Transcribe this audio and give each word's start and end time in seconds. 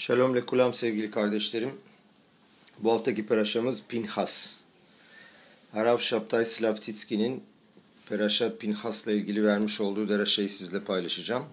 Shalom 0.00 0.34
lekulam 0.34 0.74
sevgili 0.74 1.10
kardeşlerim. 1.10 1.70
Bu 2.78 2.92
haftaki 2.92 3.26
peraşamız 3.26 3.82
Pinhas. 3.88 4.54
Arav 5.74 5.98
Şaptay 5.98 6.44
Slavtitski'nin 6.44 7.42
Peraşat 8.08 8.60
Pinhas'la 8.60 9.12
ilgili 9.12 9.44
vermiş 9.46 9.80
olduğu 9.80 10.08
deraşayı 10.08 10.48
sizle 10.48 10.80
paylaşacağım. 10.80 11.44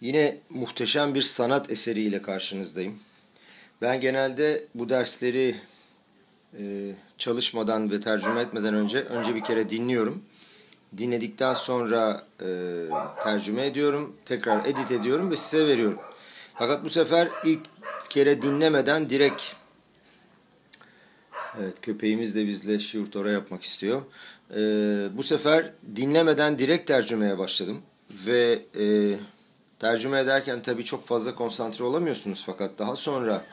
Yine 0.00 0.38
muhteşem 0.50 1.14
bir 1.14 1.22
sanat 1.22 1.70
eseriyle 1.70 2.22
karşınızdayım. 2.22 2.98
Ben 3.82 4.00
genelde 4.00 4.64
bu 4.74 4.88
dersleri 4.88 5.56
e, 6.58 6.92
çalışmadan 7.18 7.90
ve 7.90 8.00
tercüme 8.00 8.40
etmeden 8.40 8.74
önce 8.74 8.98
önce 8.98 9.34
bir 9.34 9.44
kere 9.44 9.70
dinliyorum. 9.70 10.24
Dinledikten 10.98 11.54
sonra 11.54 12.26
e, 12.40 12.46
tercüme 13.22 13.66
ediyorum, 13.66 14.16
tekrar 14.24 14.64
edit 14.66 14.90
ediyorum 14.90 15.30
ve 15.30 15.36
size 15.36 15.66
veriyorum. 15.66 15.98
Fakat 16.54 16.84
bu 16.84 16.90
sefer 16.90 17.28
ilk 17.44 17.60
kere 18.10 18.42
dinlemeden 18.42 19.10
direkt 19.10 19.42
Evet 21.60 21.80
köpeğimiz 21.82 22.34
de 22.34 22.46
bizle 22.46 22.78
şiurtora 22.78 23.30
yapmak 23.30 23.62
istiyor. 23.62 24.02
Ee, 24.50 24.56
bu 25.16 25.22
sefer 25.22 25.72
dinlemeden 25.96 26.58
direkt 26.58 26.86
tercümeye 26.86 27.38
başladım. 27.38 27.82
Ve 28.10 28.62
e, 28.80 29.16
tercüme 29.78 30.20
ederken 30.20 30.62
tabii 30.62 30.84
çok 30.84 31.06
fazla 31.06 31.34
konsantre 31.34 31.84
olamıyorsunuz. 31.84 32.42
Fakat 32.46 32.78
daha 32.78 32.96
sonra 32.96 33.44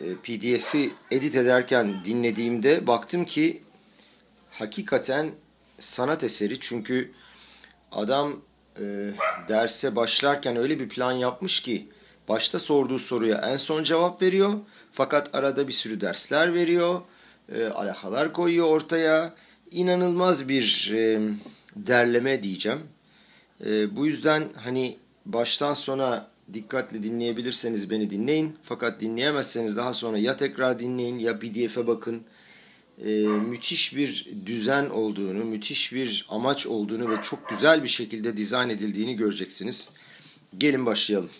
e, 0.00 0.14
pdf'i 0.14 0.90
edit 1.10 1.36
ederken 1.36 1.94
dinlediğimde 2.04 2.86
baktım 2.86 3.24
ki 3.24 3.62
hakikaten 4.50 5.30
sanat 5.80 6.24
eseri. 6.24 6.60
Çünkü 6.60 7.12
adam 7.92 8.40
e, 8.80 9.10
derse 9.48 9.96
başlarken 9.96 10.56
öyle 10.56 10.80
bir 10.80 10.88
plan 10.88 11.12
yapmış 11.12 11.62
ki 11.62 11.88
başta 12.28 12.58
sorduğu 12.58 12.98
soruya 12.98 13.36
en 13.38 13.56
son 13.56 13.82
cevap 13.82 14.22
veriyor. 14.22 14.52
Fakat 14.92 15.34
arada 15.34 15.68
bir 15.68 15.72
sürü 15.72 16.00
dersler 16.00 16.54
veriyor. 16.54 17.00
E, 17.54 17.64
alakalar 17.64 18.32
koyuyor 18.32 18.66
ortaya. 18.66 19.34
İnanılmaz 19.70 20.48
bir 20.48 20.92
e, 20.94 21.20
derleme 21.76 22.42
diyeceğim. 22.42 22.80
E, 23.66 23.96
bu 23.96 24.06
yüzden 24.06 24.44
hani 24.56 24.96
baştan 25.26 25.74
sona 25.74 26.28
dikkatli 26.52 27.02
dinleyebilirseniz 27.02 27.90
beni 27.90 28.10
dinleyin. 28.10 28.56
Fakat 28.62 29.00
dinleyemezseniz 29.00 29.76
daha 29.76 29.94
sonra 29.94 30.18
ya 30.18 30.36
tekrar 30.36 30.78
dinleyin 30.78 31.18
ya 31.18 31.38
pdf'e 31.38 31.86
bakın. 31.86 32.22
E, 33.04 33.10
müthiş 33.26 33.96
bir 33.96 34.28
düzen 34.46 34.90
olduğunu, 34.90 35.44
müthiş 35.44 35.92
bir 35.92 36.26
amaç 36.28 36.66
olduğunu 36.66 37.10
ve 37.10 37.22
çok 37.22 37.48
güzel 37.48 37.82
bir 37.82 37.88
şekilde 37.88 38.36
dizayn 38.36 38.68
edildiğini 38.68 39.16
göreceksiniz. 39.16 39.88
Gelin 40.58 40.86
başlayalım. 40.86 41.30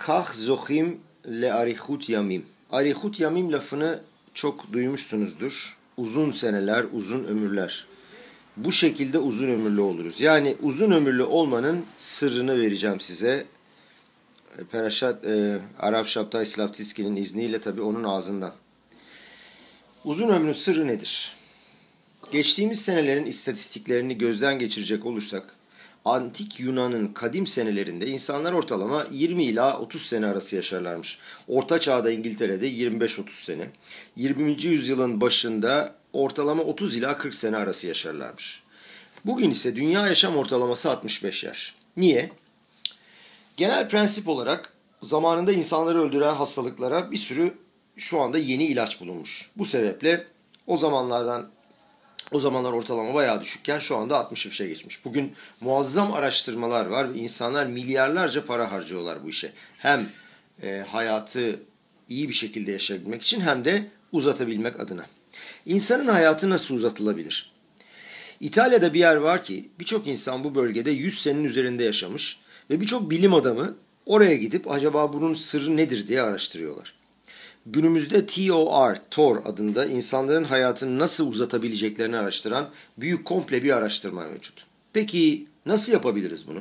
Kah 0.00 0.32
zohim 0.34 1.00
le 1.26 1.52
arihut 1.52 2.08
yamim. 2.08 2.46
Arihut 2.72 3.20
yamim 3.20 3.52
lafını 3.52 4.00
çok 4.34 4.72
duymuşsunuzdur. 4.72 5.76
Uzun 5.96 6.30
seneler, 6.30 6.86
uzun 6.92 7.24
ömürler. 7.24 7.86
Bu 8.56 8.72
şekilde 8.72 9.18
uzun 9.18 9.48
ömürlü 9.48 9.80
oluruz. 9.80 10.20
Yani 10.20 10.56
uzun 10.62 10.90
ömürlü 10.90 11.22
olmanın 11.22 11.84
sırrını 11.98 12.60
vereceğim 12.60 13.00
size. 13.00 13.46
Peraşat, 14.72 15.24
e, 15.24 15.60
Arap 15.78 16.06
Şaptay 16.06 16.46
Slavtiski'nin 16.46 17.16
izniyle 17.16 17.60
tabii 17.60 17.82
onun 17.82 18.04
ağzından. 18.04 18.52
Uzun 20.04 20.28
ömrün 20.28 20.52
sırrı 20.52 20.86
nedir? 20.86 21.32
Geçtiğimiz 22.30 22.82
senelerin 22.82 23.26
istatistiklerini 23.26 24.18
gözden 24.18 24.58
geçirecek 24.58 25.06
olursak, 25.06 25.54
antik 26.04 26.60
Yunan'ın 26.60 27.08
kadim 27.08 27.46
senelerinde 27.46 28.06
insanlar 28.06 28.52
ortalama 28.52 29.06
20 29.10 29.44
ila 29.44 29.78
30 29.78 30.06
sene 30.06 30.26
arası 30.26 30.56
yaşarlarmış. 30.56 31.18
Orta 31.48 31.80
çağda 31.80 32.10
İngiltere'de 32.10 32.70
25-30 32.70 33.30
sene. 33.30 33.70
20. 34.16 34.62
yüzyılın 34.62 35.20
başında 35.20 35.94
ortalama 36.12 36.62
30 36.62 36.96
ila 36.96 37.18
40 37.18 37.34
sene 37.34 37.56
arası 37.56 37.86
yaşarlarmış. 37.86 38.62
Bugün 39.24 39.50
ise 39.50 39.76
dünya 39.76 40.06
yaşam 40.06 40.36
ortalaması 40.36 40.90
65 40.90 41.44
yaş. 41.44 41.74
Niye? 41.96 42.30
Genel 43.56 43.88
prensip 43.88 44.28
olarak 44.28 44.72
zamanında 45.02 45.52
insanları 45.52 46.00
öldüren 46.02 46.34
hastalıklara 46.34 47.10
bir 47.10 47.16
sürü 47.16 47.54
şu 47.96 48.20
anda 48.20 48.38
yeni 48.38 48.64
ilaç 48.64 49.00
bulunmuş. 49.00 49.50
Bu 49.56 49.64
sebeple 49.64 50.26
o 50.66 50.76
zamanlardan 50.76 51.50
o 52.32 52.40
zamanlar 52.40 52.72
ortalama 52.72 53.14
bayağı 53.14 53.40
düşükken 53.40 53.78
şu 53.78 53.96
anda 53.96 54.14
65'e 54.14 54.68
geçmiş. 54.68 55.04
Bugün 55.04 55.32
muazzam 55.60 56.12
araştırmalar 56.12 56.86
var 56.86 57.08
insanlar 57.14 57.66
milyarlarca 57.66 58.46
para 58.46 58.72
harcıyorlar 58.72 59.24
bu 59.24 59.28
işe. 59.28 59.52
Hem 59.78 60.08
e, 60.62 60.84
hayatı 60.88 61.60
iyi 62.08 62.28
bir 62.28 62.34
şekilde 62.34 62.72
yaşayabilmek 62.72 63.22
için 63.22 63.40
hem 63.40 63.64
de 63.64 63.86
uzatabilmek 64.12 64.80
adına. 64.80 65.06
İnsanın 65.66 66.08
hayatı 66.08 66.50
nasıl 66.50 66.74
uzatılabilir? 66.74 67.52
İtalya'da 68.40 68.94
bir 68.94 68.98
yer 68.98 69.16
var 69.16 69.44
ki 69.44 69.68
birçok 69.78 70.06
insan 70.06 70.44
bu 70.44 70.54
bölgede 70.54 70.90
100 70.90 71.22
senenin 71.22 71.44
üzerinde 71.44 71.84
yaşamış 71.84 72.40
ve 72.70 72.80
birçok 72.80 73.10
bilim 73.10 73.34
adamı 73.34 73.76
oraya 74.06 74.36
gidip 74.36 74.70
acaba 74.70 75.12
bunun 75.12 75.34
sırrı 75.34 75.76
nedir 75.76 76.08
diye 76.08 76.22
araştırıyorlar. 76.22 76.99
Günümüzde 77.66 78.26
TOR, 78.26 78.96
TOR 79.10 79.36
adında 79.44 79.86
insanların 79.86 80.44
hayatını 80.44 80.98
nasıl 80.98 81.26
uzatabileceklerini 81.26 82.16
araştıran 82.16 82.70
büyük 82.98 83.24
komple 83.24 83.62
bir 83.62 83.76
araştırma 83.76 84.24
mevcut. 84.24 84.66
Peki 84.92 85.46
nasıl 85.66 85.92
yapabiliriz 85.92 86.46
bunu? 86.48 86.60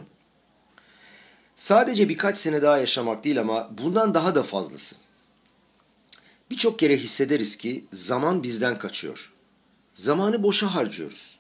Sadece 1.56 2.10
birkaç 2.10 2.38
sene 2.38 2.62
daha 2.62 2.78
yaşamak 2.78 3.24
değil 3.24 3.40
ama 3.40 3.70
bundan 3.78 4.14
daha 4.14 4.36
da 4.36 4.44
fazlası. 4.44 4.96
Birçok 6.52 6.80
kere 6.80 6.98
hissederiz 6.98 7.58
ki 7.58 7.86
zaman 7.94 8.44
bizden 8.44 8.78
kaçıyor. 8.78 9.34
Zamanı 9.96 10.44
boşa 10.44 10.76
harcıyoruz. 10.76 11.40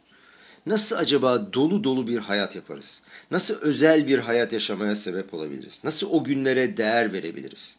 Nasıl 0.66 0.96
acaba 0.96 1.54
dolu 1.54 1.84
dolu 1.84 2.08
bir 2.08 2.18
hayat 2.18 2.56
yaparız? 2.56 3.02
Nasıl 3.32 3.62
özel 3.62 4.08
bir 4.08 4.20
hayat 4.20 4.54
yaşamaya 4.54 4.96
sebep 4.96 5.34
olabiliriz? 5.34 5.82
Nasıl 5.84 6.10
o 6.12 6.24
günlere 6.24 6.78
değer 6.78 7.14
verebiliriz? 7.14 7.78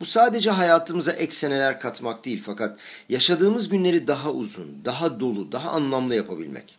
Bu 0.00 0.04
sadece 0.04 0.50
hayatımıza 0.50 1.12
ek 1.12 1.34
seneler 1.34 1.80
katmak 1.80 2.24
değil 2.24 2.42
fakat 2.46 2.78
yaşadığımız 3.08 3.68
günleri 3.68 4.06
daha 4.06 4.32
uzun, 4.32 4.84
daha 4.84 5.20
dolu, 5.20 5.52
daha 5.52 5.70
anlamlı 5.70 6.14
yapabilmek. 6.14 6.78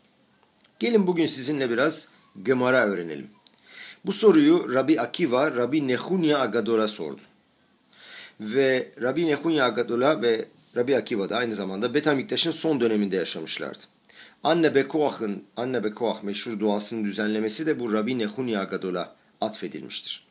Gelin 0.80 1.07
bugün 1.07 1.28
sizinle 1.28 1.69
biraz 1.69 2.08
Gemara 2.44 2.85
öğrenelim. 2.85 3.28
Bu 4.06 4.13
soruyu 4.13 4.74
Rabbi 4.74 5.02
Akiva, 5.02 5.52
Rabbi 5.52 5.88
Nehunya 5.88 6.40
Agadol'a 6.40 6.88
sordu. 6.88 7.22
Ve 8.40 8.91
Rabbi 9.02 9.28
Nehunya 9.28 9.66
Agadol'a 9.66 10.22
ve 10.22 10.46
Rabbi 10.78 10.97
Akiva 10.97 11.29
da 11.29 11.38
aynı 11.38 11.56
zamanda 11.56 11.94
Betamiktaş'ın 11.94 12.52
son 12.52 12.79
döneminde 12.79 13.16
yaşamışlardı. 13.16 13.84
Anne 14.44 14.75
Bekoach'ın, 14.75 15.44
Anne 15.58 15.84
Bekoach 15.84 16.24
meşhur 16.24 16.59
duasının 16.59 17.03
düzenlemesi 17.03 17.66
de 17.66 17.79
bu 17.79 17.94
Rabbi 17.94 18.19
Nehunya 18.19 18.62
Agadol'a 18.62 19.16
atfedilmiştir. 19.41 20.28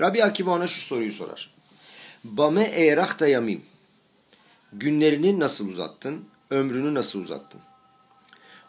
Rabbi 0.00 0.24
Akiva 0.24 0.50
ona 0.50 0.66
şu 0.66 0.80
soruyu 0.80 1.12
sorar. 1.12 1.55
Bame 2.24 2.64
eyrahta 2.64 3.26
yamim. 3.26 3.62
Günlerini 4.72 5.40
nasıl 5.40 5.68
uzattın? 5.68 6.24
Ömrünü 6.50 6.94
nasıl 6.94 7.20
uzattın? 7.20 7.60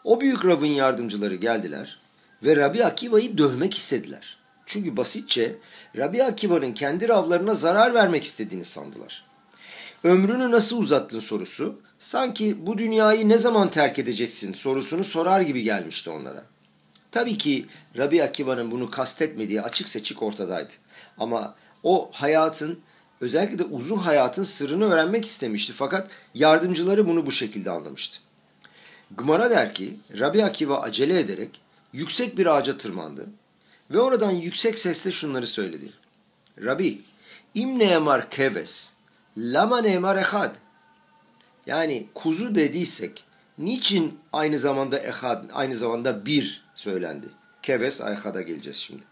O 0.04 0.20
büyük 0.20 0.44
Rab'ın 0.44 0.66
yardımcıları 0.66 1.34
geldiler 1.34 1.98
ve 2.42 2.56
Rabbi 2.56 2.84
Akiva'yı 2.84 3.38
dövmek 3.38 3.74
istediler. 3.74 4.38
Çünkü 4.66 4.96
basitçe 4.96 5.56
Rabbi 5.96 6.24
Akiva'nın 6.24 6.72
kendi 6.72 7.08
Rablarına 7.08 7.54
zarar 7.54 7.94
vermek 7.94 8.24
istediğini 8.24 8.64
sandılar. 8.64 9.24
Ömrünü 10.04 10.50
nasıl 10.50 10.78
uzattın 10.78 11.20
sorusu 11.20 11.80
sanki 11.98 12.66
bu 12.66 12.78
dünyayı 12.78 13.28
ne 13.28 13.38
zaman 13.38 13.70
terk 13.70 13.98
edeceksin 13.98 14.52
sorusunu 14.52 15.04
sorar 15.04 15.40
gibi 15.40 15.62
gelmişti 15.62 16.10
onlara. 16.10 16.44
Tabii 17.12 17.38
ki 17.38 17.66
Rabbi 17.98 18.22
Akiva'nın 18.22 18.70
bunu 18.70 18.90
kastetmediği 18.90 19.62
açık 19.62 19.88
seçik 19.88 20.22
ortadaydı. 20.22 20.72
Ama 21.18 21.54
o 21.82 22.10
hayatın 22.12 22.80
özellikle 23.20 23.58
de 23.58 23.64
uzun 23.64 23.96
hayatın 23.96 24.42
sırrını 24.42 24.84
öğrenmek 24.84 25.26
istemişti 25.26 25.72
fakat 25.72 26.10
yardımcıları 26.34 27.08
bunu 27.08 27.26
bu 27.26 27.32
şekilde 27.32 27.70
anlamıştı. 27.70 28.20
Gmara 29.16 29.50
der 29.50 29.74
ki 29.74 29.96
Rabbi 30.18 30.44
Akiva 30.44 30.80
acele 30.80 31.20
ederek 31.20 31.60
yüksek 31.92 32.38
bir 32.38 32.46
ağaca 32.46 32.78
tırmandı 32.78 33.26
ve 33.90 34.00
oradan 34.00 34.30
yüksek 34.30 34.78
sesle 34.78 35.12
şunları 35.12 35.46
söyledi. 35.46 35.92
Rabbi, 36.64 37.02
im 37.54 37.78
neemar 37.78 38.30
keves, 38.30 38.92
lama 39.36 39.80
neemar 39.80 40.16
ehad. 40.16 40.54
Yani 41.66 42.06
kuzu 42.14 42.54
dediysek 42.54 43.24
niçin 43.58 44.18
aynı 44.32 44.58
zamanda 44.58 44.98
ehad, 44.98 45.44
aynı 45.52 45.76
zamanda 45.76 46.26
bir 46.26 46.64
söylendi? 46.74 47.26
Keves 47.62 48.00
ayhada 48.00 48.42
geleceğiz 48.42 48.76
şimdi. 48.76 49.02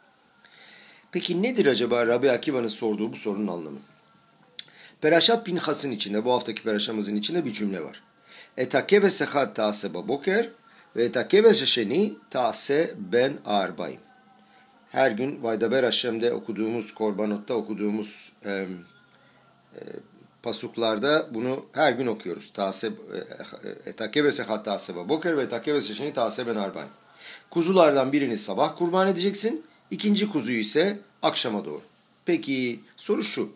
Peki 1.12 1.42
nedir 1.42 1.66
acaba 1.66 2.06
Rabbi 2.06 2.30
Akiva'nın 2.30 2.68
sorduğu 2.68 3.12
bu 3.12 3.16
sorunun 3.16 3.46
anlamı? 3.46 3.78
Peraşat 5.06 5.46
Pinhas'ın 5.46 5.90
içinde, 5.90 6.24
bu 6.24 6.32
haftaki 6.32 6.62
peraşamızın 6.62 7.16
içinde 7.16 7.44
bir 7.44 7.52
cümle 7.52 7.84
var. 7.84 8.02
Etakeve 8.56 9.10
sehat 9.10 9.56
taase 9.56 9.94
baboker 9.94 10.48
ve 10.96 11.04
etakeve 11.04 11.54
şeşeni 11.54 12.14
taase 12.30 12.94
ben 12.98 13.32
arbayim. 13.44 14.00
her 14.92 15.10
gün 15.10 15.42
Vaydaber 15.42 15.84
Haşem'de 15.84 16.32
okuduğumuz, 16.32 16.94
Korbanot'ta 16.94 17.54
okuduğumuz 17.54 18.32
e, 18.44 18.50
e, 18.50 18.66
pasuklarda 20.42 21.26
bunu 21.34 21.66
her 21.72 21.92
gün 21.92 22.06
okuyoruz. 22.06 22.52
Taseb 22.52 22.92
etakebese 23.86 24.42
hatta 24.42 24.78
seba 24.78 25.08
boker 25.08 25.36
ve 25.36 25.42
etakebese 25.42 25.94
şeni 25.94 26.12
taseben 26.12 26.56
arbayn. 26.56 26.88
Kuzulardan 27.50 28.12
birini 28.12 28.38
sabah 28.38 28.76
kurban 28.76 29.08
edeceksin. 29.08 29.64
ikinci 29.90 30.32
kuzuyu 30.32 30.58
ise 30.58 30.98
akşama 31.22 31.64
doğru. 31.64 31.82
Peki 32.24 32.80
soru 32.96 33.24
şu. 33.24 33.52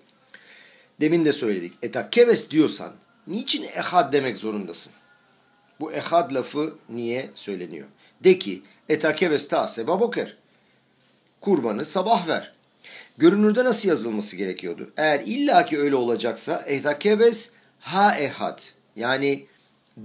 Demin 1.01 1.25
de 1.25 1.33
söyledik. 1.33 1.73
Etakeves 1.83 2.51
diyorsan 2.51 2.93
niçin 3.27 3.63
ehad 3.63 4.13
demek 4.13 4.37
zorundasın? 4.37 4.93
Bu 5.81 5.93
ehad 5.93 6.35
lafı 6.35 6.75
niye 6.89 7.31
söyleniyor? 7.35 7.87
De 8.25 8.39
ki 8.39 8.63
etakeves 8.89 9.49
taseba 9.49 10.01
boker. 10.01 10.37
Kurbanı 11.41 11.85
sabah 11.85 12.29
ver. 12.29 12.53
Görünürde 13.19 13.65
nasıl 13.65 13.89
yazılması 13.89 14.37
gerekiyordu? 14.37 14.93
Eğer 14.97 15.21
illaki 15.21 15.79
öyle 15.79 15.97
olacaksa 15.97 16.65
etakeves 16.67 17.53
ha 17.81 18.19
ehad 18.19 18.63
yani 18.97 19.47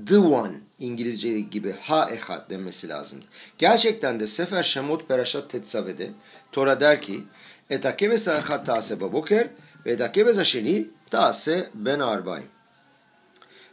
the 0.08 0.18
one 0.18 0.54
İngilizce 0.80 1.40
gibi 1.40 1.72
ha 1.82 2.10
ehad 2.12 2.50
demesi 2.50 2.90
lazımdı. 2.90 3.26
Gerçekten 3.58 4.20
de 4.20 4.28
Sefer 4.28 4.64
Şemot 4.64 5.08
Peraşat 5.08 5.50
Tetsave'de 5.50 6.10
Tora 6.52 6.82
der 6.82 7.02
ki 7.02 7.24
etakeves 7.70 8.28
ehad 8.28 8.66
tase 8.66 9.02
baboker 9.02 9.48
ve 9.86 9.92
etakeves 9.92 10.38
aşeni 10.38 10.88
tase 11.10 11.70
ben 11.74 12.00
arbayn. 12.00 12.44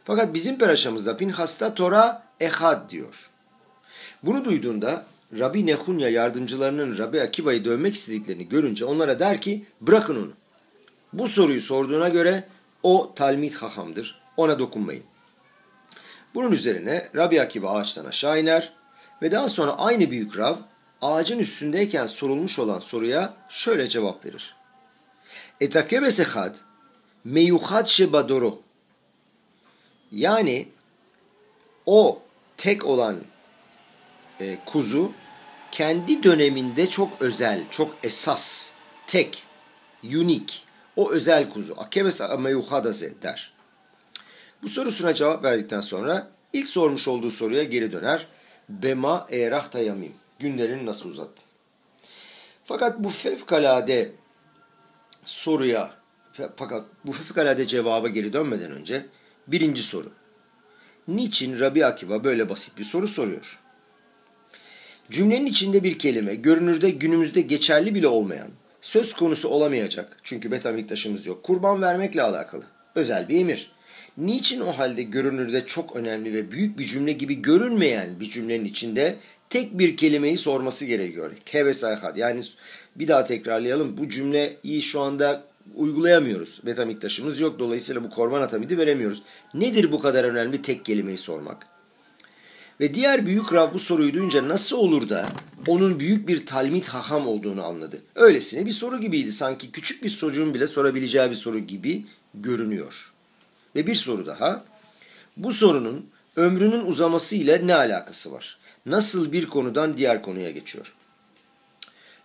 Fakat 0.04 0.34
bizim 0.34 0.58
peraşamızda 0.58 1.16
Pinhas'ta 1.16 1.74
Tora 1.74 2.22
ehad 2.40 2.90
diyor. 2.90 3.30
Bunu 4.22 4.44
duyduğunda 4.44 5.06
Rabbi 5.38 5.66
Nehunya 5.66 6.08
yardımcılarının 6.08 6.98
Rabbi 6.98 7.22
Akiba'yı 7.22 7.64
dövmek 7.64 7.94
istediklerini 7.94 8.48
görünce 8.48 8.84
onlara 8.84 9.18
der 9.18 9.40
ki 9.40 9.64
bırakın 9.80 10.16
onu. 10.16 10.32
Bu 11.12 11.28
soruyu 11.28 11.60
sorduğuna 11.60 12.08
göre 12.08 12.44
o 12.82 13.12
talmid 13.14 13.54
hahamdır. 13.54 14.22
Ona 14.36 14.58
dokunmayın. 14.58 15.04
Bunun 16.34 16.52
üzerine 16.52 17.08
Rabbi 17.16 17.40
Akiba 17.40 17.70
ağaçtan 17.70 18.04
aşağı 18.04 18.40
iner 18.40 18.72
ve 19.22 19.32
daha 19.32 19.48
sonra 19.48 19.78
aynı 19.78 20.10
büyük 20.10 20.38
Rav 20.38 20.56
ağacın 21.02 21.38
üstündeyken 21.38 22.06
sorulmuş 22.06 22.58
olan 22.58 22.78
soruya 22.78 23.34
şöyle 23.48 23.88
cevap 23.88 24.24
verir. 24.24 24.54
Etakebe 25.62 26.10
sehad 26.10 26.56
meyuhad 27.24 27.86
şebadoro 27.86 28.58
yani 30.12 30.68
o 31.86 32.22
tek 32.56 32.84
olan 32.84 33.20
e, 34.40 34.58
kuzu 34.66 35.12
kendi 35.72 36.22
döneminde 36.22 36.90
çok 36.90 37.22
özel, 37.22 37.60
çok 37.70 37.94
esas, 38.02 38.70
tek, 39.06 39.42
unique, 40.04 40.56
o 40.96 41.10
özel 41.10 41.50
kuzu. 41.50 41.74
Akebes 41.78 42.20
ameyuhadaze 42.20 43.22
der. 43.22 43.52
Bu 44.62 44.68
sorusuna 44.68 45.14
cevap 45.14 45.44
verdikten 45.44 45.80
sonra 45.80 46.28
ilk 46.52 46.68
sormuş 46.68 47.08
olduğu 47.08 47.30
soruya 47.30 47.62
geri 47.62 47.92
döner. 47.92 48.26
Bema 48.68 49.26
erah 49.30 49.70
tayamim. 49.70 50.12
Günlerini 50.38 50.86
nasıl 50.86 51.08
uzattın? 51.08 51.44
Fakat 52.64 52.98
bu 52.98 53.10
fevkalade 53.10 54.12
soruya, 55.24 55.90
fakat 56.56 56.84
bu 57.06 57.12
fevkalade 57.12 57.66
cevaba 57.66 58.08
geri 58.08 58.32
dönmeden 58.32 58.72
önce 58.72 59.06
birinci 59.46 59.82
soru. 59.82 60.12
Niçin 61.08 61.60
Rabbi 61.60 61.86
Akiva 61.86 62.24
böyle 62.24 62.48
basit 62.48 62.78
bir 62.78 62.84
soru 62.84 63.08
soruyor? 63.08 63.58
Cümlenin 65.10 65.46
içinde 65.46 65.84
bir 65.84 65.98
kelime, 65.98 66.34
görünürde 66.34 66.90
günümüzde 66.90 67.40
geçerli 67.40 67.94
bile 67.94 68.08
olmayan, 68.08 68.48
söz 68.80 69.14
konusu 69.14 69.48
olamayacak 69.48 70.16
çünkü 70.24 70.50
betamiktaşımız 70.50 71.26
yok, 71.26 71.42
kurban 71.42 71.82
vermekle 71.82 72.22
alakalı. 72.22 72.64
Özel 72.94 73.28
bir 73.28 73.40
emir. 73.40 73.72
Niçin 74.16 74.60
o 74.60 74.72
halde 74.72 75.02
görünürde 75.02 75.66
çok 75.66 75.96
önemli 75.96 76.34
ve 76.34 76.50
büyük 76.50 76.78
bir 76.78 76.84
cümle 76.84 77.12
gibi 77.12 77.42
görünmeyen 77.42 78.20
bir 78.20 78.30
cümlenin 78.30 78.64
içinde 78.64 79.16
tek 79.52 79.78
bir 79.78 79.96
kelimeyi 79.96 80.38
sorması 80.38 80.84
gerekiyor? 80.84 81.32
Keve 81.46 81.74
sayhat. 81.74 82.16
Yani 82.16 82.40
bir 82.96 83.08
daha 83.08 83.24
tekrarlayalım. 83.24 83.98
Bu 83.98 84.08
cümleyi 84.08 84.82
şu 84.82 85.00
anda 85.00 85.44
uygulayamıyoruz. 85.74 86.60
Betamiktaşımız 86.66 87.40
yok. 87.40 87.58
Dolayısıyla 87.58 88.04
bu 88.04 88.10
korban 88.10 88.42
atamidi 88.42 88.78
veremiyoruz. 88.78 89.22
Nedir 89.54 89.92
bu 89.92 90.00
kadar 90.00 90.24
önemli 90.24 90.62
tek 90.62 90.84
kelimeyi 90.84 91.18
sormak? 91.18 91.66
Ve 92.80 92.94
diğer 92.94 93.26
büyük 93.26 93.52
Rav 93.52 93.74
bu 93.74 93.78
soruyu 93.78 94.14
duyunca 94.14 94.48
nasıl 94.48 94.76
olur 94.76 95.08
da 95.08 95.26
onun 95.66 96.00
büyük 96.00 96.28
bir 96.28 96.46
talmit 96.46 96.88
haham 96.88 97.28
olduğunu 97.28 97.64
anladı. 97.64 98.02
Öylesine 98.14 98.66
bir 98.66 98.72
soru 98.72 99.00
gibiydi. 99.00 99.32
Sanki 99.32 99.72
küçük 99.72 100.04
bir 100.04 100.10
çocuğun 100.10 100.54
bile 100.54 100.66
sorabileceği 100.66 101.30
bir 101.30 101.34
soru 101.34 101.58
gibi 101.58 102.06
görünüyor. 102.34 103.12
Ve 103.76 103.86
bir 103.86 103.94
soru 103.94 104.26
daha. 104.26 104.64
Bu 105.36 105.52
sorunun 105.52 106.06
ömrünün 106.36 106.86
uzaması 106.86 107.36
ile 107.36 107.66
ne 107.66 107.74
alakası 107.74 108.32
var? 108.32 108.61
Nasıl 108.86 109.32
bir 109.32 109.46
konudan 109.46 109.96
diğer 109.96 110.22
konuya 110.22 110.50
geçiyor? 110.50 110.94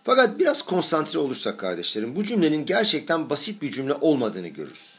Fakat 0.04 0.38
biraz 0.38 0.62
konsantre 0.62 1.18
olursak 1.18 1.58
kardeşlerim 1.58 2.16
bu 2.16 2.24
cümlenin 2.24 2.66
gerçekten 2.66 3.30
basit 3.30 3.62
bir 3.62 3.70
cümle 3.70 3.94
olmadığını 3.94 4.48
görürüz. 4.48 4.98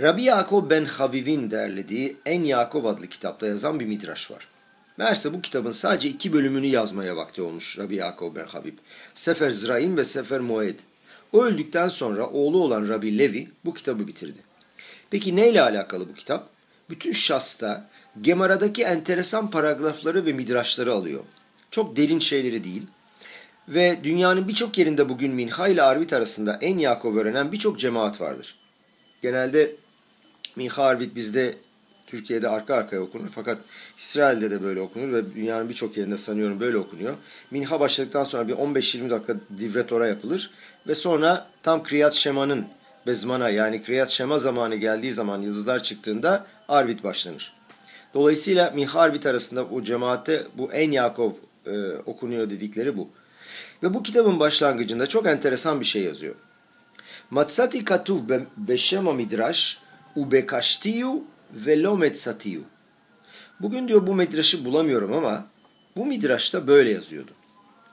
Rabbi 0.00 0.22
Yaakov 0.22 0.70
ben 0.70 0.84
Haviv'in 0.84 1.50
derlediği 1.50 2.16
En 2.26 2.42
Yaakov 2.44 2.84
adlı 2.84 3.06
kitapta 3.06 3.46
yazan 3.46 3.80
bir 3.80 3.86
midraş 3.86 4.30
var. 4.30 4.48
Meğerse 4.96 5.32
bu 5.32 5.40
kitabın 5.40 5.72
sadece 5.72 6.08
iki 6.08 6.32
bölümünü 6.32 6.66
yazmaya 6.66 7.16
vakti 7.16 7.42
olmuş 7.42 7.78
Rabbi 7.78 7.94
Yaakov 7.94 8.34
ben 8.34 8.46
Habib. 8.46 8.78
Sefer 9.14 9.50
Zraim 9.50 9.96
ve 9.96 10.04
Sefer 10.04 10.40
Moed. 10.40 10.78
O 11.32 11.44
öldükten 11.44 11.88
sonra 11.88 12.26
oğlu 12.26 12.62
olan 12.62 12.88
Rabbi 12.88 13.18
Levi 13.18 13.50
bu 13.64 13.74
kitabı 13.74 14.06
bitirdi. 14.08 14.38
Peki 15.10 15.36
neyle 15.36 15.62
alakalı 15.62 16.08
bu 16.08 16.14
kitap? 16.14 16.48
Bütün 16.90 17.12
Şas'ta 17.12 17.88
Gemara'daki 18.22 18.82
enteresan 18.82 19.50
paragrafları 19.50 20.26
ve 20.26 20.32
midraşları 20.32 20.92
alıyor. 20.92 21.20
Çok 21.70 21.96
derin 21.96 22.18
şeyleri 22.18 22.64
değil. 22.64 22.82
Ve 23.68 23.98
dünyanın 24.04 24.48
birçok 24.48 24.78
yerinde 24.78 25.08
bugün 25.08 25.34
Minha 25.34 25.68
ile 25.68 25.82
Arvit 25.82 26.12
arasında 26.12 26.58
en 26.60 26.78
Yakov 26.78 27.16
öğrenen 27.16 27.52
birçok 27.52 27.80
cemaat 27.80 28.20
vardır. 28.20 28.54
Genelde 29.22 29.76
Minha 30.56 30.82
Arvit 30.82 31.14
bizde 31.14 31.54
Türkiye'de 32.06 32.48
arka 32.48 32.74
arkaya 32.74 33.00
okunur 33.00 33.28
fakat 33.34 33.58
İsrail'de 33.98 34.50
de 34.50 34.62
böyle 34.62 34.80
okunur 34.80 35.12
ve 35.12 35.34
dünyanın 35.34 35.68
birçok 35.68 35.96
yerinde 35.96 36.16
sanıyorum 36.16 36.60
böyle 36.60 36.76
okunuyor. 36.76 37.14
Minha 37.50 37.80
başladıktan 37.80 38.24
sonra 38.24 38.48
bir 38.48 38.54
15-20 38.54 39.10
dakika 39.10 39.36
divretora 39.58 40.06
yapılır 40.06 40.50
ve 40.88 40.94
sonra 40.94 41.48
tam 41.62 41.82
Kriyat 41.82 42.14
Şema'nın 42.14 42.66
bezmana 43.06 43.48
yani 43.48 43.82
Kriyat 43.82 44.10
Şema 44.10 44.38
zamanı 44.38 44.76
geldiği 44.76 45.12
zaman 45.12 45.42
yıldızlar 45.42 45.82
çıktığında 45.82 46.46
Arvit 46.68 47.04
başlanır. 47.04 47.55
Dolayısıyla 48.16 48.70
Minha 48.70 49.00
Arvit 49.00 49.26
arasında 49.26 49.70
bu 49.70 49.84
cemaatte 49.84 50.46
bu 50.54 50.72
En 50.72 50.90
Yakov 50.90 51.32
e, 51.66 51.90
okunuyor 52.06 52.50
dedikleri 52.50 52.96
bu. 52.96 53.08
Ve 53.82 53.94
bu 53.94 54.02
kitabın 54.02 54.40
başlangıcında 54.40 55.06
çok 55.06 55.26
enteresan 55.26 55.80
bir 55.80 55.84
şey 55.84 56.02
yazıyor. 56.02 56.34
Matsati 57.30 57.84
katuv 57.84 58.18
beşema 58.56 59.12
midrash 59.12 59.78
ubekaştiyu 60.14 61.24
ve 61.52 61.82
lo. 61.82 62.00
Bugün 63.60 63.88
diyor 63.88 64.06
bu 64.06 64.14
midraşı 64.14 64.64
bulamıyorum 64.64 65.12
ama 65.12 65.46
bu 65.96 66.06
midraşta 66.06 66.66
böyle 66.66 66.90
yazıyordu. 66.90 67.30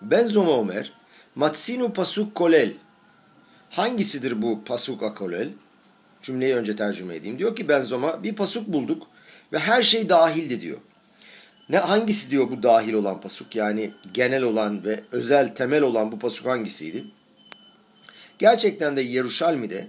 Ben 0.01 0.27
Zoma 0.27 0.61
Ömer, 0.61 0.93
Matsinu 1.35 1.93
pasuk 1.93 2.35
kolel. 2.35 2.73
Hangisidir 3.69 4.41
bu 4.41 4.63
pasuk 4.65 5.03
akolel? 5.03 5.49
Cümleyi 6.21 6.55
önce 6.55 6.75
tercüme 6.75 7.15
edeyim. 7.15 7.39
Diyor 7.39 7.55
ki 7.55 7.67
Ben 7.67 7.81
Zoma 7.81 8.23
bir 8.23 8.35
pasuk 8.35 8.67
bulduk 8.67 9.07
ve 9.53 9.59
her 9.59 9.83
şey 9.83 10.09
dahildi 10.09 10.61
diyor. 10.61 10.77
Ne 11.69 11.77
hangisi 11.77 12.31
diyor 12.31 12.51
bu 12.51 12.63
dahil 12.63 12.93
olan 12.93 13.21
pasuk 13.21 13.55
yani 13.55 13.91
genel 14.13 14.43
olan 14.43 14.85
ve 14.85 15.03
özel 15.11 15.55
temel 15.55 15.81
olan 15.81 16.11
bu 16.11 16.19
pasuk 16.19 16.47
hangisiydi? 16.47 17.05
Gerçekten 18.39 18.97
de 18.97 19.01
Yeruşalmi'de 19.01 19.87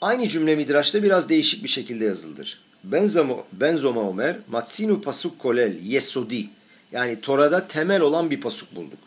aynı 0.00 0.28
cümle 0.28 0.56
Midraş'ta 0.56 1.02
biraz 1.02 1.28
değişik 1.28 1.64
bir 1.64 1.68
şekilde 1.68 2.04
yazıldır. 2.04 2.60
Benzoma, 2.84 3.34
benzoma 3.52 4.00
Omer, 4.00 4.36
Matsinu 4.48 5.02
pasuk 5.02 5.38
kolel, 5.38 5.80
yesodi. 5.82 6.48
Yani 6.92 7.20
Tora'da 7.20 7.68
temel 7.68 8.00
olan 8.00 8.30
bir 8.30 8.40
pasuk 8.40 8.76
bulduk. 8.76 8.98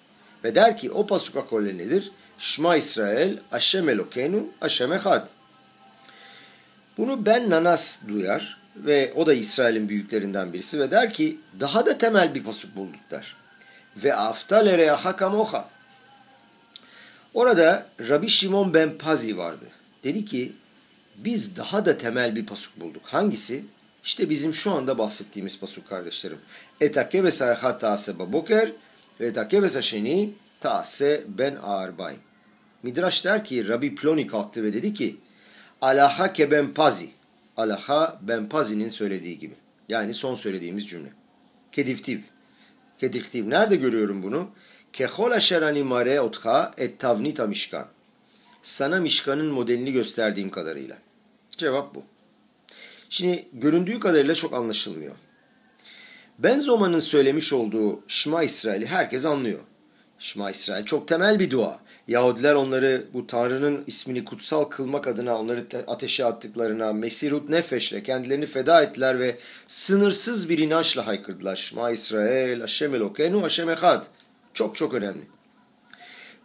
Ve 0.43 0.55
der 0.55 0.77
ki 0.77 0.91
o 0.91 1.07
pasuk 1.07 1.49
kolel 1.49 1.75
nedir? 1.75 2.11
Şma 2.37 2.75
İsrail, 2.75 3.37
Aşem 3.51 3.89
Elokenu, 3.89 4.45
Aşem 4.61 4.93
Ehad. 4.93 5.27
Bunu 6.97 7.25
Ben 7.25 7.49
Nanas 7.49 8.07
duyar 8.07 8.62
ve 8.75 9.13
o 9.15 9.25
da 9.25 9.33
İsrail'in 9.33 9.89
büyüklerinden 9.89 10.53
birisi 10.53 10.79
ve 10.79 10.91
der 10.91 11.13
ki 11.13 11.39
daha 11.59 11.85
da 11.85 11.97
temel 11.97 12.35
bir 12.35 12.43
pasuk 12.43 12.75
bulduk 12.75 13.11
der. 13.11 13.35
Ve 13.97 14.15
aftalere 14.15 14.89
hakamoha. 14.89 15.69
Orada 17.33 17.87
Rabbi 18.09 18.29
Şimon 18.29 18.73
ben 18.73 18.97
Pazi 18.97 19.37
vardı. 19.37 19.65
Dedi 20.03 20.25
ki 20.25 20.53
biz 21.15 21.57
daha 21.57 21.85
da 21.85 21.97
temel 21.97 22.35
bir 22.35 22.45
pasuk 22.45 22.79
bulduk. 22.79 23.01
Hangisi? 23.05 23.63
İşte 24.03 24.29
bizim 24.29 24.53
şu 24.53 24.71
anda 24.71 24.97
bahsettiğimiz 24.97 25.59
pasuk 25.59 25.89
kardeşlerim. 25.89 26.37
Etake 26.81 27.23
ve 27.23 27.31
sayhat 27.31 27.81
taseba 27.81 28.33
boker 28.33 28.71
ve 29.19 29.27
etake 29.27 29.61
ve 29.61 29.69
saşeni 29.69 30.33
Tase 30.59 31.23
ben 31.27 31.55
arba'im. 31.55 32.19
Midraş 32.83 33.25
der 33.25 33.45
ki 33.45 33.67
Rabbi 33.67 33.95
Ploni 33.95 34.27
kalktı 34.27 34.63
ve 34.63 34.73
dedi 34.73 34.93
ki 34.93 35.17
Alaha 35.81 36.33
keben 36.33 36.73
pazi. 36.73 37.09
Alaha 37.57 38.19
ben 38.21 38.49
pazi'nin 38.49 38.89
söylediği 38.89 39.39
gibi. 39.39 39.53
Yani 39.89 40.13
son 40.13 40.35
söylediğimiz 40.35 40.87
cümle. 40.87 41.09
Kediftiv. 41.71 42.19
Kediftiv. 42.97 43.49
Nerede 43.49 43.75
görüyorum 43.75 44.23
bunu? 44.23 44.49
Kehol 44.93 45.31
aşerani 45.31 45.83
mare 45.83 46.21
otha 46.21 46.71
et 46.77 46.99
tavnita 46.99 47.47
mişkan. 47.47 47.87
Sana 48.63 48.99
mişkanın 48.99 49.47
modelini 49.47 49.91
gösterdiğim 49.91 50.49
kadarıyla. 50.49 50.97
Cevap 51.49 51.95
bu. 51.95 52.03
Şimdi 53.09 53.45
göründüğü 53.53 53.99
kadarıyla 53.99 54.35
çok 54.35 54.53
anlaşılmıyor. 54.53 55.15
Benzoma'nın 56.39 56.99
söylemiş 56.99 57.53
olduğu 57.53 58.03
Şma 58.07 58.43
İsrail'i 58.43 58.85
herkes 58.85 59.25
anlıyor. 59.25 59.59
Şma 60.19 60.51
İsrail 60.51 60.85
çok 60.85 61.07
temel 61.07 61.39
bir 61.39 61.51
dua. 61.51 61.79
Yahudiler 62.07 62.55
onları 62.55 63.05
bu 63.13 63.27
Tanrı'nın 63.27 63.83
ismini 63.87 64.25
kutsal 64.25 64.63
kılmak 64.63 65.07
adına 65.07 65.39
onları 65.39 65.65
ateşe 65.87 66.25
attıklarına 66.25 66.93
Mesirut 66.93 67.49
Nefeş'le 67.49 68.03
kendilerini 68.03 68.45
feda 68.45 68.83
ettiler 68.83 69.19
ve 69.19 69.37
sınırsız 69.67 70.49
bir 70.49 70.57
inançla 70.57 71.07
haykırdılar. 71.07 71.55
Şma 71.55 71.91
İsrail, 71.91 72.61
Hashem 72.61 72.95
Elokenu, 72.95 73.43
Hashem 73.43 73.69
Echad. 73.69 74.05
Çok 74.53 74.75
çok 74.75 74.93
önemli. 74.93 75.27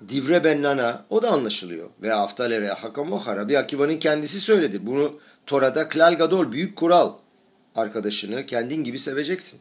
Divre 0.08 0.44
Ben 0.44 0.62
Nana 0.62 1.04
o 1.10 1.22
da 1.22 1.30
anlaşılıyor. 1.30 1.88
Ve 2.02 2.14
Aftalere 2.14 2.68
Hakamoha 2.68 3.36
Rabbi 3.36 3.58
Akiva'nın 3.58 3.96
kendisi 3.96 4.40
söyledi. 4.40 4.86
Bunu 4.86 5.20
Tora'da 5.46 5.88
Klal 5.88 6.14
Gadol 6.14 6.52
büyük 6.52 6.76
kural. 6.76 7.12
Arkadaşını 7.74 8.46
kendin 8.46 8.84
gibi 8.84 8.98
seveceksin. 8.98 9.60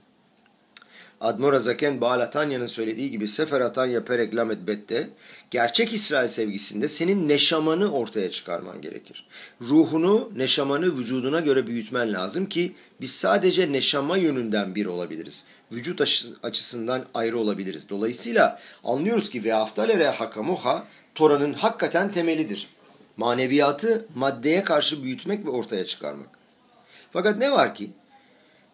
Admor 1.21 1.53
Azaken 1.53 2.01
Baal 2.01 2.19
Atanya'nın 2.19 2.67
söylediği 2.67 3.11
gibi 3.11 3.27
Sefer 3.27 3.61
Atanya 3.61 4.05
Perek 4.05 4.35
Lamet 4.35 4.67
Bet'te 4.67 5.09
gerçek 5.51 5.93
İsrail 5.93 6.27
sevgisinde 6.27 6.87
senin 6.87 7.29
neşamanı 7.29 7.91
ortaya 7.91 8.31
çıkarman 8.31 8.81
gerekir. 8.81 9.27
Ruhunu, 9.61 10.31
neşamanı 10.35 10.97
vücuduna 10.97 11.39
göre 11.39 11.67
büyütmen 11.67 12.13
lazım 12.13 12.45
ki 12.45 12.75
biz 13.01 13.11
sadece 13.11 13.71
neşama 13.71 14.17
yönünden 14.17 14.75
bir 14.75 14.85
olabiliriz. 14.85 15.45
Vücut 15.71 16.01
açısından 16.43 17.05
ayrı 17.13 17.37
olabiliriz. 17.37 17.89
Dolayısıyla 17.89 18.59
anlıyoruz 18.83 19.29
ki 19.29 19.43
ve 19.43 19.53
haftalere 19.53 20.09
hakamuha 20.09 20.87
Tora'nın 21.15 21.53
hakikaten 21.53 22.11
temelidir. 22.11 22.67
Maneviyatı 23.17 24.05
maddeye 24.15 24.63
karşı 24.63 25.03
büyütmek 25.03 25.45
ve 25.45 25.49
ortaya 25.49 25.85
çıkarmak. 25.85 26.29
Fakat 27.11 27.37
ne 27.37 27.51
var 27.51 27.75
ki 27.75 27.89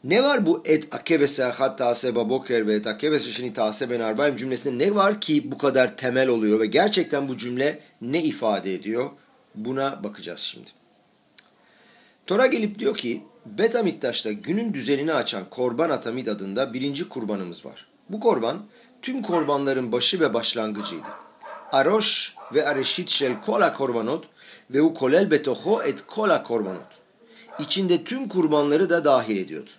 ne 0.03 0.23
var 0.23 0.45
bu 0.45 0.61
et 0.65 0.95
akebese 0.95 1.43
hatta 1.43 1.95
seba 1.95 2.29
boker 2.29 2.67
ve 2.67 2.73
et 2.73 2.87
akebese 2.87 3.31
şini 3.31 3.53
tase 3.53 3.89
ben 3.89 3.99
arbaim 3.99 4.35
cümlesinde 4.35 4.85
ne 4.85 4.95
var 4.95 5.21
ki 5.21 5.51
bu 5.51 5.57
kadar 5.57 5.97
temel 5.97 6.27
oluyor 6.27 6.59
ve 6.59 6.65
gerçekten 6.65 7.27
bu 7.27 7.37
cümle 7.37 7.79
ne 8.01 8.23
ifade 8.23 8.73
ediyor? 8.73 9.09
Buna 9.55 10.03
bakacağız 10.03 10.39
şimdi. 10.39 10.69
Tora 12.27 12.47
gelip 12.47 12.79
diyor 12.79 12.97
ki 12.97 13.23
Bet 13.45 13.75
Amiktaş'ta 13.75 14.31
günün 14.31 14.73
düzenini 14.73 15.13
açan 15.13 15.43
Korban 15.49 15.89
Atamid 15.89 16.27
adında 16.27 16.73
birinci 16.73 17.09
kurbanımız 17.09 17.65
var. 17.65 17.85
Bu 18.09 18.19
korban 18.19 18.65
tüm 19.01 19.21
korbanların 19.21 19.91
başı 19.91 20.19
ve 20.19 20.33
başlangıcıydı. 20.33 21.07
Aroş 21.71 22.35
ve 22.53 22.67
areşit 22.67 23.09
şel 23.09 23.41
kola 23.41 23.73
korbanot 23.73 24.25
ve 24.69 24.81
u 24.81 24.93
kolel 24.93 25.31
betoho 25.31 25.83
et 25.83 26.07
kola 26.07 26.43
korbanot. 26.43 26.87
İçinde 27.59 28.03
tüm 28.03 28.29
kurbanları 28.29 28.89
da 28.89 29.05
dahil 29.05 29.37
ediyordu. 29.37 29.69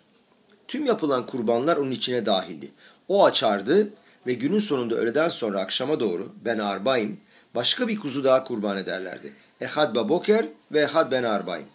Tüm 0.75 0.87
yapılan 0.87 1.27
kurbanlar 1.27 1.77
onun 1.77 1.91
içine 1.91 2.27
dahildi. 2.27 2.71
O 3.09 3.25
açardı 3.25 3.89
ve 4.27 4.33
günün 4.33 4.59
sonunda 4.59 4.95
öğleden 4.95 5.29
sonra 5.29 5.61
akşama 5.61 6.01
doğru 6.01 6.33
ben 6.45 6.59
arbayim 6.59 7.21
başka 7.55 7.89
bir 7.89 7.99
kuzu 7.99 8.25
daha 8.25 8.45
kurban 8.45 8.77
ederlerdi. 8.77 9.33
Ehad 9.61 9.95
baboker 9.95 10.47
ve 10.73 10.81
ehad 10.81 11.13
ben 11.13 11.23
arbayim. 11.23 11.67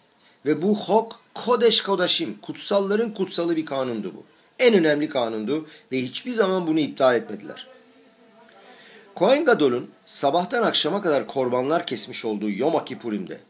Ve 0.46 0.62
bu 0.62 0.76
hok 0.78 1.20
kodeş 1.34 1.82
kodaşim 1.82 2.38
kutsalların 2.42 3.14
kutsalı 3.14 3.56
bir 3.56 3.66
kanundu 3.66 4.12
bu. 4.16 4.22
En 4.58 4.74
önemli 4.74 5.08
kanundu 5.08 5.66
ve 5.92 6.02
hiçbir 6.02 6.32
zaman 6.32 6.66
bunu 6.66 6.80
iptal 6.80 7.16
etmediler. 7.16 7.66
Kohen 9.14 9.44
Gadol'un 9.44 9.90
sabahtan 10.06 10.62
akşama 10.62 11.02
kadar 11.02 11.26
korbanlar 11.26 11.86
kesmiş 11.86 12.24
olduğu 12.24 12.50
Yom 12.50 12.84
Kippurim'de, 12.84 13.40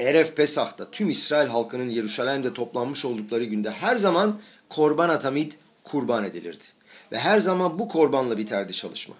Eref 0.00 0.36
Pesah'ta 0.36 0.90
tüm 0.90 1.10
İsrail 1.10 1.48
halkının 1.48 1.90
Yeruşalim'de 1.90 2.54
toplanmış 2.54 3.04
oldukları 3.04 3.44
günde 3.44 3.70
her 3.70 3.96
zaman 3.96 4.40
korban 4.68 5.08
atamid 5.08 5.52
kurban 5.84 6.24
edilirdi. 6.24 6.64
Ve 7.12 7.18
her 7.18 7.40
zaman 7.40 7.78
bu 7.78 7.88
korbanla 7.88 8.38
biterdi 8.38 8.72
çalışma. 8.72 9.14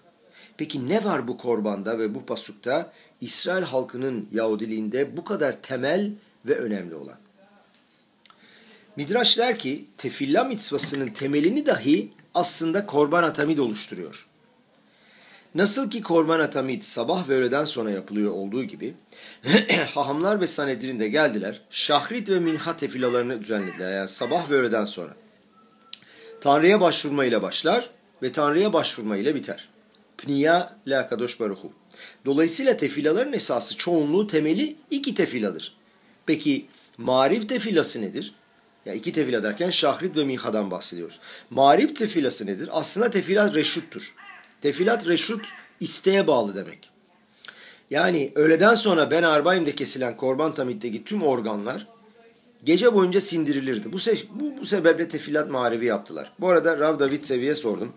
Peki 0.57 0.89
ne 0.89 1.05
var 1.05 1.29
bu 1.29 1.39
korbanda 1.39 1.99
ve 1.99 2.15
bu 2.15 2.27
pasukta 2.27 2.93
İsrail 3.21 3.65
halkının 3.65 4.29
Yahudiliğinde 4.33 5.17
bu 5.17 5.25
kadar 5.25 5.63
temel 5.63 6.13
ve 6.47 6.59
önemli 6.59 6.95
olan? 6.95 7.17
Midraş 8.97 9.39
der 9.39 9.59
ki 9.59 9.85
tefilla 9.99 10.45
mitzvasının 10.45 11.09
temelini 11.09 11.67
dahi 11.67 12.13
aslında 12.35 12.87
korban 12.87 13.23
atamid 13.23 13.59
oluşturuyor. 13.59 14.27
Nasıl 15.55 15.91
ki 15.91 16.03
korban 16.03 16.41
atamid 16.41 16.83
sabah 16.83 17.29
ve 17.29 17.35
öğleden 17.35 17.65
sonra 17.65 17.91
yapılıyor 17.91 18.33
olduğu 18.33 18.65
gibi 18.65 18.95
hahamlar 19.95 20.41
ve 20.41 20.47
sanedrin 20.47 21.01
de 21.01 21.09
geldiler. 21.09 21.61
Şahrit 21.71 22.31
ve 22.31 22.41
minha 22.41 22.77
tefilalarını 22.77 23.43
düzenlediler. 23.43 23.93
Yani 23.93 24.09
sabah 24.09 24.51
ve 24.51 24.55
öğleden 24.55 24.85
sonra. 24.85 25.15
Tanrı'ya 26.45 26.81
başvurmayla 26.81 27.43
başlar 27.43 27.91
ve 28.23 28.33
Tanrı'ya 28.33 28.73
başvurmayla 28.73 29.35
biter. 29.35 29.69
Pniya 30.19 30.77
la 30.87 31.09
kadosh 31.09 31.41
baruhu. 31.41 31.73
Dolayısıyla 32.25 32.77
tefilaların 32.77 33.33
esası 33.33 33.77
çoğunluğu 33.77 34.27
temeli 34.27 34.77
iki 34.91 35.15
tefiladır. 35.15 35.77
Peki 36.27 36.67
marif 36.99 37.49
tefilası 37.49 38.03
nedir? 38.03 38.35
Ya 38.85 38.95
iki 38.95 39.13
tefila 39.13 39.43
derken 39.43 39.71
şahrit 39.71 40.17
ve 40.17 40.25
minhadan 40.25 40.71
bahsediyoruz. 40.71 41.21
Marif 41.51 41.97
tefilası 41.97 42.47
nedir? 42.47 42.69
Aslında 42.73 43.11
tefilat 43.11 43.55
reşuttur. 43.55 44.03
Tefilat 44.61 45.07
reşut 45.07 45.47
isteğe 45.81 46.27
bağlı 46.27 46.57
demek. 46.57 46.91
Yani 47.91 48.33
öğleden 48.35 48.75
sonra 48.75 49.11
Ben 49.11 49.23
Arbaim'de 49.23 49.75
kesilen 49.75 50.17
Korban 50.17 50.55
Tamit'teki 50.55 51.05
tüm 51.05 51.23
organlar 51.23 51.94
gece 52.65 52.95
boyunca 52.95 53.21
sindirilirdi. 53.21 53.93
Bu, 53.93 53.99
se 53.99 54.17
bu, 54.35 54.61
bu 54.61 54.67
sebeple 54.67 55.09
tefilat 55.09 55.51
marevi 55.51 55.85
yaptılar. 55.85 56.33
Bu 56.41 56.49
arada 56.49 56.79
Rav 56.79 56.99
David 56.99 57.25
Sevi'ye 57.25 57.55
sordum. 57.55 57.93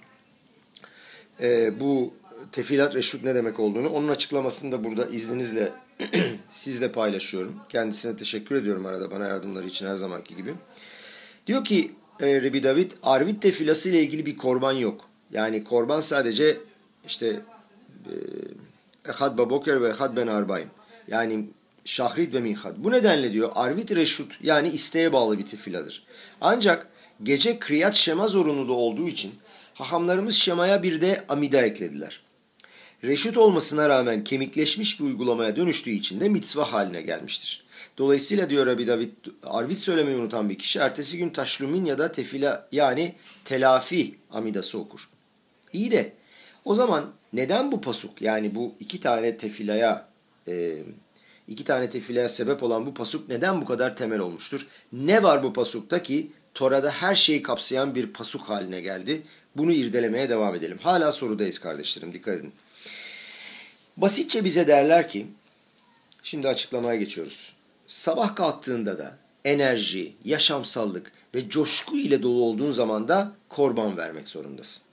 Ee, 1.42 1.80
bu 1.80 2.14
tefilat 2.52 2.96
reşut 2.96 3.24
ne 3.24 3.36
demek 3.36 3.60
olduğunu. 3.60 3.90
Onun 3.90 4.08
açıklamasını 4.08 4.72
da 4.72 4.84
burada 4.84 5.06
izninizle 5.06 5.72
sizle 6.50 6.92
paylaşıyorum. 6.92 7.56
Kendisine 7.70 8.16
teşekkür 8.16 8.56
ediyorum 8.56 8.86
arada 8.86 9.12
bana 9.12 9.28
yardımları 9.28 9.68
için 9.68 9.88
her 9.88 9.96
zamanki 9.96 10.36
gibi. 10.36 10.54
Diyor 11.48 11.66
ki 11.66 11.92
e, 12.20 12.42
Rebi 12.42 12.64
David, 12.64 12.92
Arvit 13.04 13.42
tefilası 13.42 13.90
ile 13.90 14.02
ilgili 14.02 14.26
bir 14.26 14.38
korban 14.38 14.74
yok. 14.74 15.06
Yani 15.32 15.64
korban 15.64 16.02
sadece 16.02 16.58
işte 17.06 17.42
e, 18.06 18.14
Ehad 19.10 19.38
Baboker 19.38 19.82
ve 19.82 19.90
Ehad 19.90 20.18
Ben 20.18 20.28
Arbaim. 20.28 20.68
Yani 21.08 21.46
şahrit 21.88 22.34
ve 22.34 22.40
minhad. 22.40 22.76
Bu 22.78 22.92
nedenle 22.92 23.34
diyor 23.34 23.52
arvit 23.56 23.96
reşut 23.96 24.38
yani 24.44 24.70
isteğe 24.70 25.14
bağlı 25.14 25.40
bir 25.40 25.46
tefiladır. 25.46 26.04
Ancak 26.42 26.88
gece 27.24 27.60
kriyat 27.60 27.96
şema 27.96 28.28
zorunlu 28.28 28.74
olduğu 28.74 29.08
için 29.08 29.36
hahamlarımız 29.74 30.36
şemaya 30.36 30.84
bir 30.84 31.02
de 31.02 31.26
amida 31.30 31.62
eklediler. 31.62 32.22
Reşut 33.04 33.38
olmasına 33.38 33.90
rağmen 33.90 34.24
kemikleşmiş 34.24 35.00
bir 35.00 35.06
uygulamaya 35.06 35.56
dönüştüğü 35.56 35.92
için 35.92 36.20
de 36.20 36.30
mitzvah 36.30 36.74
haline 36.74 37.02
gelmiştir. 37.02 37.64
Dolayısıyla 37.98 38.50
diyor 38.50 38.66
Rabbi 38.66 38.88
David, 38.88 39.12
arvit 39.44 39.80
söylemeyi 39.80 40.18
unutan 40.18 40.50
bir 40.50 40.58
kişi 40.58 40.80
ertesi 40.80 41.18
gün 41.18 41.30
taşlumin 41.30 41.86
ya 41.86 41.98
da 41.98 42.12
tefila 42.12 42.68
yani 42.72 43.16
telafi 43.46 44.16
amidası 44.32 44.80
okur. 44.80 45.10
İyi 45.74 45.92
de 45.92 46.14
o 46.66 46.76
zaman 46.76 47.14
neden 47.34 47.72
bu 47.72 47.82
pasuk 47.82 48.22
yani 48.22 48.56
bu 48.56 48.76
iki 48.80 49.00
tane 49.00 49.38
tefilaya 49.38 50.08
e, 50.48 50.78
iki 51.48 51.64
tane 51.64 51.90
tefilaya 51.90 52.30
sebep 52.30 52.64
olan 52.64 52.86
bu 52.86 52.94
pasuk 52.94 53.30
neden 53.30 53.62
bu 53.62 53.66
kadar 53.66 53.96
temel 53.96 54.20
olmuştur? 54.20 54.68
Ne 54.94 55.24
var 55.24 55.44
bu 55.44 55.54
pasukta 55.54 56.04
ki 56.04 56.32
Tora'da 56.54 56.92
her 56.92 57.16
şeyi 57.16 57.42
kapsayan 57.42 57.96
bir 57.96 58.14
pasuk 58.14 58.42
haline 58.42 58.82
geldi? 58.82 59.22
Bunu 59.56 59.72
irdelemeye 59.72 60.30
devam 60.30 60.56
edelim. 60.56 60.78
Hala 60.82 61.12
sorudayız 61.12 61.60
kardeşlerim 61.60 62.14
dikkat 62.14 62.40
edin. 62.40 62.54
Basitçe 63.98 64.46
bize 64.46 64.68
derler 64.68 65.10
ki, 65.10 65.28
şimdi 66.24 66.48
açıklamaya 66.48 67.00
geçiyoruz. 67.00 67.54
Sabah 67.88 68.36
kalktığında 68.36 68.98
da 68.98 69.18
enerji, 69.46 70.14
yaşamsallık 70.26 71.12
ve 71.36 71.50
coşku 71.50 71.98
ile 71.98 72.24
dolu 72.24 72.44
olduğun 72.44 72.72
zaman 72.72 73.08
da 73.08 73.32
korban 73.50 73.98
vermek 73.98 74.28
zorundasın. 74.28 74.87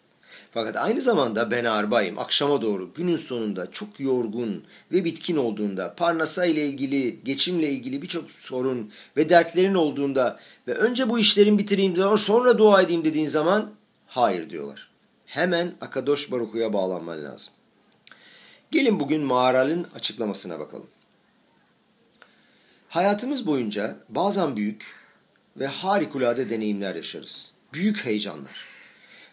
Fakat 0.54 0.76
aynı 0.76 1.00
zamanda 1.00 1.50
ben 1.50 1.64
arbayım. 1.64 2.18
Akşama 2.18 2.62
doğru 2.62 2.94
günün 2.94 3.16
sonunda 3.16 3.70
çok 3.70 4.00
yorgun 4.00 4.64
ve 4.92 5.04
bitkin 5.04 5.37
olduğunda, 5.37 5.94
parnasa 5.94 6.46
ile 6.46 6.66
ilgili, 6.66 7.25
geçimle 7.25 7.70
ilgili 7.70 8.02
birçok 8.02 8.30
sorun 8.30 8.92
ve 9.16 9.28
dertlerin 9.28 9.75
olduğunda 9.75 10.38
ve 10.68 10.75
önce 10.75 11.08
bu 11.08 11.18
işlerin 11.18 11.58
bitireyim 11.58 12.18
sonra 12.18 12.58
dua 12.58 12.82
edeyim 12.82 13.04
dediğin 13.04 13.26
zaman 13.26 13.70
hayır 14.06 14.50
diyorlar. 14.50 14.90
Hemen 15.26 15.75
Akadosh 15.80 16.32
Baruhu'ya 16.32 16.73
bağlanman 16.73 17.25
lazım. 17.25 17.52
Gelin 18.70 19.00
bugün 19.00 19.23
Mağaral'ın 19.23 19.87
açıklamasına 19.94 20.58
bakalım. 20.58 20.87
Hayatımız 22.88 23.46
boyunca 23.46 23.96
bazen 24.08 24.56
büyük 24.56 24.87
ve 25.56 25.66
harikulade 25.66 26.50
deneyimler 26.50 26.94
yaşarız. 26.94 27.52
Büyük 27.73 28.04
heyecanlar. 28.04 28.74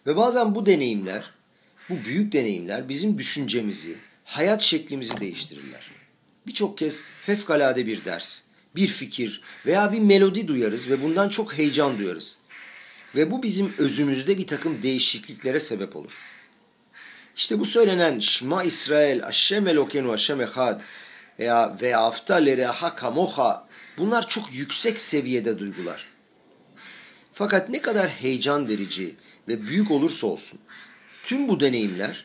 Ve 0.06 0.16
bazen 0.16 0.54
bu 0.54 0.66
deneyimler, 0.66 1.30
bu 1.88 1.94
büyük 2.04 2.32
deneyimler 2.32 2.88
bizim 2.88 3.18
düşüncemizi, 3.18 3.96
hayat 4.24 4.62
şeklimizi 4.62 5.20
değiştirirler. 5.20 5.90
Birçok 6.46 6.78
kez 6.78 7.02
fevkalade 7.26 7.86
bir 7.86 8.04
ders, 8.04 8.40
bir 8.76 8.88
fikir 8.88 9.42
veya 9.66 9.92
bir 9.92 9.98
melodi 9.98 10.48
duyarız 10.48 10.90
ve 10.90 11.02
bundan 11.02 11.28
çok 11.28 11.58
heyecan 11.58 11.98
duyarız. 11.98 12.38
Ve 13.16 13.30
bu 13.30 13.42
bizim 13.42 13.74
özümüzde 13.78 14.38
bir 14.38 14.46
takım 14.46 14.82
değişikliklere 14.82 15.60
sebep 15.60 15.96
olur. 15.96 16.12
İşte 17.36 17.58
bu 17.58 17.64
söylenen 17.64 18.18
Şma 18.18 18.64
İsrail, 18.64 19.20
Haşem 19.20 19.68
Elokenu, 19.68 20.12
Haşem 20.12 20.40
Echad 20.40 20.80
veya 21.38 21.76
ve 21.82 21.94
hafta 21.94 22.34
lereha 22.34 22.96
kamoha 22.96 23.68
bunlar 23.98 24.28
çok 24.28 24.54
yüksek 24.54 25.00
seviyede 25.00 25.58
duygular. 25.58 26.06
Fakat 27.32 27.68
ne 27.68 27.82
kadar 27.82 28.08
heyecan 28.08 28.68
verici 28.68 29.14
ve 29.48 29.62
büyük 29.62 29.90
olursa 29.90 30.26
olsun 30.26 30.58
tüm 31.24 31.48
bu 31.48 31.60
deneyimler, 31.60 32.24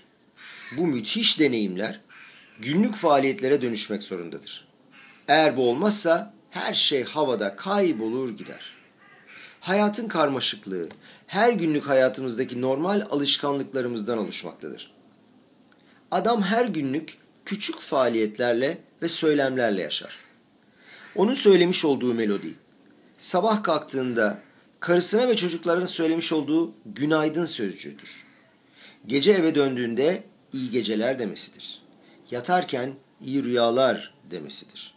bu 0.77 0.87
müthiş 0.87 1.39
deneyimler 1.39 2.01
günlük 2.59 2.95
faaliyetlere 2.95 3.61
dönüşmek 3.61 4.03
zorundadır. 4.03 4.67
Eğer 5.27 5.57
bu 5.57 5.69
olmazsa 5.69 6.33
her 6.49 6.73
şey 6.73 7.03
havada 7.03 7.55
kaybolur 7.55 8.29
gider. 8.29 8.73
Hayatın 9.59 10.07
karmaşıklığı 10.07 10.89
her 11.27 11.53
günlük 11.53 11.87
hayatımızdaki 11.87 12.61
normal 12.61 13.05
alışkanlıklarımızdan 13.09 14.17
oluşmaktadır. 14.17 14.91
Adam 16.11 16.41
her 16.41 16.65
günlük 16.65 17.17
küçük 17.45 17.79
faaliyetlerle 17.79 18.77
ve 19.01 19.07
söylemlerle 19.07 19.81
yaşar. 19.81 20.17
Onun 21.15 21.33
söylemiş 21.33 21.85
olduğu 21.85 22.13
melodi, 22.13 22.53
sabah 23.17 23.63
kalktığında 23.63 24.39
karısına 24.87 25.27
ve 25.27 25.35
çocuklarına 25.35 25.87
söylemiş 25.87 26.33
olduğu 26.33 26.73
günaydın 26.85 27.45
sözcüğüdür. 27.45 28.23
Gece 29.07 29.31
eve 29.31 29.55
döndüğünde 29.55 30.23
iyi 30.53 30.71
geceler 30.71 31.19
demesidir. 31.19 31.81
Yatarken 32.31 32.93
iyi 33.21 33.43
rüyalar 33.43 34.13
demesidir. 34.31 34.93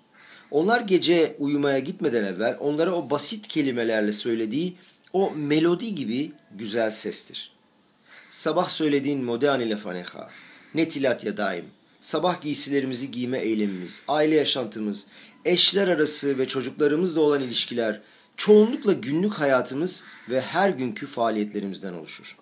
Onlar 0.50 0.80
gece 0.80 1.36
uyumaya 1.38 1.78
gitmeden 1.78 2.24
evvel 2.24 2.56
onlara 2.60 2.94
o 2.94 3.10
basit 3.10 3.48
kelimelerle 3.48 4.12
söylediği 4.12 4.76
o 5.12 5.30
melodi 5.30 5.94
gibi 5.94 6.32
güzel 6.54 6.90
sestir. 6.90 7.52
Sabah 8.28 8.68
söylediğin 8.68 9.24
modern 9.24 9.60
ile 9.60 9.76
faneha, 9.76 10.30
netilat 10.74 11.24
ya 11.24 11.36
daim, 11.36 11.64
sabah 12.00 12.42
giysilerimizi 12.42 13.10
giyme 13.10 13.38
eylemimiz, 13.38 14.02
aile 14.08 14.34
yaşantımız, 14.34 15.06
eşler 15.44 15.88
arası 15.88 16.38
ve 16.38 16.48
çocuklarımızla 16.48 17.20
olan 17.20 17.42
ilişkiler, 17.42 18.00
çoğunlukla 18.40 18.92
günlük 18.92 19.34
hayatımız 19.34 20.04
ve 20.30 20.40
her 20.40 20.70
günkü 20.70 21.06
faaliyetlerimizden 21.06 21.92
oluşur. 21.92 22.36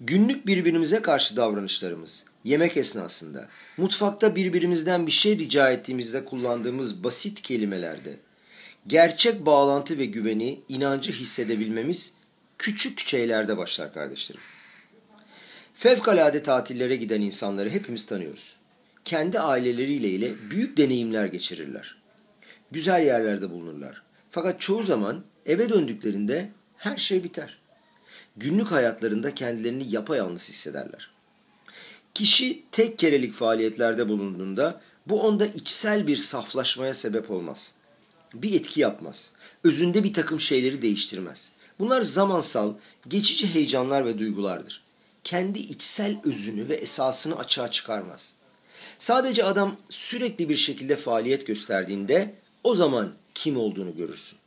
Günlük 0.00 0.46
birbirimize 0.46 1.02
karşı 1.02 1.36
davranışlarımız, 1.36 2.24
yemek 2.44 2.76
esnasında, 2.76 3.48
mutfakta 3.76 4.36
birbirimizden 4.36 5.06
bir 5.06 5.12
şey 5.12 5.38
rica 5.38 5.70
ettiğimizde 5.70 6.24
kullandığımız 6.24 7.04
basit 7.04 7.42
kelimelerde, 7.42 8.16
gerçek 8.86 9.46
bağlantı 9.46 9.98
ve 9.98 10.04
güveni, 10.04 10.60
inancı 10.68 11.12
hissedebilmemiz 11.12 12.14
küçük 12.58 13.00
şeylerde 13.00 13.56
başlar 13.56 13.94
kardeşlerim. 13.94 14.42
Fevkalade 15.74 16.42
tatillere 16.42 16.96
giden 16.96 17.20
insanları 17.20 17.70
hepimiz 17.70 18.06
tanıyoruz. 18.06 18.56
Kendi 19.04 19.40
aileleriyle 19.40 20.08
ile 20.08 20.32
büyük 20.50 20.76
deneyimler 20.76 21.26
geçirirler. 21.26 21.96
Güzel 22.70 23.06
yerlerde 23.06 23.50
bulunurlar. 23.50 24.03
Fakat 24.34 24.60
çoğu 24.60 24.82
zaman 24.82 25.24
eve 25.46 25.68
döndüklerinde 25.68 26.50
her 26.76 26.96
şey 26.96 27.24
biter. 27.24 27.58
Günlük 28.36 28.72
hayatlarında 28.72 29.34
kendilerini 29.34 29.90
yapayalnız 29.90 30.48
hissederler. 30.48 31.10
Kişi 32.14 32.62
tek 32.72 32.98
kerelik 32.98 33.34
faaliyetlerde 33.34 34.08
bulunduğunda 34.08 34.80
bu 35.06 35.22
onda 35.22 35.46
içsel 35.46 36.06
bir 36.06 36.16
saflaşmaya 36.16 36.94
sebep 36.94 37.30
olmaz. 37.30 37.72
Bir 38.34 38.54
etki 38.54 38.80
yapmaz. 38.80 39.32
Özünde 39.64 40.04
bir 40.04 40.12
takım 40.12 40.40
şeyleri 40.40 40.82
değiştirmez. 40.82 41.50
Bunlar 41.78 42.02
zamansal, 42.02 42.74
geçici 43.08 43.54
heyecanlar 43.54 44.04
ve 44.04 44.18
duygulardır. 44.18 44.82
Kendi 45.24 45.58
içsel 45.58 46.20
özünü 46.24 46.68
ve 46.68 46.74
esasını 46.74 47.38
açığa 47.38 47.70
çıkarmaz. 47.70 48.32
Sadece 48.98 49.44
adam 49.44 49.76
sürekli 49.90 50.48
bir 50.48 50.56
şekilde 50.56 50.96
faaliyet 50.96 51.46
gösterdiğinde 51.46 52.43
o 52.64 52.74
zaman 52.74 53.12
kim 53.34 53.56
olduğunu 53.56 53.96
görürsün. 53.96 54.38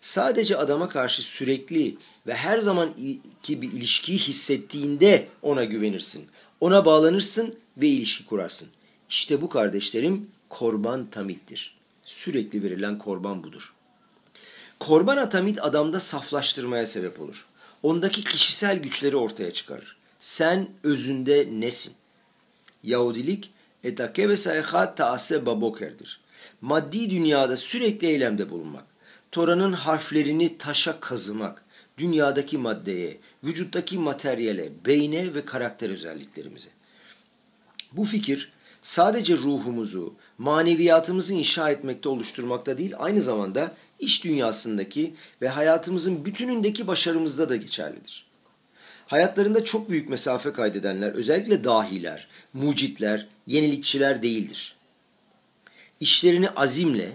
Sadece 0.00 0.56
adama 0.56 0.88
karşı 0.88 1.22
sürekli 1.22 1.96
ve 2.26 2.34
her 2.34 2.58
zaman 2.58 2.90
ki 3.42 3.62
bir 3.62 3.72
ilişkiyi 3.72 4.18
hissettiğinde 4.18 5.28
ona 5.42 5.64
güvenirsin. 5.64 6.26
Ona 6.60 6.84
bağlanırsın 6.84 7.54
ve 7.76 7.88
ilişki 7.88 8.26
kurarsın. 8.26 8.68
İşte 9.08 9.42
bu 9.42 9.48
kardeşlerim 9.48 10.30
korban 10.48 11.06
tamittir. 11.10 11.76
Sürekli 12.04 12.62
verilen 12.62 12.98
korban 12.98 13.42
budur. 13.42 13.74
Korban 14.80 15.16
atamit 15.16 15.62
adamda 15.62 16.00
saflaştırmaya 16.00 16.86
sebep 16.86 17.20
olur. 17.20 17.46
Ondaki 17.82 18.24
kişisel 18.24 18.78
güçleri 18.78 19.16
ortaya 19.16 19.52
çıkarır. 19.52 19.96
Sen 20.20 20.68
özünde 20.82 21.48
nesin? 21.52 21.92
Yahudilik 22.82 23.50
etake 23.84 24.28
ve 24.28 24.36
sayhat 24.36 24.96
taase 24.96 25.46
babokerdir. 25.46 26.20
Maddi 26.60 27.10
dünyada 27.10 27.56
sürekli 27.56 28.06
eylemde 28.06 28.50
bulunmak. 28.50 28.84
Tora'nın 29.32 29.72
harflerini 29.72 30.58
taşa 30.58 31.00
kazımak. 31.00 31.64
Dünyadaki 31.98 32.58
maddeye, 32.58 33.18
vücuttaki 33.44 33.98
materyale, 33.98 34.72
beyne 34.86 35.34
ve 35.34 35.44
karakter 35.44 35.90
özelliklerimize. 35.90 36.68
Bu 37.92 38.04
fikir 38.04 38.52
sadece 38.82 39.36
ruhumuzu, 39.36 40.14
maneviyatımızı 40.38 41.34
inşa 41.34 41.70
etmekte 41.70 42.08
oluşturmakta 42.08 42.78
değil, 42.78 42.92
aynı 42.98 43.22
zamanda 43.22 43.74
iş 43.98 44.24
dünyasındaki 44.24 45.14
ve 45.42 45.48
hayatımızın 45.48 46.24
bütünündeki 46.24 46.86
başarımızda 46.86 47.50
da 47.50 47.56
geçerlidir. 47.56 48.26
Hayatlarında 49.06 49.64
çok 49.64 49.90
büyük 49.90 50.08
mesafe 50.08 50.52
kaydedenler, 50.52 51.12
özellikle 51.12 51.64
dahiler, 51.64 52.28
mucitler, 52.52 53.28
yenilikçiler 53.46 54.22
değildir. 54.22 54.73
İşlerini 56.04 56.50
azimle, 56.50 57.12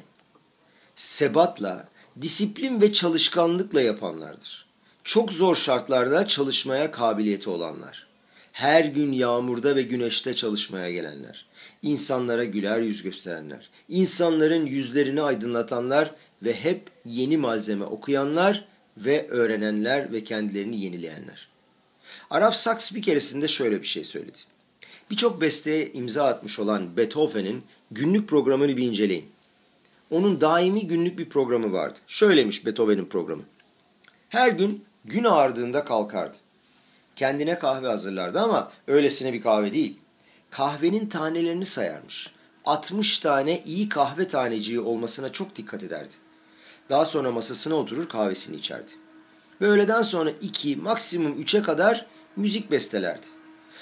sebatla, 0.95 1.88
disiplin 2.21 2.82
ve 2.82 2.93
çalışkanlıkla 2.93 3.82
yapanlardır. 3.82 4.65
Çok 5.04 5.32
zor 5.32 5.56
şartlarda 5.56 6.28
çalışmaya 6.28 6.91
kabiliyeti 6.91 7.49
olanlar. 7.49 8.08
Her 8.52 8.86
gün 8.86 9.12
yağmurda 9.12 9.75
ve 9.75 9.82
güneşte 9.82 10.36
çalışmaya 10.36 10.91
gelenler. 10.91 11.45
İnsanlara 11.82 12.43
güler 12.43 12.80
yüz 12.80 13.04
gösterenler. 13.04 13.69
İnsanların 13.89 14.65
yüzlerini 14.65 15.21
aydınlatanlar 15.21 16.15
ve 16.43 16.54
hep 16.54 16.91
yeni 17.06 17.38
malzeme 17.38 17.86
okuyanlar 17.86 18.67
ve 18.97 19.28
öğrenenler 19.30 20.12
ve 20.12 20.23
kendilerini 20.23 20.82
yenileyenler. 20.82 21.47
Araf 22.30 22.56
Saks 22.56 22.93
bir 22.93 23.02
keresinde 23.02 23.47
şöyle 23.47 23.82
bir 23.82 23.88
şey 23.88 24.04
söyledi. 24.04 24.39
Birçok 25.12 25.41
besteye 25.41 25.91
imza 25.91 26.25
atmış 26.25 26.60
olan 26.60 26.97
Beethoven'in 26.97 27.63
günlük 27.91 28.30
programını 28.30 28.78
bir 28.78 28.84
inceleyin. 28.84 29.25
Onun 30.12 30.41
daimi 30.41 30.88
günlük 30.88 31.17
bir 31.17 31.30
programı 31.30 31.73
vardı. 31.73 31.99
Şöylemiş 32.08 32.65
Beethoven'in 32.65 33.06
programı. 33.06 33.43
Her 34.30 34.52
gün 34.52 34.86
gün 35.06 35.23
ağardığında 35.23 35.86
kalkardı. 35.86 36.38
Kendine 37.15 37.60
kahve 37.60 37.88
hazırlardı 37.88 38.39
ama 38.39 38.71
öylesine 38.88 39.34
bir 39.34 39.41
kahve 39.41 39.73
değil. 39.73 39.99
Kahvenin 40.52 41.10
tanelerini 41.10 41.65
sayarmış. 41.65 42.32
60 42.65 43.19
tane 43.19 43.63
iyi 43.65 43.89
kahve 43.89 44.28
taneciği 44.28 44.80
olmasına 44.80 45.32
çok 45.32 45.56
dikkat 45.56 45.84
ederdi. 45.84 46.13
Daha 46.89 47.06
sonra 47.06 47.32
masasına 47.32 47.75
oturur 47.75 48.10
kahvesini 48.10 48.56
içerdi. 48.56 48.91
Ve 49.62 49.67
öğleden 49.67 50.02
sonra 50.02 50.30
2 50.41 50.75
maksimum 50.75 51.41
3'e 51.41 51.62
kadar 51.62 52.06
müzik 52.36 52.71
bestelerdi. 52.71 53.28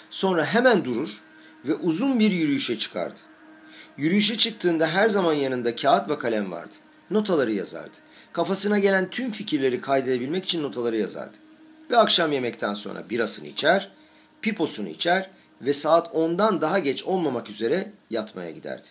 Sonra 0.10 0.46
hemen 0.46 0.86
durur 0.86 1.10
ve 1.66 1.76
uzun 1.76 2.20
bir 2.20 2.32
yürüyüşe 2.32 2.80
çıkardı. 2.80 3.20
Yürüyüşe 3.98 4.38
çıktığında 4.38 4.88
her 4.88 5.10
zaman 5.10 5.34
yanında 5.34 5.76
kağıt 5.76 6.10
ve 6.10 6.20
kalem 6.20 6.52
vardı. 6.52 6.76
Notaları 7.12 7.52
yazardı. 7.52 7.98
Kafasına 8.34 8.80
gelen 8.80 9.10
tüm 9.10 9.32
fikirleri 9.32 9.82
kaydedebilmek 9.82 10.46
için 10.46 10.64
notaları 10.64 10.98
yazardı. 10.98 11.38
Ve 11.92 11.98
akşam 11.98 12.32
yemekten 12.32 12.74
sonra 12.74 13.10
birasını 13.10 13.48
içer, 13.48 13.90
piposunu 14.42 14.88
içer 14.88 15.30
ve 15.62 15.74
saat 15.74 16.08
10'dan 16.08 16.62
daha 16.62 16.80
geç 16.80 17.04
olmamak 17.04 17.50
üzere 17.50 17.92
yatmaya 18.10 18.52
giderdi. 18.52 18.88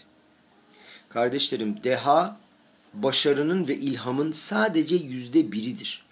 Kardeşlerim 1.08 1.84
deha, 1.84 2.36
başarının 2.94 3.68
ve 3.68 3.76
ilhamın 3.76 4.32
sadece 4.32 4.96
yüzde 4.96 5.52
biridir. 5.52 6.06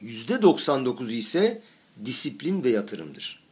Yüzde 0.00 0.42
99 0.42 1.14
ise 1.14 1.62
disiplin 2.04 2.64
ve 2.64 2.70
yatırımdır. 2.70 3.44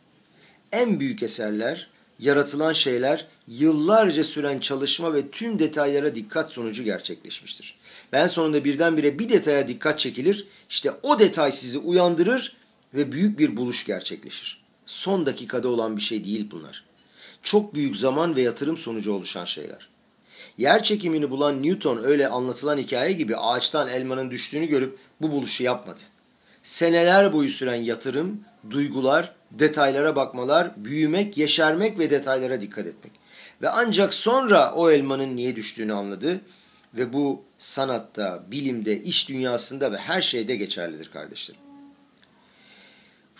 En 0.72 1.01
büyük 1.01 1.22
eserler 1.22 1.90
yaratılan 2.23 2.73
şeyler 2.73 3.27
yıllarca 3.47 4.25
süren 4.25 4.59
çalışma 4.59 5.15
ve 5.15 5.31
tüm 5.31 5.59
detaylara 5.59 6.15
dikkat 6.15 6.53
sonucu 6.53 6.85
gerçekleşmiştir. 6.85 7.79
Ben 8.13 8.27
sonunda 8.27 8.65
birdenbire 8.65 9.19
bir 9.19 9.29
detaya 9.29 9.69
dikkat 9.69 9.99
çekilir, 9.99 10.47
işte 10.69 10.93
o 11.03 11.19
detay 11.19 11.53
sizi 11.53 11.79
uyandırır 11.79 12.57
ve 12.95 13.13
büyük 13.13 13.39
bir 13.39 13.57
buluş 13.57 13.87
gerçekleşir. 13.87 14.63
Son 14.87 15.27
dakikada 15.27 15.69
olan 15.69 15.97
bir 15.97 16.03
şey 16.03 16.25
değil 16.25 16.49
bunlar. 16.51 16.85
Çok 17.43 17.75
büyük 17.75 17.97
zaman 17.97 18.37
ve 18.37 18.43
yatırım 18.43 18.77
sonucu 18.77 19.13
oluşan 19.13 19.45
şeyler. 19.45 19.89
Yer 20.59 20.83
çekimini 20.83 21.31
bulan 21.31 21.63
Newton 21.63 22.05
öyle 22.05 22.29
anlatılan 22.29 22.79
hikaye 22.79 23.13
gibi 23.13 23.37
ağaçtan 23.37 23.89
elmanın 23.89 24.31
düştüğünü 24.31 24.67
görüp 24.67 24.99
bu 25.21 25.31
buluşu 25.31 25.63
yapmadı. 25.63 26.01
Seneler 26.63 27.33
boyu 27.33 27.49
süren 27.49 27.83
yatırım, 27.83 28.41
duygular, 28.71 29.35
detaylara 29.59 30.17
bakmalar, 30.17 30.85
büyümek, 30.85 31.38
yeşermek 31.38 31.99
ve 31.99 32.11
detaylara 32.11 32.61
dikkat 32.61 32.87
etmek. 32.87 33.12
Ve 33.62 33.69
ancak 33.69 34.15
sonra 34.15 34.73
o 34.75 34.91
elmanın 34.91 35.37
niye 35.37 35.57
düştüğünü 35.57 35.93
anladı 35.93 36.41
ve 36.95 37.12
bu 37.12 37.43
sanatta, 37.59 38.45
bilimde, 38.51 39.03
iş 39.03 39.29
dünyasında 39.29 39.93
ve 39.93 39.97
her 39.97 40.23
şeyde 40.23 40.57
geçerlidir 40.57 41.11
kardeşlerim. 41.11 41.61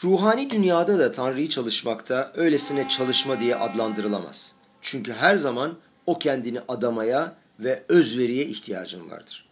Ruhani 0.05 0.51
dünyada 0.51 0.99
da 0.99 1.13
Tanrı'yı 1.13 1.49
çalışmakta 1.49 2.33
öylesine 2.35 2.89
çalışma 2.89 3.41
diye 3.41 3.57
adlandırılamaz. 3.57 4.53
Çünkü 4.81 5.13
her 5.13 5.37
zaman 5.37 5.79
o 6.07 6.19
kendini 6.19 6.61
adamaya 6.69 7.37
ve 7.61 7.83
özveriye 7.89 8.45
ihtiyacın 8.45 9.11
vardır. 9.11 9.49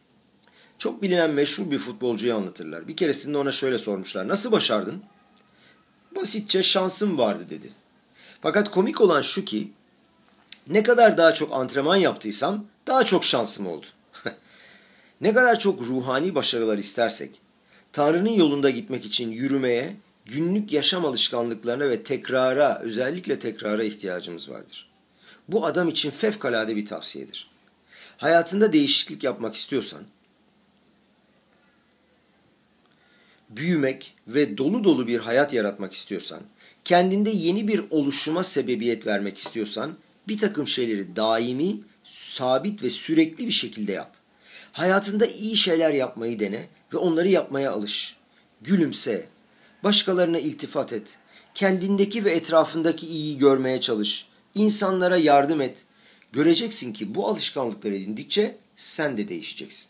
Çok 0.79 1.03
bilinen 1.03 1.31
meşhur 1.31 1.71
bir 1.71 1.79
futbolcuyu 1.79 2.35
anlatırlar. 2.35 2.89
Bir 2.89 2.97
keresinde 2.97 3.39
ona 3.39 3.53
şöyle 3.53 3.79
sormuşlar. 3.79 4.29
Nasıl 4.29 4.53
başardın? 4.53 5.03
Basitçe 6.17 6.63
şansım 6.63 7.19
vardı 7.19 7.47
dedi. 7.51 7.71
Fakat 8.41 8.71
komik 8.71 9.01
olan 9.01 9.23
şu 9.23 9.45
ki 9.45 9.73
ne 10.67 10.83
kadar 10.83 11.17
daha 11.17 11.35
çok 11.35 11.53
antrenman 11.53 11.97
yaptıysam 11.97 12.65
daha 12.87 13.05
çok 13.05 13.25
şansım 13.25 13.67
oldu. 13.67 13.87
ne 15.21 15.35
kadar 15.35 15.59
çok 15.59 15.83
ruhani 15.83 16.35
başarılar 16.35 16.79
istersek 16.79 17.31
Tanrı'nın 17.93 18.31
yolunda 18.31 18.71
gitmek 18.71 19.05
için 19.07 19.31
yürümeye, 19.31 19.97
günlük 20.27 20.73
yaşam 20.73 21.05
alışkanlıklarına 21.05 21.89
ve 21.89 22.03
tekrara, 22.03 22.79
özellikle 22.79 23.39
tekrara 23.39 23.83
ihtiyacımız 23.83 24.51
vardır. 24.51 24.91
Bu 25.49 25.67
adam 25.67 25.89
için 25.89 26.11
fevkalade 26.11 26.77
bir 26.77 26.87
tavsiyedir. 26.87 27.51
Hayatında 28.17 28.73
değişiklik 28.73 29.25
yapmak 29.25 29.55
istiyorsan, 29.55 30.01
büyümek 33.51 34.15
ve 34.29 34.59
dolu 34.59 34.85
dolu 34.85 35.07
bir 35.07 35.19
hayat 35.19 35.53
yaratmak 35.53 35.93
istiyorsan, 35.93 36.41
kendinde 36.85 37.31
yeni 37.31 37.69
bir 37.69 37.85
oluşuma 37.91 38.43
sebebiyet 38.43 39.07
vermek 39.07 39.39
istiyorsan, 39.39 39.93
bir 40.29 40.39
takım 40.39 40.69
şeyleri 40.69 41.17
daimi, 41.17 41.77
sabit 42.05 42.83
ve 42.83 42.91
sürekli 42.91 43.47
bir 43.47 43.53
şekilde 43.53 43.93
yap. 43.93 44.15
Hayatında 44.73 45.27
iyi 45.27 45.57
şeyler 45.57 45.95
yapmayı 45.95 46.41
dene 46.41 46.67
ve 46.95 46.97
onları 46.99 47.29
yapmaya 47.29 47.73
alış. 47.73 48.17
Gülümse, 48.63 49.27
başkalarına 49.85 50.39
iltifat 50.39 50.93
et, 50.93 51.19
kendindeki 51.55 52.25
ve 52.25 52.33
etrafındaki 52.33 53.07
iyiyi 53.07 53.39
görmeye 53.39 53.81
çalış, 53.81 54.27
insanlara 54.55 55.17
yardım 55.17 55.61
et. 55.61 55.79
Göreceksin 56.33 56.93
ki 56.93 57.15
bu 57.15 57.29
alışkanlıkları 57.29 57.95
edindikçe 57.95 58.57
sen 58.77 59.17
de 59.17 59.29
değişeceksin. 59.29 59.90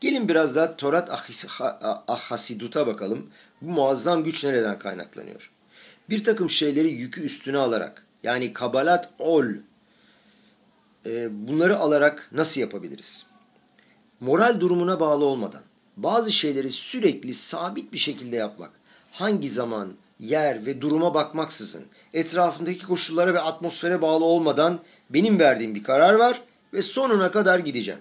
Gelin 0.00 0.28
biraz 0.28 0.56
da 0.56 0.76
Torat 0.76 1.10
Ahasidut'a 2.08 2.86
bakalım. 2.86 3.30
Bu 3.62 3.70
muazzam 3.70 4.24
güç 4.24 4.44
nereden 4.44 4.78
kaynaklanıyor? 4.78 5.50
Bir 6.10 6.24
takım 6.24 6.50
şeyleri 6.50 6.88
yükü 6.88 7.22
üstüne 7.22 7.58
alarak 7.58 8.06
yani 8.22 8.52
kabalat 8.52 9.10
ol 9.18 9.44
e, 11.06 11.28
bunları 11.48 11.78
alarak 11.78 12.28
nasıl 12.32 12.60
yapabiliriz? 12.60 13.26
Moral 14.20 14.60
durumuna 14.60 15.00
bağlı 15.00 15.24
olmadan 15.24 15.62
bazı 15.96 16.32
şeyleri 16.32 16.70
sürekli 16.70 17.34
sabit 17.34 17.92
bir 17.92 17.98
şekilde 17.98 18.36
yapmak. 18.36 18.70
Hangi 19.10 19.50
zaman, 19.50 19.92
yer 20.18 20.66
ve 20.66 20.80
duruma 20.80 21.14
bakmaksızın 21.14 21.84
etrafındaki 22.14 22.86
koşullara 22.86 23.34
ve 23.34 23.40
atmosfere 23.40 24.02
bağlı 24.02 24.24
olmadan 24.24 24.80
benim 25.10 25.38
verdiğim 25.38 25.74
bir 25.74 25.82
karar 25.82 26.14
var 26.14 26.42
ve 26.72 26.82
sonuna 26.82 27.30
kadar 27.30 27.58
gideceğim. 27.58 28.00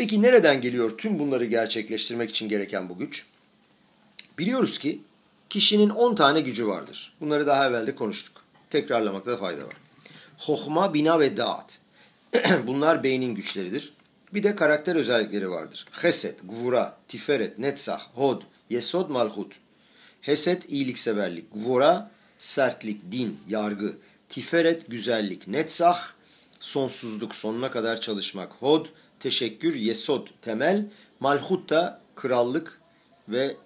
Peki 0.00 0.22
nereden 0.22 0.60
geliyor 0.60 0.98
tüm 0.98 1.18
bunları 1.18 1.44
gerçekleştirmek 1.44 2.30
için 2.30 2.48
gereken 2.48 2.88
bu 2.88 2.98
güç? 2.98 3.24
Biliyoruz 4.38 4.78
ki 4.78 5.00
kişinin 5.50 5.90
10 5.90 6.14
tane 6.14 6.40
gücü 6.40 6.66
vardır. 6.66 7.12
Bunları 7.20 7.46
daha 7.46 7.68
evvel 7.68 7.86
de 7.86 7.94
konuştuk. 7.94 8.44
Tekrarlamakta 8.70 9.30
da 9.30 9.36
fayda 9.36 9.64
var. 9.64 9.74
Hohma, 10.38 10.94
bina 10.94 11.20
ve 11.20 11.36
dağıt. 11.36 11.78
Bunlar 12.66 13.02
beynin 13.02 13.34
güçleridir. 13.34 13.92
Bir 14.34 14.42
de 14.42 14.56
karakter 14.56 14.96
özellikleri 14.96 15.50
vardır. 15.50 15.86
Heset, 15.90 16.40
gvura, 16.44 16.96
tiferet, 17.08 17.58
netzah, 17.58 18.00
hod, 18.14 18.42
yesod, 18.70 19.10
malhut. 19.10 19.52
Heset, 20.20 20.70
iyilikseverlik. 20.70 21.44
Gvura, 21.54 22.10
sertlik, 22.38 23.12
din, 23.12 23.38
yargı. 23.48 23.96
Tiferet, 24.28 24.90
güzellik. 24.90 25.48
Netzah, 25.48 26.12
sonsuzluk, 26.60 27.34
sonuna 27.34 27.70
kadar 27.70 28.00
çalışmak. 28.00 28.52
Hod, 28.52 28.86
teşekkür, 29.20 29.74
yesod, 29.74 30.26
temel. 30.42 30.86
Malhut 31.20 31.70
da 31.70 32.00
krallık 32.16 32.80
ve 33.28 33.56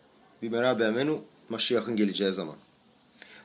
bir 0.43 0.53
beraber 0.53 0.91
menu 0.91 1.21
Maşiyah'ın 1.49 1.97
geleceği 1.97 2.33
zaman. 2.33 2.57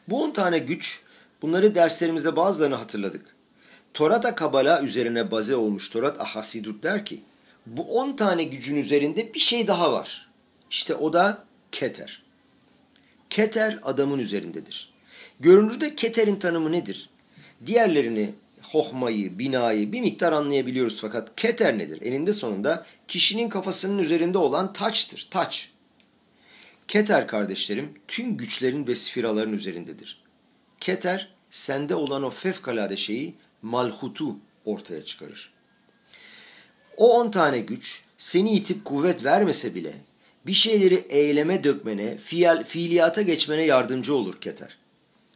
Bu 0.08 0.24
10 0.24 0.32
tane 0.32 0.60
güç, 0.60 1.02
bunları 1.42 1.76
derslerimizde 1.76 2.36
bazılarını 2.36 2.76
hatırladık. 2.76 3.36
Torata 3.94 4.36
Kabala 4.36 4.82
üzerine 4.82 5.32
baze 5.32 5.56
olmuş 5.56 5.90
Torat 5.90 6.22
Ahasidut 6.22 6.84
der 6.84 7.06
ki, 7.06 7.22
bu 7.66 8.00
10 8.00 8.16
tane 8.16 8.44
gücün 8.44 8.76
üzerinde 8.76 9.34
bir 9.34 9.40
şey 9.40 9.68
daha 9.68 9.94
var. 9.94 10.30
İşte 10.70 10.96
o 10.96 11.14
da 11.14 11.44
Keter. 11.72 12.24
Keter 13.30 13.80
adamın 13.84 14.20
üzerindedir. 14.20 14.94
Görünürde 15.40 15.96
Keter'in 15.96 16.36
tanımı 16.36 16.72
nedir? 16.72 17.10
Diğerlerini 17.66 18.34
hohmayı, 18.72 19.40
binayı 19.40 19.92
bir 19.92 20.02
miktar 20.02 20.32
anlayabiliyoruz 20.34 21.02
fakat 21.02 21.36
keter 21.36 21.78
nedir? 21.78 22.02
Eninde 22.02 22.34
sonunda 22.34 22.86
kişinin 23.08 23.50
kafasının 23.50 23.98
üzerinde 23.98 24.38
olan 24.38 24.74
taçtır, 24.74 25.28
taç. 25.32 25.70
Keter 26.88 27.28
kardeşlerim 27.28 27.94
tüm 28.08 28.38
güçlerin 28.38 28.88
ve 28.88 28.96
sfiraların 28.96 29.54
üzerindedir. 29.54 30.22
Keter 30.80 31.30
sende 31.50 31.96
olan 31.96 32.24
o 32.24 32.30
fevkalade 32.30 32.98
şeyi 32.98 33.34
malhutu 33.62 34.38
ortaya 34.66 35.06
çıkarır. 35.06 35.54
O 36.98 37.20
on 37.20 37.32
tane 37.32 37.60
güç 37.60 38.04
seni 38.18 38.52
itip 38.52 38.86
kuvvet 38.86 39.26
vermese 39.26 39.76
bile 39.76 39.94
bir 40.46 40.54
şeyleri 40.54 41.06
eyleme 41.10 41.64
dökmene, 41.64 42.18
fiil, 42.18 42.64
fiiliyata 42.64 43.22
geçmene 43.22 43.62
yardımcı 43.62 44.16
olur 44.16 44.42
Keter. 44.42 44.78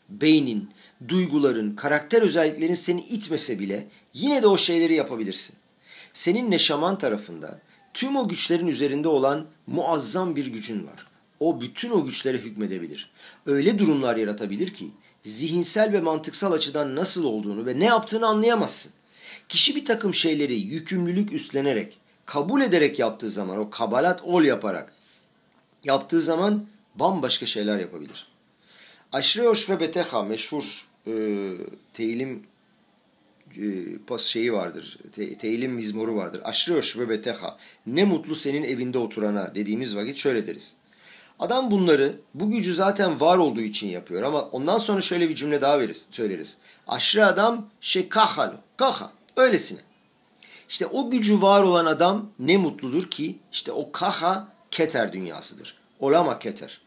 Beynin, 0.10 0.70
duyguların, 1.08 1.76
karakter 1.76 2.22
özelliklerin 2.22 2.74
seni 2.74 3.02
itmese 3.02 3.60
bile 3.60 3.88
yine 4.14 4.42
de 4.42 4.48
o 4.48 4.58
şeyleri 4.58 4.94
yapabilirsin. 4.94 5.56
Senin 6.14 6.52
neşaman 6.52 6.98
tarafında 6.98 7.60
tüm 7.94 8.16
o 8.16 8.28
güçlerin 8.28 8.68
üzerinde 8.68 9.08
olan 9.08 9.46
muazzam 9.68 10.36
bir 10.36 10.46
gücün 10.46 10.88
var. 10.88 11.08
O 11.40 11.62
bütün 11.62 11.92
o 11.92 12.06
güçlere 12.06 12.38
hükmedebilir. 12.38 13.12
Öyle 13.46 13.80
durumlar 13.80 14.18
yaratabilir 14.18 14.74
ki 14.74 14.88
zihinsel 15.24 15.94
ve 15.94 16.02
mantıksal 16.02 16.52
açıdan 16.52 16.96
nasıl 16.96 17.24
olduğunu 17.24 17.66
ve 17.66 17.80
ne 17.80 17.86
yaptığını 17.86 18.28
anlayamazsın. 18.28 18.92
Kişi 19.50 19.76
bir 19.76 19.86
takım 19.86 20.14
şeyleri 20.14 20.56
yükümlülük 20.56 21.34
üstlenerek, 21.34 21.98
kabul 22.26 22.62
ederek 22.62 23.00
yaptığı 23.00 23.32
zaman, 23.32 23.58
o 23.58 23.70
kabalat 23.70 24.22
ol 24.22 24.44
yaparak 24.44 24.94
yaptığı 25.84 26.22
zaman 26.22 26.66
bambaşka 26.96 27.46
şeyler 27.46 27.80
yapabilir. 27.80 28.33
Aşreyoş 29.14 29.70
ve 29.70 29.80
Beteha 29.80 30.24
meşhur 30.24 30.88
e, 31.08 31.14
teyilim 31.94 32.44
e, 33.58 33.98
pas 34.08 34.24
şeyi 34.24 34.54
vardır. 34.54 34.98
Te, 35.12 35.38
teyilim 35.38 35.72
mizmoru 35.72 36.16
vardır. 36.16 36.42
Aşreyoş 36.44 36.98
ve 36.98 37.10
Beteha. 37.10 37.58
Ne 37.88 38.04
mutlu 38.04 38.36
senin 38.36 38.64
evinde 38.64 38.98
oturana 38.98 39.56
dediğimiz 39.56 39.96
vakit 39.96 40.18
şöyle 40.18 40.48
deriz. 40.48 40.76
Adam 41.40 41.72
bunları 41.72 42.16
bu 42.34 42.50
gücü 42.50 42.74
zaten 42.74 43.20
var 43.20 43.38
olduğu 43.38 43.62
için 43.62 43.88
yapıyor 43.88 44.24
ama 44.24 44.42
ondan 44.42 44.78
sonra 44.78 45.02
şöyle 45.02 45.30
bir 45.30 45.36
cümle 45.36 45.62
daha 45.62 45.80
veririz, 45.80 46.08
söyleriz. 46.12 46.58
Aşırı 46.88 47.26
adam 47.26 47.70
şey 47.82 48.10
kahalo, 48.10 48.56
kaha, 48.78 49.12
öylesine. 49.38 49.80
İşte 50.70 50.86
o 50.86 51.10
gücü 51.10 51.42
var 51.42 51.64
olan 51.64 51.86
adam 51.86 52.30
ne 52.40 52.58
mutludur 52.58 53.10
ki 53.12 53.40
işte 53.52 53.72
o 53.72 53.92
kaha 53.92 54.48
keter 54.72 55.14
dünyasıdır. 55.14 55.78
Olama 56.00 56.40
keter. 56.40 56.83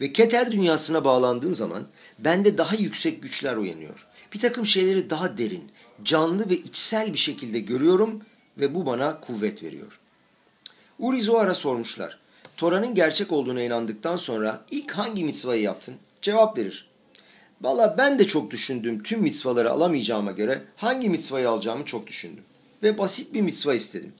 Ve 0.00 0.12
keter 0.12 0.52
dünyasına 0.52 1.04
bağlandığım 1.04 1.56
zaman 1.56 1.86
bende 2.18 2.58
daha 2.58 2.76
yüksek 2.76 3.22
güçler 3.22 3.56
uyanıyor. 3.56 4.06
Bir 4.34 4.40
takım 4.40 4.66
şeyleri 4.66 5.10
daha 5.10 5.38
derin, 5.38 5.70
canlı 6.04 6.50
ve 6.50 6.54
içsel 6.54 7.12
bir 7.12 7.18
şekilde 7.18 7.58
görüyorum 7.58 8.22
ve 8.58 8.74
bu 8.74 8.86
bana 8.86 9.20
kuvvet 9.20 9.62
veriyor. 9.62 10.00
Uri 10.98 11.22
Zohar'a 11.22 11.54
sormuşlar. 11.54 12.18
Tora'nın 12.56 12.94
gerçek 12.94 13.32
olduğuna 13.32 13.62
inandıktan 13.62 14.16
sonra 14.16 14.64
ilk 14.70 14.92
hangi 14.92 15.24
mitzvayı 15.24 15.62
yaptın? 15.62 15.94
Cevap 16.22 16.58
verir. 16.58 16.88
Valla 17.60 17.94
ben 17.98 18.18
de 18.18 18.26
çok 18.26 18.50
düşündüm 18.50 19.02
tüm 19.02 19.20
mitzvaları 19.20 19.70
alamayacağıma 19.70 20.32
göre 20.32 20.62
hangi 20.76 21.10
mitzvayı 21.10 21.48
alacağımı 21.48 21.84
çok 21.84 22.06
düşündüm. 22.06 22.44
Ve 22.82 22.98
basit 22.98 23.34
bir 23.34 23.40
mitzva 23.40 23.74
istedim. 23.74 24.12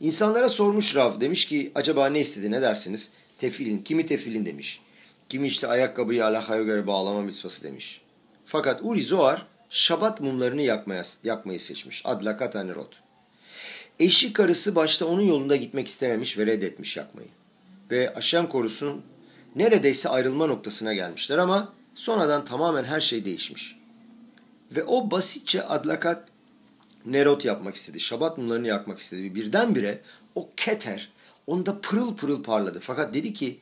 İnsanlara 0.00 0.48
sormuş 0.48 0.96
Rav 0.96 1.20
demiş 1.20 1.44
ki 1.48 1.72
acaba 1.74 2.06
ne 2.06 2.20
istedi 2.20 2.50
ne 2.50 2.62
dersiniz? 2.62 3.10
Tefilin. 3.38 3.78
Kimi 3.78 4.06
tefilin 4.06 4.46
demiş. 4.46 4.80
Kimi 5.28 5.46
işte 5.46 5.66
ayakkabıyı 5.66 6.24
alakaya 6.24 6.62
göre 6.62 6.86
bağlama 6.86 7.22
mitzvası 7.22 7.64
demiş. 7.64 8.00
Fakat 8.46 8.80
Uri 8.82 9.02
Zohar 9.02 9.46
şabat 9.70 10.20
mumlarını 10.20 10.62
yakmaya, 10.62 11.02
yakmayı 11.24 11.60
seçmiş. 11.60 12.02
Adlakat 12.04 12.56
anirot. 12.56 13.00
Eşi 14.00 14.32
karısı 14.32 14.74
başta 14.74 15.06
onun 15.06 15.22
yolunda 15.22 15.56
gitmek 15.56 15.88
istememiş 15.88 16.38
ve 16.38 16.46
reddetmiş 16.46 16.96
yakmayı. 16.96 17.28
Ve 17.90 18.14
Aşem 18.14 18.48
korusun 18.48 19.02
neredeyse 19.56 20.08
ayrılma 20.08 20.46
noktasına 20.46 20.94
gelmişler 20.94 21.38
ama 21.38 21.72
sonradan 21.94 22.44
tamamen 22.44 22.84
her 22.84 23.00
şey 23.00 23.24
değişmiş. 23.24 23.78
Ve 24.72 24.84
o 24.84 25.10
basitçe 25.10 25.62
adlakat 25.62 26.28
nerot 27.06 27.44
yapmak 27.44 27.74
istedi. 27.74 28.00
Şabat 28.00 28.38
mumlarını 28.38 28.66
yakmak 28.66 28.98
istedi. 28.98 29.34
Birdenbire 29.34 30.00
o 30.34 30.48
keter 30.56 31.08
onda 31.48 31.80
pırıl 31.80 32.16
pırıl 32.16 32.42
parladı. 32.42 32.80
Fakat 32.80 33.14
dedi 33.14 33.34
ki 33.34 33.58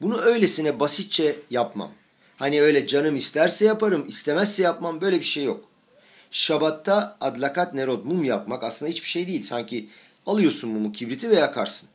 bunu 0.00 0.20
öylesine 0.20 0.80
basitçe 0.80 1.38
yapmam. 1.50 1.90
Hani 2.36 2.62
öyle 2.62 2.86
canım 2.86 3.16
isterse 3.16 3.64
yaparım, 3.64 4.08
istemezse 4.08 4.62
yapmam 4.62 5.00
böyle 5.00 5.18
bir 5.18 5.24
şey 5.24 5.44
yok. 5.44 5.64
Şabatta 6.30 7.16
adlakat 7.20 7.74
nerot 7.74 8.04
mum 8.04 8.24
yapmak 8.24 8.64
aslında 8.64 8.90
hiçbir 8.90 9.08
şey 9.08 9.26
değil. 9.26 9.42
Sanki 9.42 9.88
alıyorsun 10.26 10.70
mumu 10.70 10.92
kibriti 10.92 11.30
ve 11.30 11.34
yakarsın. 11.34 11.88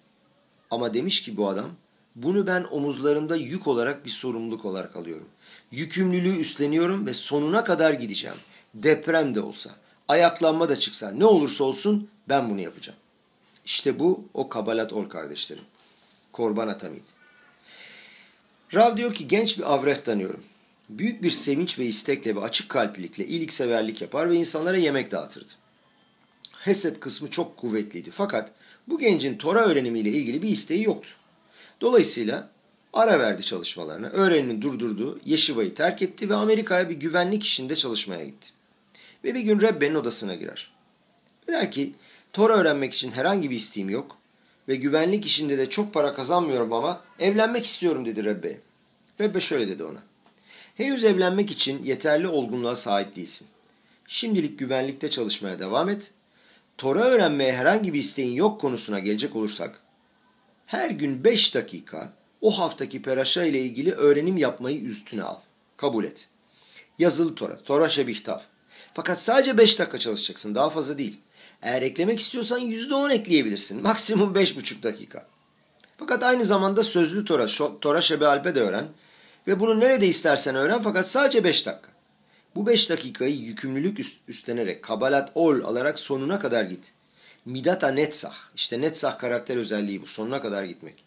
Ama 0.72 0.94
demiş 0.94 1.24
ki 1.24 1.38
bu 1.38 1.50
adam 1.50 1.70
bunu 2.16 2.48
ben 2.48 2.66
omuzlarımda 2.72 3.36
yük 3.36 3.68
olarak 3.68 4.06
bir 4.06 4.10
sorumluluk 4.10 4.66
olarak 4.66 4.96
alıyorum. 4.96 5.28
Yükümlülüğü 5.72 6.38
üstleniyorum 6.38 7.06
ve 7.06 7.14
sonuna 7.14 7.64
kadar 7.64 7.94
gideceğim. 7.94 8.38
Deprem 8.74 9.36
de 9.36 9.42
olsa, 9.42 9.70
ayaklanma 10.08 10.70
da 10.70 10.80
çıksa 10.80 11.12
ne 11.12 11.26
olursa 11.26 11.64
olsun 11.64 12.10
ben 12.30 12.50
bunu 12.50 12.60
yapacağım. 12.60 13.01
İşte 13.66 14.00
bu 14.00 14.26
o 14.34 14.50
kabalat 14.50 14.94
ol 14.94 15.10
kardeşlerim. 15.10 15.64
Korban 16.32 16.68
Atamid. 16.68 17.04
Rav 18.74 18.98
diyor 18.98 19.14
ki 19.14 19.28
genç 19.28 19.58
bir 19.58 19.74
avreh 19.74 19.98
tanıyorum. 19.98 20.44
Büyük 20.90 21.24
bir 21.24 21.32
sevinç 21.32 21.80
ve 21.80 21.86
istekle 21.86 22.36
ve 22.36 22.40
açık 22.40 22.70
kalplilikle 22.70 23.26
iyilikseverlik 23.26 24.02
yapar 24.02 24.30
ve 24.30 24.36
insanlara 24.36 24.78
yemek 24.78 25.12
dağıtırdı. 25.12 25.52
Hesed 26.52 27.00
kısmı 27.00 27.30
çok 27.30 27.58
kuvvetliydi 27.58 28.12
fakat 28.12 28.52
bu 28.88 29.00
gencin 29.00 29.38
Tora 29.38 29.60
öğrenimiyle 29.66 30.10
ilgili 30.10 30.42
bir 30.42 30.50
isteği 30.50 30.84
yoktu. 30.84 31.10
Dolayısıyla 31.82 32.50
ara 32.94 33.20
verdi 33.20 33.44
çalışmalarına, 33.44 34.08
öğrenimi 34.08 34.62
durdurdu, 34.62 35.20
Yeşiva'yı 35.26 35.76
terk 35.76 36.02
etti 36.02 36.30
ve 36.30 36.36
Amerika'ya 36.36 36.90
bir 36.90 36.96
güvenlik 36.96 37.44
işinde 37.44 37.76
çalışmaya 37.76 38.26
gitti. 38.26 38.50
Ve 39.24 39.36
bir 39.36 39.40
gün 39.40 39.62
Rebbe'nin 39.62 39.96
odasına 39.96 40.36
girer. 40.36 40.72
Der 41.48 41.72
ki, 41.72 41.94
Tora 42.34 42.54
öğrenmek 42.54 42.94
için 42.94 43.12
herhangi 43.12 43.50
bir 43.50 43.56
isteğim 43.56 43.90
yok 43.90 44.18
ve 44.68 44.76
güvenlik 44.76 45.26
işinde 45.26 45.58
de 45.58 45.70
çok 45.70 45.94
para 45.94 46.14
kazanmıyorum 46.14 46.74
ama 46.74 47.02
evlenmek 47.20 47.66
istiyorum 47.66 48.06
dedi 48.06 48.24
Rebbe. 48.24 48.58
Rebbe 49.22 49.40
şöyle 49.42 49.68
dedi 49.68 49.84
ona. 49.84 50.04
Henüz 50.76 51.04
evlenmek 51.04 51.52
için 51.52 51.84
yeterli 51.84 52.28
olgunluğa 52.28 52.76
sahip 52.76 53.16
değilsin. 53.16 53.48
Şimdilik 54.08 54.60
güvenlikte 54.60 55.10
çalışmaya 55.10 55.60
devam 55.60 55.90
et. 55.90 56.12
Tora 56.78 57.04
öğrenmeye 57.04 57.54
herhangi 57.54 57.94
bir 57.94 58.00
isteğin 58.00 58.34
yok 58.34 58.62
konusuna 58.62 59.00
gelecek 59.00 59.36
olursak, 59.36 59.82
her 60.66 60.90
gün 60.90 61.24
5 61.24 61.56
dakika 61.56 62.14
o 62.42 62.60
haftaki 62.60 63.02
peraşa 63.02 63.44
ile 63.44 63.60
ilgili 63.60 63.92
öğrenim 63.92 64.38
yapmayı 64.38 64.82
üstüne 64.82 65.24
al. 65.24 65.38
Kabul 65.78 66.04
et. 66.04 66.28
Yazılı 67.00 67.36
Tora, 67.36 67.62
Tora 67.62 67.90
Şebihtav. 67.90 68.40
Fakat 68.94 69.22
sadece 69.22 69.58
5 69.58 69.80
dakika 69.80 70.00
çalışacaksın, 70.00 70.56
daha 70.56 70.70
fazla 70.70 70.98
değil. 70.98 71.20
Eğer 71.62 71.82
eklemek 71.82 72.20
istiyorsan 72.20 72.60
%10 72.60 73.14
ekleyebilirsin. 73.14 73.82
Maksimum 73.84 74.36
5,5 74.36 74.84
dakika. 74.84 75.28
Fakat 75.98 76.24
aynı 76.24 76.46
zamanda 76.46 76.84
sözlü 76.84 77.26
Tora, 77.26 77.46
Tora 77.82 78.02
Şebe 78.02 78.28
Alp'e 78.28 78.56
de 78.56 78.62
öğren. 78.62 78.88
Ve 79.48 79.60
bunu 79.60 79.80
nerede 79.80 80.08
istersen 80.08 80.56
öğren 80.56 80.82
fakat 80.82 81.10
sadece 81.10 81.44
5 81.44 81.66
dakika. 81.66 81.90
Bu 82.56 82.68
5 82.68 82.90
dakikayı 82.90 83.36
yükümlülük 83.36 84.00
üst, 84.00 84.18
üstlenerek, 84.28 84.84
kabalat 84.84 85.32
ol 85.36 85.62
alarak 85.64 86.00
sonuna 86.00 86.40
kadar 86.40 86.64
git. 86.64 86.94
Midata 87.46 87.88
netsah. 87.88 88.36
İşte 88.56 88.82
netsah 88.82 89.20
karakter 89.20 89.58
özelliği 89.58 90.02
bu. 90.02 90.06
Sonuna 90.06 90.42
kadar 90.42 90.64
gitmek. 90.64 91.04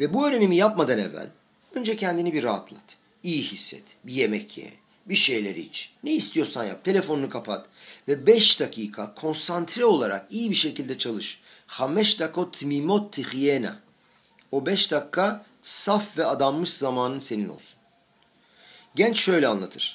Ve 0.00 0.14
bu 0.14 0.28
öğrenimi 0.28 0.56
yapmadan 0.56 0.98
evvel 0.98 1.30
önce 1.74 1.96
kendini 1.96 2.32
bir 2.32 2.42
rahatlat. 2.42 2.96
İyi 3.22 3.42
hisset. 3.42 3.84
Bir 4.04 4.12
yemek 4.12 4.58
ye. 4.58 4.70
Bir 5.06 5.14
şeyleri 5.14 5.60
iç. 5.60 5.92
Ne 6.04 6.12
istiyorsan 6.12 6.64
yap. 6.64 6.84
Telefonunu 6.84 7.30
kapat. 7.30 7.66
Ve 8.08 8.26
5 8.26 8.60
dakika 8.60 9.14
konsantre 9.14 9.84
olarak 9.84 10.26
iyi 10.30 10.50
bir 10.50 10.54
şekilde 10.54 10.98
çalış. 10.98 11.40
Hameş 11.66 12.20
dakot 12.20 12.62
mimot 12.62 13.12
tihyena. 13.12 13.76
O 14.52 14.66
5 14.66 14.92
dakika 14.92 15.44
saf 15.62 16.18
ve 16.18 16.26
adanmış 16.26 16.70
zamanın 16.70 17.18
senin 17.18 17.48
olsun. 17.48 17.78
Genç 18.94 19.18
şöyle 19.18 19.48
anlatır. 19.48 19.94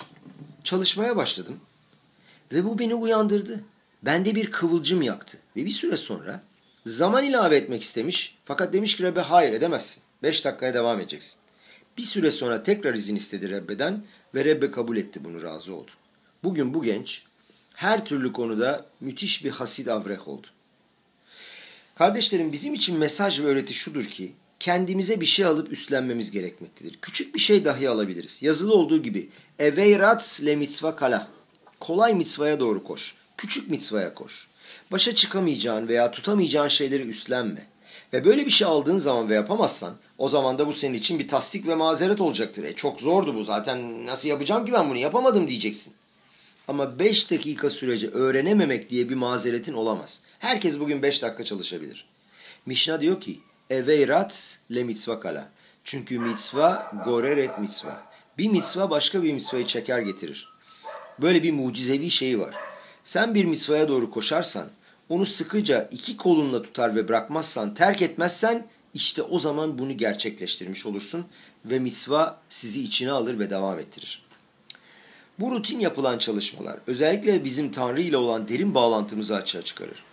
Çalışmaya 0.63 1.15
başladım 1.15 1.59
ve 2.51 2.63
bu 2.63 2.79
beni 2.79 2.95
uyandırdı. 2.95 3.63
Bende 4.03 4.35
bir 4.35 4.51
kıvılcım 4.51 5.01
yaktı 5.01 5.37
ve 5.55 5.65
bir 5.65 5.71
süre 5.71 5.97
sonra 5.97 6.43
zaman 6.85 7.23
ilave 7.23 7.57
etmek 7.57 7.83
istemiş 7.83 8.37
fakat 8.45 8.73
demiş 8.73 8.97
ki 8.97 9.03
Rebbe 9.03 9.19
hayır 9.19 9.53
edemezsin. 9.53 10.03
Beş 10.23 10.45
dakikaya 10.45 10.73
devam 10.73 10.99
edeceksin. 10.99 11.39
Bir 11.97 12.03
süre 12.03 12.31
sonra 12.31 12.63
tekrar 12.63 12.93
izin 12.93 13.15
istedi 13.15 13.49
Rebbe'den 13.49 14.05
ve 14.35 14.45
Rebbe 14.45 14.71
kabul 14.71 14.97
etti 14.97 15.23
bunu 15.23 15.43
razı 15.43 15.75
oldu. 15.75 15.91
Bugün 16.43 16.73
bu 16.73 16.83
genç 16.83 17.23
her 17.81 18.05
türlü 18.05 18.33
konuda 18.33 18.85
müthiş 18.99 19.45
bir 19.45 19.51
hasid 19.51 19.87
avreh 19.87 20.27
oldu. 20.27 20.47
Kardeşlerim 21.95 22.51
bizim 22.51 22.73
için 22.73 22.97
mesaj 22.97 23.39
ve 23.39 23.45
öğreti 23.45 23.73
şudur 23.73 24.05
ki 24.05 24.33
kendimize 24.59 25.21
bir 25.21 25.25
şey 25.25 25.45
alıp 25.45 25.71
üstlenmemiz 25.71 26.31
gerekmektedir. 26.31 26.99
Küçük 27.01 27.35
bir 27.35 27.39
şey 27.39 27.65
dahi 27.65 27.89
alabiliriz. 27.89 28.41
Yazılı 28.41 28.73
olduğu 28.73 29.03
gibi 29.03 29.29
eveyrat 29.59 30.39
le 30.45 30.55
mitzva 30.55 30.95
kala. 30.95 31.27
Kolay 31.79 32.13
mitzvaya 32.13 32.59
doğru 32.59 32.83
koş. 32.83 33.15
Küçük 33.37 33.69
mitzvaya 33.69 34.13
koş. 34.13 34.47
Başa 34.91 35.15
çıkamayacağın 35.15 35.87
veya 35.87 36.11
tutamayacağın 36.11 36.67
şeyleri 36.67 37.03
üstlenme. 37.03 37.67
Ve 38.13 38.25
böyle 38.25 38.45
bir 38.45 38.51
şey 38.51 38.67
aldığın 38.67 38.97
zaman 38.97 39.29
ve 39.29 39.35
yapamazsan 39.35 39.93
o 40.17 40.29
zaman 40.29 40.59
da 40.59 40.67
bu 40.67 40.73
senin 40.73 40.93
için 40.93 41.19
bir 41.19 41.27
tasdik 41.27 41.67
ve 41.67 41.75
mazeret 41.75 42.21
olacaktır. 42.21 42.63
E 42.63 42.75
çok 42.75 43.01
zordu 43.01 43.35
bu 43.35 43.43
zaten 43.43 44.05
nasıl 44.05 44.29
yapacağım 44.29 44.65
ki 44.65 44.71
ben 44.73 44.89
bunu 44.89 44.97
yapamadım 44.97 45.49
diyeceksin. 45.49 45.93
Ama 46.71 46.99
5 46.99 47.31
dakika 47.31 47.69
sürece 47.69 48.09
öğrenememek 48.09 48.89
diye 48.89 49.09
bir 49.09 49.15
mazeretin 49.15 49.73
olamaz. 49.73 50.21
Herkes 50.39 50.79
bugün 50.79 51.01
5 51.01 51.21
dakika 51.21 51.43
çalışabilir. 51.43 52.05
Mişna 52.65 53.01
diyor 53.01 53.21
ki 53.21 53.39
Eveyrat 53.69 54.59
le 54.75 54.83
mitzva 54.83 55.19
kala. 55.19 55.49
Çünkü 55.83 56.19
mitzva 56.19 56.91
goreret 57.05 57.59
mitzva. 57.59 58.03
Bir 58.37 58.49
mitzva 58.49 58.89
başka 58.89 59.23
bir 59.23 59.33
mitzvayı 59.33 59.65
çeker 59.65 59.99
getirir. 59.99 60.49
Böyle 61.21 61.43
bir 61.43 61.51
mucizevi 61.51 62.11
şeyi 62.11 62.39
var. 62.39 62.55
Sen 63.03 63.35
bir 63.35 63.45
mitzvaya 63.45 63.87
doğru 63.87 64.11
koşarsan, 64.11 64.67
onu 65.09 65.25
sıkıca 65.25 65.89
iki 65.91 66.17
kolunla 66.17 66.61
tutar 66.61 66.95
ve 66.95 67.07
bırakmazsan, 67.07 67.73
terk 67.73 68.01
etmezsen 68.01 68.67
işte 68.93 69.21
o 69.21 69.39
zaman 69.39 69.77
bunu 69.79 69.97
gerçekleştirmiş 69.97 70.85
olursun 70.85 71.25
ve 71.65 71.79
mitzva 71.79 72.41
sizi 72.49 72.81
içine 72.81 73.11
alır 73.11 73.39
ve 73.39 73.49
devam 73.49 73.79
ettirir. 73.79 74.30
Bu 75.41 75.51
rutin 75.51 75.79
yapılan 75.79 76.17
çalışmalar 76.17 76.79
özellikle 76.87 77.45
bizim 77.45 77.71
Tanrı 77.71 78.01
ile 78.01 78.17
olan 78.17 78.47
derin 78.47 78.75
bağlantımızı 78.75 79.35
açığa 79.35 79.61
çıkarır. 79.61 80.03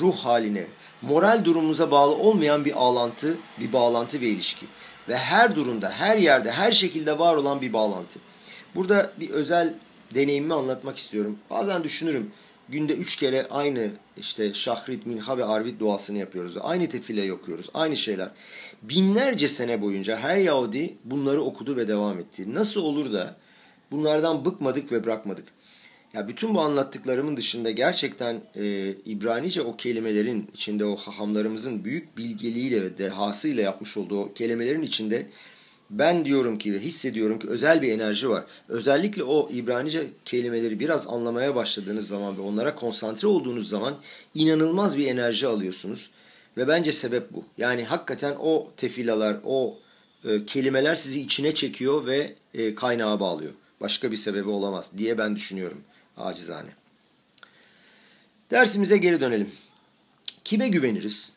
Ruh 0.00 0.16
haline, 0.16 0.66
moral 1.02 1.44
durumumuza 1.44 1.90
bağlı 1.90 2.14
olmayan 2.14 2.64
bir 2.64 2.74
bağlantı, 2.74 3.36
bir 3.60 3.72
bağlantı 3.72 4.20
ve 4.20 4.26
ilişki. 4.26 4.66
Ve 5.08 5.16
her 5.16 5.56
durumda, 5.56 5.90
her 5.90 6.16
yerde, 6.16 6.50
her 6.50 6.72
şekilde 6.72 7.18
var 7.18 7.36
olan 7.36 7.60
bir 7.60 7.72
bağlantı. 7.72 8.18
Burada 8.74 9.12
bir 9.20 9.30
özel 9.30 9.74
deneyimimi 10.14 10.54
anlatmak 10.54 10.98
istiyorum. 10.98 11.38
Bazen 11.50 11.84
düşünürüm, 11.84 12.32
günde 12.68 12.92
üç 12.92 13.16
kere 13.16 13.46
aynı 13.50 13.90
işte 14.16 14.54
şahrit, 14.54 15.06
minha 15.06 15.38
ve 15.38 15.44
arvit 15.44 15.80
duasını 15.80 16.18
yapıyoruz. 16.18 16.56
Aynı 16.60 16.88
tefile 16.88 17.32
okuyoruz, 17.32 17.68
aynı 17.74 17.96
şeyler. 17.96 18.28
Binlerce 18.82 19.48
sene 19.48 19.82
boyunca 19.82 20.16
her 20.16 20.36
Yahudi 20.36 20.94
bunları 21.04 21.42
okudu 21.42 21.76
ve 21.76 21.88
devam 21.88 22.18
etti. 22.18 22.54
Nasıl 22.54 22.80
olur 22.82 23.12
da 23.12 23.36
bunlardan 23.90 24.44
bıkmadık 24.44 24.92
ve 24.92 25.04
bırakmadık? 25.04 25.44
Ya 26.14 26.28
bütün 26.28 26.54
bu 26.54 26.60
anlattıklarımın 26.60 27.36
dışında 27.36 27.70
gerçekten 27.70 28.40
e, 28.54 28.88
İbranice 28.90 29.62
o 29.62 29.76
kelimelerin 29.76 30.50
içinde 30.54 30.84
o 30.84 30.96
hahamlarımızın 30.96 31.84
büyük 31.84 32.16
bilgeliğiyle 32.16 32.82
ve 32.82 32.98
dehasıyla 32.98 33.62
yapmış 33.62 33.96
olduğu 33.96 34.20
o 34.20 34.32
kelimelerin 34.32 34.82
içinde 34.82 35.26
ben 35.90 36.24
diyorum 36.24 36.58
ki 36.58 36.74
ve 36.74 36.78
hissediyorum 36.78 37.38
ki 37.38 37.48
özel 37.48 37.82
bir 37.82 37.92
enerji 37.92 38.28
var. 38.28 38.44
Özellikle 38.68 39.22
o 39.22 39.50
İbranice 39.52 40.06
kelimeleri 40.24 40.80
biraz 40.80 41.08
anlamaya 41.08 41.54
başladığınız 41.54 42.08
zaman 42.08 42.36
ve 42.36 42.40
onlara 42.40 42.74
konsantre 42.74 43.28
olduğunuz 43.28 43.68
zaman 43.68 43.94
inanılmaz 44.34 44.98
bir 44.98 45.06
enerji 45.06 45.46
alıyorsunuz. 45.46 46.10
Ve 46.56 46.68
bence 46.68 46.92
sebep 46.92 47.34
bu. 47.34 47.44
Yani 47.58 47.84
hakikaten 47.84 48.34
o 48.40 48.70
tefilalar, 48.76 49.36
o 49.44 49.78
e, 50.24 50.44
kelimeler 50.46 50.94
sizi 50.94 51.20
içine 51.20 51.54
çekiyor 51.54 52.06
ve 52.06 52.34
e, 52.54 52.74
kaynağa 52.74 53.20
bağlıyor. 53.20 53.52
Başka 53.80 54.12
bir 54.12 54.16
sebebi 54.16 54.48
olamaz 54.48 54.92
diye 54.98 55.18
ben 55.18 55.36
düşünüyorum 55.36 55.80
acizane. 56.16 56.70
Dersimize 58.50 58.96
geri 58.96 59.20
dönelim. 59.20 59.52
Kime 60.44 60.68
güveniriz? 60.68 61.32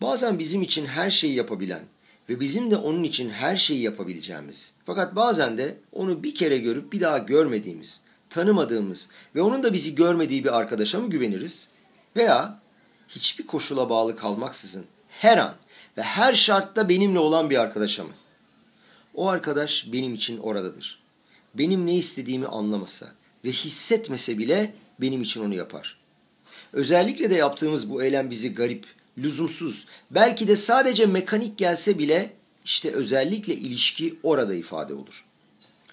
Bazen 0.00 0.38
bizim 0.38 0.62
için 0.62 0.86
her 0.86 1.10
şeyi 1.10 1.34
yapabilen 1.34 1.82
ve 2.28 2.40
bizim 2.40 2.70
de 2.70 2.76
onun 2.76 3.02
için 3.02 3.30
her 3.30 3.56
şeyi 3.56 3.80
yapabileceğimiz. 3.80 4.72
Fakat 4.86 5.16
bazen 5.16 5.58
de 5.58 5.76
onu 5.92 6.22
bir 6.22 6.34
kere 6.34 6.58
görüp 6.58 6.92
bir 6.92 7.00
daha 7.00 7.18
görmediğimiz, 7.18 8.00
tanımadığımız 8.30 9.08
ve 9.34 9.42
onun 9.42 9.62
da 9.62 9.72
bizi 9.72 9.94
görmediği 9.94 10.44
bir 10.44 10.58
arkadaşa 10.58 11.00
mı 11.00 11.10
güveniriz? 11.10 11.68
Veya 12.16 12.60
hiçbir 13.08 13.46
koşula 13.46 13.90
bağlı 13.90 14.16
kalmaksızın 14.16 14.84
her 15.08 15.38
an 15.38 15.54
ve 15.96 16.02
her 16.02 16.34
şartta 16.34 16.88
benimle 16.88 17.18
olan 17.18 17.50
bir 17.50 17.58
arkadaşa 17.58 18.04
mı? 18.04 18.12
O 19.14 19.28
arkadaş 19.28 19.92
benim 19.92 20.14
için 20.14 20.38
oradadır. 20.38 21.07
Benim 21.58 21.86
ne 21.86 21.94
istediğimi 21.94 22.46
anlamasa 22.46 23.06
ve 23.44 23.50
hissetmese 23.50 24.38
bile 24.38 24.74
benim 25.00 25.22
için 25.22 25.44
onu 25.44 25.54
yapar. 25.54 25.98
Özellikle 26.72 27.30
de 27.30 27.34
yaptığımız 27.34 27.90
bu 27.90 28.02
eylem 28.02 28.30
bizi 28.30 28.54
garip, 28.54 28.86
lüzumsuz, 29.18 29.86
belki 30.10 30.48
de 30.48 30.56
sadece 30.56 31.06
mekanik 31.06 31.58
gelse 31.58 31.98
bile 31.98 32.30
işte 32.64 32.90
özellikle 32.90 33.54
ilişki 33.54 34.18
orada 34.22 34.54
ifade 34.54 34.94
olur. 34.94 35.24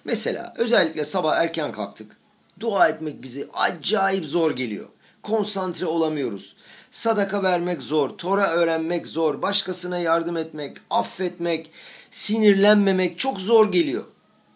Mesela 0.06 0.54
özellikle 0.58 1.06
sabah 1.06 1.38
erken 1.38 1.72
kalktık. 1.72 2.18
Dua 2.60 2.88
etmek 2.88 3.24
bizi 3.24 3.48
acayip 3.54 4.26
zor 4.26 4.56
geliyor. 4.56 4.88
Konsantre 5.24 5.86
olamıyoruz. 5.86 6.56
Sadaka 6.92 7.44
vermek 7.44 7.82
zor, 7.82 8.10
Tora 8.10 8.52
öğrenmek 8.52 9.08
zor, 9.08 9.42
başkasına 9.42 10.00
yardım 10.00 10.38
etmek, 10.38 10.78
affetmek, 10.90 11.72
sinirlenmemek 12.12 13.20
çok 13.20 13.40
zor 13.40 13.72
geliyor. 13.72 14.04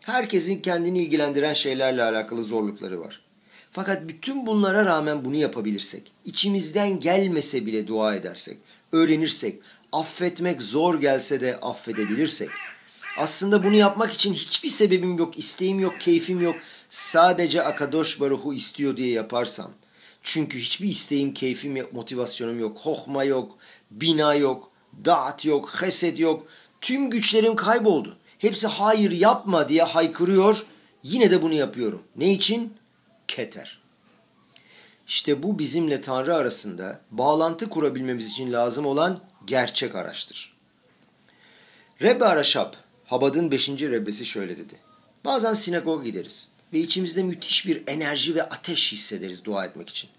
Herkesin 0.10 0.62
kendini 0.62 1.04
ilgilendiren 1.04 1.54
şeylerle 1.54 2.04
alakalı 2.04 2.44
zorlukları 2.44 3.02
var. 3.02 3.22
Fakat 3.72 4.08
bütün 4.08 4.46
bunlara 4.46 4.86
rağmen 4.86 5.26
bunu 5.26 5.36
yapabilirsek, 5.36 6.12
içimizden 6.26 7.00
gelmese 7.00 7.66
bile 7.66 7.88
dua 7.88 8.16
edersek, 8.16 8.58
öğrenirsek, 8.92 9.60
affetmek 9.92 10.62
zor 10.62 11.02
gelse 11.02 11.42
de 11.42 11.58
affedebilirsek, 11.60 12.50
aslında 13.18 13.64
bunu 13.64 13.76
yapmak 13.76 14.14
için 14.14 14.34
hiçbir 14.34 14.70
sebebim 14.70 15.18
yok, 15.18 15.40
isteğim 15.40 15.80
yok, 15.80 16.00
keyfim 16.00 16.42
yok, 16.42 16.56
sadece 16.90 17.64
Akadosh 17.64 18.20
Baruhu 18.20 18.54
istiyor 18.54 18.98
diye 18.98 19.12
yaparsam, 19.12 19.72
çünkü 20.24 20.60
hiçbir 20.60 20.90
isteğim, 20.90 21.34
keyfim 21.34 21.76
yok, 21.76 21.94
motivasyonum 21.94 22.60
yok, 22.60 22.78
hohma 22.80 23.24
yok, 23.24 23.58
bina 23.92 24.36
yok, 24.36 24.72
dağıt 25.06 25.46
yok, 25.46 25.82
hesed 25.82 26.18
yok, 26.18 26.48
tüm 26.82 27.10
güçlerim 27.10 27.56
kayboldu. 27.56 28.18
Hepsi 28.40 28.68
hayır 28.68 29.12
yapma 29.12 29.70
diye 29.70 29.84
haykırıyor, 29.84 30.66
yine 31.04 31.32
de 31.32 31.42
bunu 31.42 31.54
yapıyorum. 31.54 32.04
Ne 32.16 32.34
için? 32.34 32.74
keter. 33.28 33.80
İşte 35.08 35.44
bu 35.44 35.60
bizimle 35.60 36.02
Tanrı 36.02 36.36
arasında 36.36 37.02
bağlantı 37.12 37.70
kurabilmemiz 37.70 38.32
için 38.32 38.54
lazım 38.54 38.86
olan 38.86 39.20
gerçek 39.46 39.96
araçtır. 39.96 40.54
Rebbe 42.02 42.26
Araşap, 42.26 42.78
Habad'ın 43.06 43.52
5. 43.52 43.70
Rebbesi 43.70 44.26
şöyle 44.26 44.58
dedi. 44.58 44.76
Bazen 45.26 45.54
sinagoga 45.54 46.04
gideriz 46.04 46.50
ve 46.74 46.80
içimizde 46.80 47.24
müthiş 47.24 47.68
bir 47.68 47.84
enerji 47.88 48.36
ve 48.36 48.44
ateş 48.44 48.94
hissederiz 48.94 49.46
dua 49.46 49.66
etmek 49.66 49.90
için. 49.90 50.10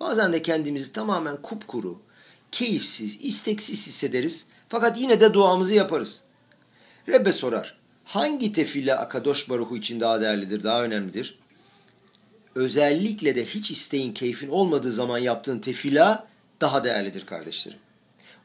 Bazen 0.00 0.32
de 0.32 0.42
kendimizi 0.42 0.92
tamamen 0.92 1.42
kupkuru, 1.42 2.02
keyifsiz, 2.52 3.18
isteksiz 3.20 3.86
hissederiz 3.86 4.46
fakat 4.68 5.00
yine 5.00 5.20
de 5.20 5.34
duamızı 5.34 5.74
yaparız. 5.74 6.22
Rebbe 7.08 7.32
sorar, 7.32 7.78
hangi 8.04 8.52
tefille 8.52 8.94
Akadosh 8.94 9.50
Baruhu 9.50 9.76
için 9.76 10.00
daha 10.00 10.20
değerlidir, 10.20 10.62
daha 10.62 10.84
önemlidir? 10.84 11.38
özellikle 12.58 13.36
de 13.36 13.44
hiç 13.44 13.70
isteğin, 13.70 14.12
keyfin 14.12 14.48
olmadığı 14.48 14.92
zaman 14.92 15.18
yaptığın 15.18 15.58
tefila 15.58 16.26
daha 16.60 16.84
değerlidir 16.84 17.26
kardeşlerim. 17.26 17.78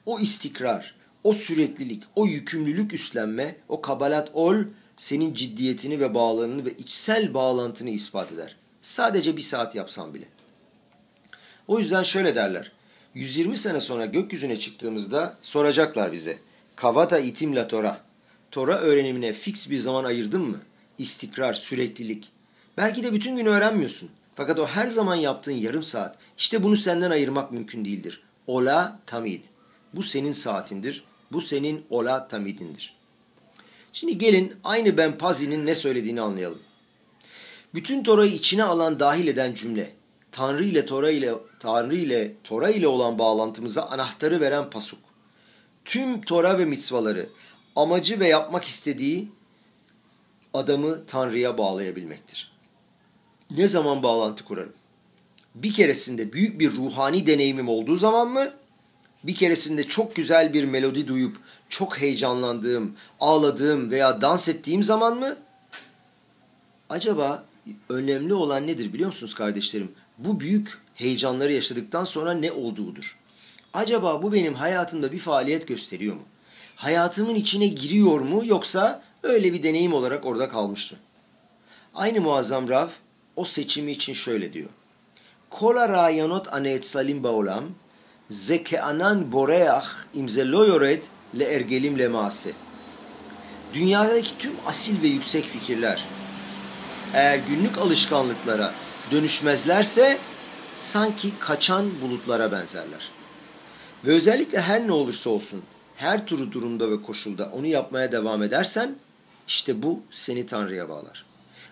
O 0.06 0.19
istikrar, 0.19 0.95
o 1.23 1.34
süreklilik, 1.34 2.04
o 2.15 2.26
yükümlülük 2.26 2.93
üstlenme, 2.93 3.56
o 3.69 3.82
kabalat 3.82 4.30
ol 4.34 4.56
senin 4.97 5.34
ciddiyetini 5.34 5.99
ve 5.99 6.13
bağlılığını 6.13 6.65
ve 6.65 6.71
içsel 6.71 7.34
bağlantını 7.34 7.89
ispat 7.89 8.32
eder. 8.32 8.56
Sadece 8.82 9.38
bir 9.38 9.41
saat 9.41 9.76
yapsan 9.76 10.13
bile. 10.13 10.26
O 11.67 11.80
yüzden 11.80 12.04
şöyle 12.04 12.36
derler. 12.36 12.71
120 13.13 13.58
sene 13.58 13.80
sonra 13.80 14.06
gökyüzüne 14.06 14.60
çıktığımızda 14.60 15.38
soracaklar 15.41 16.12
bize. 16.12 16.38
Kavata 16.76 17.19
itim 17.19 17.56
la 17.56 17.67
Tora. 17.67 18.12
Tora 18.53 18.77
öğrenimine 18.77 19.33
fix 19.33 19.69
bir 19.69 19.77
zaman 19.77 20.03
ayırdın 20.03 20.41
mı? 20.41 20.59
İstikrar, 20.97 21.53
süreklilik, 21.53 22.31
Belki 22.77 23.03
de 23.03 23.13
bütün 23.13 23.37
gün 23.37 23.45
öğrenmiyorsun. 23.45 24.09
Fakat 24.35 24.59
o 24.59 24.65
her 24.65 24.87
zaman 24.87 25.15
yaptığın 25.15 25.51
yarım 25.51 25.83
saat, 25.83 26.17
işte 26.37 26.63
bunu 26.63 26.75
senden 26.75 27.11
ayırmak 27.11 27.51
mümkün 27.51 27.85
değildir. 27.85 28.23
Ola 28.47 28.99
tamid. 29.05 29.43
Bu 29.93 30.03
senin 30.03 30.33
saatindir. 30.33 31.03
Bu 31.31 31.41
senin 31.41 31.85
ola 31.89 32.27
tamidindir. 32.27 32.95
Şimdi 33.93 34.17
gelin 34.17 34.55
aynı 34.63 34.97
Ben 34.97 35.17
Pazi'nin 35.17 35.65
ne 35.65 35.75
söylediğini 35.75 36.21
anlayalım. 36.21 36.59
Bütün 37.73 38.03
Tora'yı 38.03 38.31
içine 38.31 38.63
alan 38.63 38.99
dahil 38.99 39.27
eden 39.27 39.53
cümle, 39.53 39.93
Tanrı 40.31 40.65
ile 40.65 40.85
Tora 40.85 41.11
ile 41.11 41.33
Tanrı 41.59 41.95
ile 41.95 42.33
Tora 42.43 42.69
ile 42.69 42.87
olan 42.87 43.19
bağlantımıza 43.19 43.85
anahtarı 43.85 44.41
veren 44.41 44.69
pasuk. 44.69 44.99
Tüm 45.85 46.21
Tora 46.21 46.59
ve 46.59 46.65
mitzvaları 46.65 47.29
amacı 47.75 48.19
ve 48.19 48.27
yapmak 48.27 48.65
istediği 48.65 49.31
adamı 50.53 51.05
Tanrı'ya 51.05 51.57
bağlayabilmektir 51.57 52.53
ne 53.57 53.67
zaman 53.67 54.03
bağlantı 54.03 54.45
kurarım? 54.45 54.73
Bir 55.55 55.73
keresinde 55.73 56.33
büyük 56.33 56.59
bir 56.59 56.71
ruhani 56.71 57.27
deneyimim 57.27 57.69
olduğu 57.69 57.95
zaman 57.95 58.27
mı? 58.27 58.51
Bir 59.23 59.36
keresinde 59.36 59.83
çok 59.83 60.15
güzel 60.15 60.53
bir 60.53 60.63
melodi 60.63 61.07
duyup 61.07 61.38
çok 61.69 62.01
heyecanlandığım, 62.01 62.95
ağladığım 63.19 63.91
veya 63.91 64.21
dans 64.21 64.49
ettiğim 64.49 64.83
zaman 64.83 65.17
mı? 65.17 65.36
Acaba 66.89 67.45
önemli 67.89 68.33
olan 68.33 68.67
nedir 68.67 68.93
biliyor 68.93 69.07
musunuz 69.07 69.33
kardeşlerim? 69.33 69.91
Bu 70.17 70.39
büyük 70.39 70.77
heyecanları 70.95 71.53
yaşadıktan 71.53 72.05
sonra 72.05 72.33
ne 72.33 72.51
olduğudur. 72.51 73.05
Acaba 73.73 74.23
bu 74.23 74.33
benim 74.33 74.53
hayatımda 74.53 75.12
bir 75.12 75.19
faaliyet 75.19 75.67
gösteriyor 75.67 76.15
mu? 76.15 76.21
hayatımın 76.75 77.36
içine 77.36 77.67
giriyor 77.67 78.19
mu 78.19 78.41
yoksa 78.45 79.01
öyle 79.23 79.53
bir 79.53 79.63
deneyim 79.63 79.93
olarak 79.93 80.25
orada 80.25 80.49
kalmıştı. 80.49 80.95
Aynı 81.95 82.21
muazzam 82.21 82.69
Rav 82.69 82.88
o 83.36 83.45
seçimi 83.45 83.91
için 83.91 84.13
şöyle 84.13 84.53
diyor. 84.53 84.69
Kol 85.49 85.75
arayanot 85.75 86.53
aneetsalim 86.53 87.23
baolam 87.23 87.63
ze 88.29 88.63
keanan 88.63 89.31
boreach 89.31 89.88
imze 90.13 90.47
lo 90.47 90.65
yored 90.65 91.03
le 91.39 91.43
ergelim 91.43 91.99
le 91.99 92.07
maase. 92.07 92.51
Dünyadaki 93.73 94.38
tüm 94.38 94.53
asil 94.67 95.01
ve 95.03 95.07
yüksek 95.07 95.45
fikirler 95.45 96.03
eğer 97.13 97.39
günlük 97.49 97.77
alışkanlıklara 97.77 98.73
dönüşmezlerse 99.12 100.17
sanki 100.75 101.39
kaçan 101.39 102.01
bulutlara 102.01 102.51
benzerler. 102.51 103.09
Ve 104.05 104.12
özellikle 104.12 104.62
her 104.62 104.88
ne 104.88 104.91
olursa 104.91 105.29
olsun 105.29 105.62
her 105.95 106.27
türlü 106.27 106.51
durumda 106.51 106.91
ve 106.91 107.01
koşulda 107.01 107.49
onu 107.53 107.67
yapmaya 107.67 108.12
devam 108.12 108.43
edersen 108.43 108.95
işte 109.47 109.84
bu 109.84 110.01
seni 110.12 110.45
Tanrı'ya 110.45 110.89
bağlar. 110.89 111.25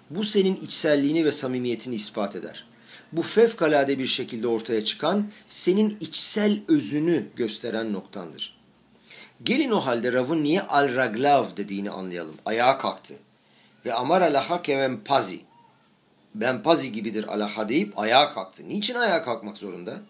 Bu 0.10 0.24
senin 0.24 0.56
içselliğini 0.56 1.26
ve 1.26 1.32
samimiyetini 1.32 1.96
ispat 1.96 2.36
eder. 2.36 2.66
Bu 3.12 3.22
fevkalade 3.22 4.00
bir 4.00 4.08
şekilde 4.08 4.48
ortaya 4.48 4.86
çıkan 4.86 5.28
senin 5.50 5.98
içsel 6.00 6.60
özünü 6.68 7.26
gösteren 7.36 7.94
noktandır. 7.94 8.58
Gelin 9.44 9.72
o 9.72 9.80
halde 9.80 10.14
Rav'ın 10.14 10.44
niye 10.44 10.62
al-raglav 10.62 11.46
dediğini 11.58 11.92
anlayalım. 11.92 12.36
Ayağa 12.46 12.78
kalktı. 12.78 13.14
Ve 13.86 13.94
amar 13.94 14.22
alaha 14.22 14.62
kemen 14.62 15.04
pazi. 15.04 15.42
Ben 16.36 16.64
pazi 16.64 16.92
gibidir 16.92 17.34
alaha 17.34 17.70
deyip 17.70 18.00
ayağa 18.00 18.34
kalktı. 18.34 18.64
Niçin 18.70 18.96
ayağa 18.96 19.24
kalkmak 19.24 19.58
zorunda? 19.58 20.02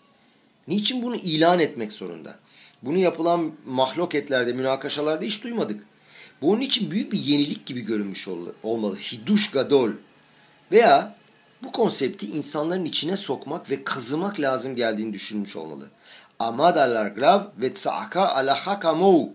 Niçin 0.68 1.04
bunu 1.04 1.16
ilan 1.16 1.60
etmek 1.60 1.94
zorunda? 1.94 2.40
Bunu 2.82 2.98
yapılan 2.98 3.52
mahloketlerde, 3.66 4.54
münakaşalarda 4.54 5.26
hiç 5.26 5.44
duymadık. 5.44 5.84
Bu 6.42 6.52
onun 6.52 6.62
için 6.62 6.92
büyük 6.92 7.12
bir 7.12 7.20
yenilik 7.20 7.66
gibi 7.66 7.82
görünmüş 7.82 8.28
olmalı. 8.64 8.98
Hiduş 8.98 9.52
gadol. 9.52 9.92
Veya 10.72 11.16
bu 11.64 11.72
konsepti 11.72 12.28
insanların 12.28 12.86
içine 12.86 13.18
sokmak 13.18 13.70
ve 13.70 13.84
kazımak 13.84 14.40
lazım 14.40 14.76
geldiğini 14.76 15.14
düşünmüş 15.14 15.56
olmalı. 15.56 15.90
Amadalar 16.40 17.08
grav 17.08 17.42
ve 17.58 17.74
tsaka 17.74 18.28
alaha 18.28 18.80
kamou. 18.80 19.34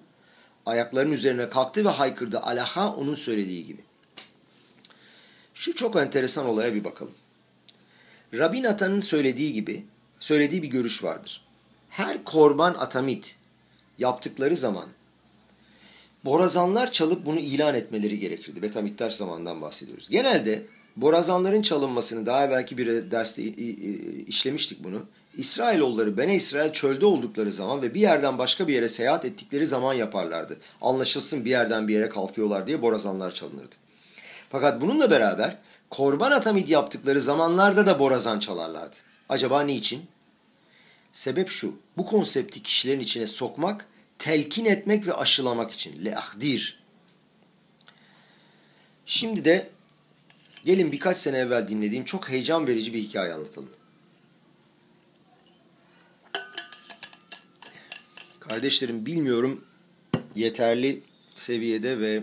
Ayaklarının 0.67 1.13
üzerine 1.13 1.51
kalktı 1.51 1.85
ve 1.85 1.89
haykırdı. 1.89 2.41
Alaha 2.41 2.95
onun 2.95 3.15
söylediği 3.15 3.67
gibi. 3.67 3.81
Şu 5.55 5.75
çok 5.75 5.97
enteresan 5.97 6.47
olaya 6.47 6.75
bir 6.75 6.85
bakalım. 6.85 7.15
Rabbi 8.35 8.63
Natan'ın 8.63 9.01
söylediği 9.01 9.53
gibi, 9.53 9.85
söylediği 10.21 10.63
bir 10.63 10.69
görüş 10.69 11.05
vardır. 11.05 11.46
Her 11.97 12.25
korban 12.25 12.75
atamit 12.75 13.37
yaptıkları 13.99 14.57
zaman 14.57 14.85
borazanlar 16.25 16.93
çalıp 16.93 17.27
bunu 17.27 17.39
ilan 17.39 17.75
etmeleri 17.75 18.19
gerekirdi. 18.19 18.63
Betamiktaş 18.63 19.15
zamandan 19.15 19.63
bahsediyoruz. 19.63 20.09
Genelde 20.09 20.63
borazanların 20.97 21.63
çalınmasını 21.63 22.27
daha 22.27 22.51
belki 22.51 22.79
bir 22.79 23.11
derste 23.11 23.43
işlemiştik 24.27 24.85
bunu. 24.85 25.03
İsrailoğulları 25.37 26.19
Bene 26.19 26.35
İsrail 26.35 26.73
çölde 26.73 27.07
oldukları 27.07 27.53
zaman 27.53 27.83
ve 27.83 27.95
bir 27.95 28.01
yerden 28.01 28.39
başka 28.39 28.69
bir 28.69 28.75
yere 28.75 28.89
seyahat 28.89 29.25
ettikleri 29.25 29.67
zaman 29.67 29.95
yaparlardı. 29.95 30.57
Anlaşılsın 30.83 31.45
bir 31.45 31.51
yerden 31.51 31.89
bir 31.89 31.95
yere 31.95 32.09
kalkıyorlar 32.09 32.67
diye 32.67 32.83
borazanlar 32.83 33.35
çalınırdı. 33.35 33.77
Fakat 34.51 34.81
bununla 34.81 35.11
beraber 35.11 35.57
korban 35.91 36.31
atamid 36.31 36.69
yaptıkları 36.69 37.21
zamanlarda 37.21 37.87
da 37.87 37.99
borazan 37.99 38.39
çalarlardı. 38.39 38.97
Acaba 39.29 39.61
niçin? 39.61 40.03
Sebep 41.17 41.51
şu. 41.51 41.79
Bu 41.97 42.07
konsepti 42.07 42.63
kişilerin 42.63 43.01
içine 43.01 43.27
sokmak, 43.27 43.87
telkin 44.19 44.65
etmek 44.65 45.07
ve 45.07 45.13
aşılamak 45.13 45.73
için. 45.73 46.05
Leahdir. 46.05 46.81
Şimdi 49.07 49.45
de 49.45 49.71
gelin 50.65 50.93
birkaç 50.93 51.19
sene 51.19 51.39
evvel 51.39 51.69
dinlediğim 51.69 52.05
çok 52.05 52.29
heyecan 52.29 52.67
verici 52.67 52.95
bir 52.95 52.99
hikaye 52.99 53.33
anlatalım. 53.33 53.71
Kardeşlerim 58.41 59.07
bilmiyorum 59.07 59.65
yeterli 60.35 61.03
seviyede 61.35 62.01
ve 62.01 62.23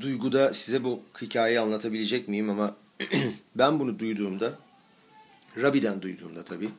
duyguda 0.00 0.54
size 0.54 0.84
bu 0.84 1.02
hikayeyi 1.22 1.60
anlatabilecek 1.60 2.28
miyim 2.28 2.50
ama 2.50 2.76
ben 3.56 3.80
bunu 3.80 3.98
duyduğumda 3.98 4.58
Rabi'den 5.56 6.02
duyduğumda 6.02 6.44
tabii 6.44 6.70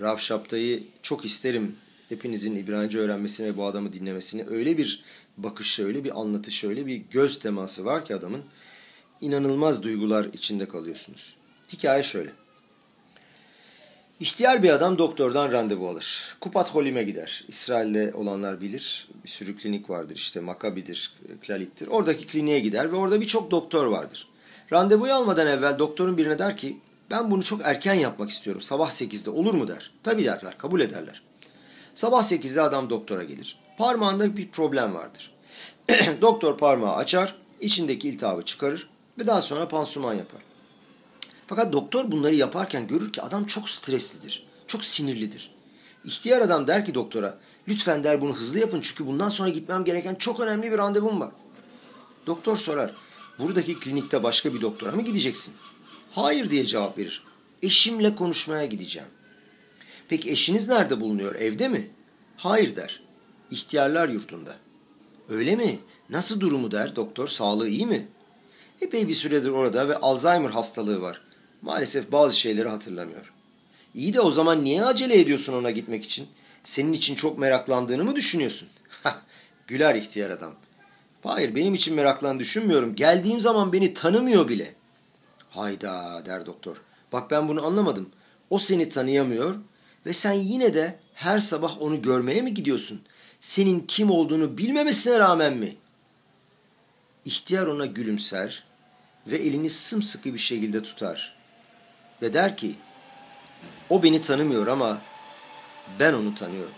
Rav 0.00 0.16
Şapta'yı 0.16 0.82
çok 1.02 1.24
isterim 1.24 1.76
hepinizin 2.08 2.56
İbranice 2.56 2.98
öğrenmesini 2.98 3.46
ve 3.46 3.56
bu 3.56 3.64
adamı 3.64 3.92
dinlemesini. 3.92 4.44
Öyle 4.50 4.78
bir 4.78 5.04
bakışı, 5.36 5.86
öyle 5.86 6.04
bir 6.04 6.20
anlatışı, 6.20 6.68
öyle 6.68 6.86
bir 6.86 7.02
göz 7.10 7.38
teması 7.38 7.84
var 7.84 8.04
ki 8.04 8.14
adamın 8.14 8.42
inanılmaz 9.20 9.82
duygular 9.82 10.24
içinde 10.24 10.68
kalıyorsunuz. 10.68 11.34
Hikaye 11.72 12.02
şöyle. 12.02 12.30
İhtiyar 14.20 14.62
bir 14.62 14.70
adam 14.70 14.98
doktordan 14.98 15.52
randevu 15.52 15.88
alır. 15.88 16.36
Kupat 16.40 16.74
Holim'e 16.74 17.02
gider. 17.02 17.44
İsrail'de 17.48 18.12
olanlar 18.14 18.60
bilir. 18.60 19.08
Bir 19.24 19.28
sürü 19.28 19.56
klinik 19.56 19.90
vardır 19.90 20.16
işte 20.16 20.40
Makabi'dir, 20.40 21.12
Klalit'tir. 21.42 21.86
Oradaki 21.86 22.26
kliniğe 22.26 22.60
gider 22.60 22.92
ve 22.92 22.96
orada 22.96 23.20
birçok 23.20 23.50
doktor 23.50 23.86
vardır. 23.86 24.28
Randevuyu 24.72 25.12
almadan 25.12 25.46
evvel 25.46 25.78
doktorun 25.78 26.16
birine 26.16 26.38
der 26.38 26.56
ki 26.56 26.76
ben 27.10 27.30
bunu 27.30 27.42
çok 27.42 27.60
erken 27.64 27.94
yapmak 27.94 28.30
istiyorum. 28.30 28.62
Sabah 28.62 28.90
8'de 28.90 29.30
olur 29.30 29.54
mu 29.54 29.68
der. 29.68 29.90
Tabii 30.02 30.24
derler, 30.24 30.58
kabul 30.58 30.80
ederler. 30.80 31.22
Sabah 31.94 32.22
8'de 32.22 32.62
adam 32.62 32.90
doktora 32.90 33.22
gelir. 33.22 33.58
Parmağında 33.78 34.36
bir 34.36 34.48
problem 34.48 34.94
vardır. 34.94 35.34
Doktor 36.20 36.58
parmağı 36.58 36.94
açar, 36.94 37.36
içindeki 37.60 38.08
iltihabı 38.08 38.44
çıkarır 38.44 38.88
ve 39.18 39.26
daha 39.26 39.42
sonra 39.42 39.68
pansuman 39.68 40.14
yapar. 40.14 40.40
Fakat 41.46 41.72
doktor 41.72 42.10
bunları 42.10 42.34
yaparken 42.34 42.86
görür 42.86 43.12
ki 43.12 43.22
adam 43.22 43.44
çok 43.44 43.68
streslidir, 43.68 44.46
çok 44.66 44.84
sinirlidir. 44.84 45.54
İhtiyar 46.04 46.40
adam 46.40 46.66
der 46.66 46.86
ki 46.86 46.94
doktora, 46.94 47.38
lütfen 47.68 48.04
der 48.04 48.20
bunu 48.20 48.36
hızlı 48.36 48.58
yapın 48.58 48.80
çünkü 48.80 49.06
bundan 49.06 49.28
sonra 49.28 49.48
gitmem 49.48 49.84
gereken 49.84 50.14
çok 50.14 50.40
önemli 50.40 50.72
bir 50.72 50.78
randevum 50.78 51.20
var. 51.20 51.30
Doktor 52.26 52.56
sorar, 52.56 52.94
buradaki 53.38 53.80
klinikte 53.80 54.22
başka 54.22 54.54
bir 54.54 54.60
doktora 54.60 54.92
mı 54.92 55.02
gideceksin? 55.02 55.54
Hayır 56.10 56.50
diye 56.50 56.66
cevap 56.66 56.98
verir. 56.98 57.22
Eşimle 57.62 58.16
konuşmaya 58.16 58.66
gideceğim. 58.66 59.08
Peki 60.08 60.30
eşiniz 60.30 60.68
nerede 60.68 61.00
bulunuyor? 61.00 61.34
Evde 61.34 61.68
mi? 61.68 61.90
Hayır 62.36 62.76
der. 62.76 63.02
İhtiyarlar 63.50 64.08
yurdunda. 64.08 64.56
Öyle 65.28 65.56
mi? 65.56 65.78
Nasıl 66.10 66.40
durumu 66.40 66.70
der 66.70 66.96
doktor? 66.96 67.28
Sağlığı 67.28 67.68
iyi 67.68 67.86
mi? 67.86 68.08
Epey 68.80 69.08
bir 69.08 69.14
süredir 69.14 69.50
orada 69.50 69.88
ve 69.88 69.96
Alzheimer 69.96 70.50
hastalığı 70.50 71.00
var. 71.02 71.20
Maalesef 71.62 72.12
bazı 72.12 72.38
şeyleri 72.38 72.68
hatırlamıyor. 72.68 73.32
İyi 73.94 74.14
de 74.14 74.20
o 74.20 74.30
zaman 74.30 74.64
niye 74.64 74.84
acele 74.84 75.20
ediyorsun 75.20 75.52
ona 75.52 75.70
gitmek 75.70 76.04
için? 76.04 76.26
Senin 76.64 76.92
için 76.92 77.14
çok 77.14 77.38
meraklandığını 77.38 78.04
mı 78.04 78.16
düşünüyorsun? 78.16 78.68
Güler 79.66 79.94
ihtiyar 79.94 80.30
adam. 80.30 80.54
Hayır 81.22 81.54
benim 81.54 81.74
için 81.74 81.94
meraklan 81.94 82.40
düşünmüyorum. 82.40 82.96
Geldiğim 82.96 83.40
zaman 83.40 83.72
beni 83.72 83.94
tanımıyor 83.94 84.48
bile. 84.48 84.74
Hayda 85.50 86.22
der 86.26 86.46
doktor. 86.46 86.76
Bak 87.12 87.30
ben 87.30 87.48
bunu 87.48 87.66
anlamadım. 87.66 88.10
O 88.50 88.58
seni 88.58 88.88
tanıyamıyor 88.88 89.56
ve 90.06 90.12
sen 90.12 90.32
yine 90.32 90.74
de 90.74 90.98
her 91.14 91.38
sabah 91.38 91.82
onu 91.82 92.02
görmeye 92.02 92.42
mi 92.42 92.54
gidiyorsun? 92.54 93.02
Senin 93.40 93.80
kim 93.80 94.10
olduğunu 94.10 94.58
bilmemesine 94.58 95.18
rağmen 95.18 95.56
mi? 95.56 95.76
İhtiyar 97.24 97.66
ona 97.66 97.86
gülümser 97.86 98.64
ve 99.26 99.36
elini 99.36 99.70
sımsıkı 99.70 100.34
bir 100.34 100.38
şekilde 100.38 100.82
tutar. 100.82 101.36
Ve 102.22 102.32
der 102.32 102.56
ki, 102.56 102.74
o 103.90 104.02
beni 104.02 104.22
tanımıyor 104.22 104.66
ama 104.66 105.00
ben 105.98 106.12
onu 106.12 106.34
tanıyorum. 106.34 106.72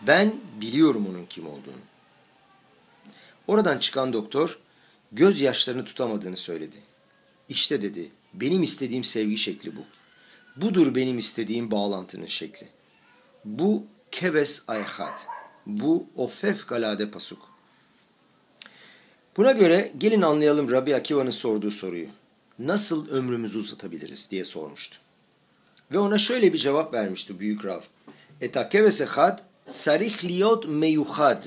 Ben 0.00 0.34
biliyorum 0.60 1.06
onun 1.10 1.26
kim 1.26 1.46
olduğunu. 1.46 1.82
Oradan 3.46 3.78
çıkan 3.78 4.12
doktor 4.12 4.58
gözyaşlarını 5.12 5.84
tutamadığını 5.84 6.36
söyledi. 6.36 6.76
İşte 7.52 7.82
dedi, 7.82 8.10
benim 8.34 8.62
istediğim 8.62 9.04
sevgi 9.04 9.36
şekli 9.36 9.76
bu. 9.76 9.80
Budur 10.56 10.94
benim 10.94 11.18
istediğim 11.18 11.70
bağlantının 11.70 12.26
şekli. 12.26 12.68
Bu 13.44 13.86
keves 14.10 14.62
ayhat. 14.68 15.26
Bu 15.66 16.06
o 16.16 16.28
fevkalade 16.28 17.10
pasuk. 17.10 17.48
Buna 19.36 19.52
göre 19.52 19.92
gelin 19.98 20.22
anlayalım 20.22 20.70
Rabbi 20.70 20.96
Akiva'nın 20.96 21.30
sorduğu 21.30 21.70
soruyu. 21.70 22.06
Nasıl 22.58 23.08
ömrümüzü 23.08 23.58
uzatabiliriz 23.58 24.30
diye 24.30 24.44
sormuştu. 24.44 24.98
Ve 25.92 25.98
ona 25.98 26.18
şöyle 26.18 26.52
bir 26.52 26.58
cevap 26.58 26.94
vermişti 26.94 27.40
Büyük 27.40 27.64
Rav. 27.64 27.80
Eta 28.40 28.68
keves 28.68 29.00
ehad 29.00 29.40
sarih 29.70 30.24
liyot 30.24 30.68
meyuhad. 30.68 31.44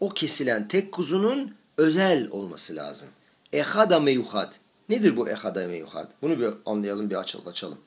O 0.00 0.08
kesilen 0.08 0.68
tek 0.68 0.92
kuzunun 0.92 1.54
özel 1.76 2.28
olması 2.30 2.76
lazım. 2.76 3.08
Ehada 3.52 4.00
meyuhad. 4.00 4.65
Nedir 4.88 5.16
bu 5.16 5.28
ehada 5.28 5.66
meyuhad? 5.66 6.10
Bunu 6.22 6.40
bir 6.40 6.48
anlayalım, 6.66 7.10
bir 7.10 7.16
açalım. 7.16 7.78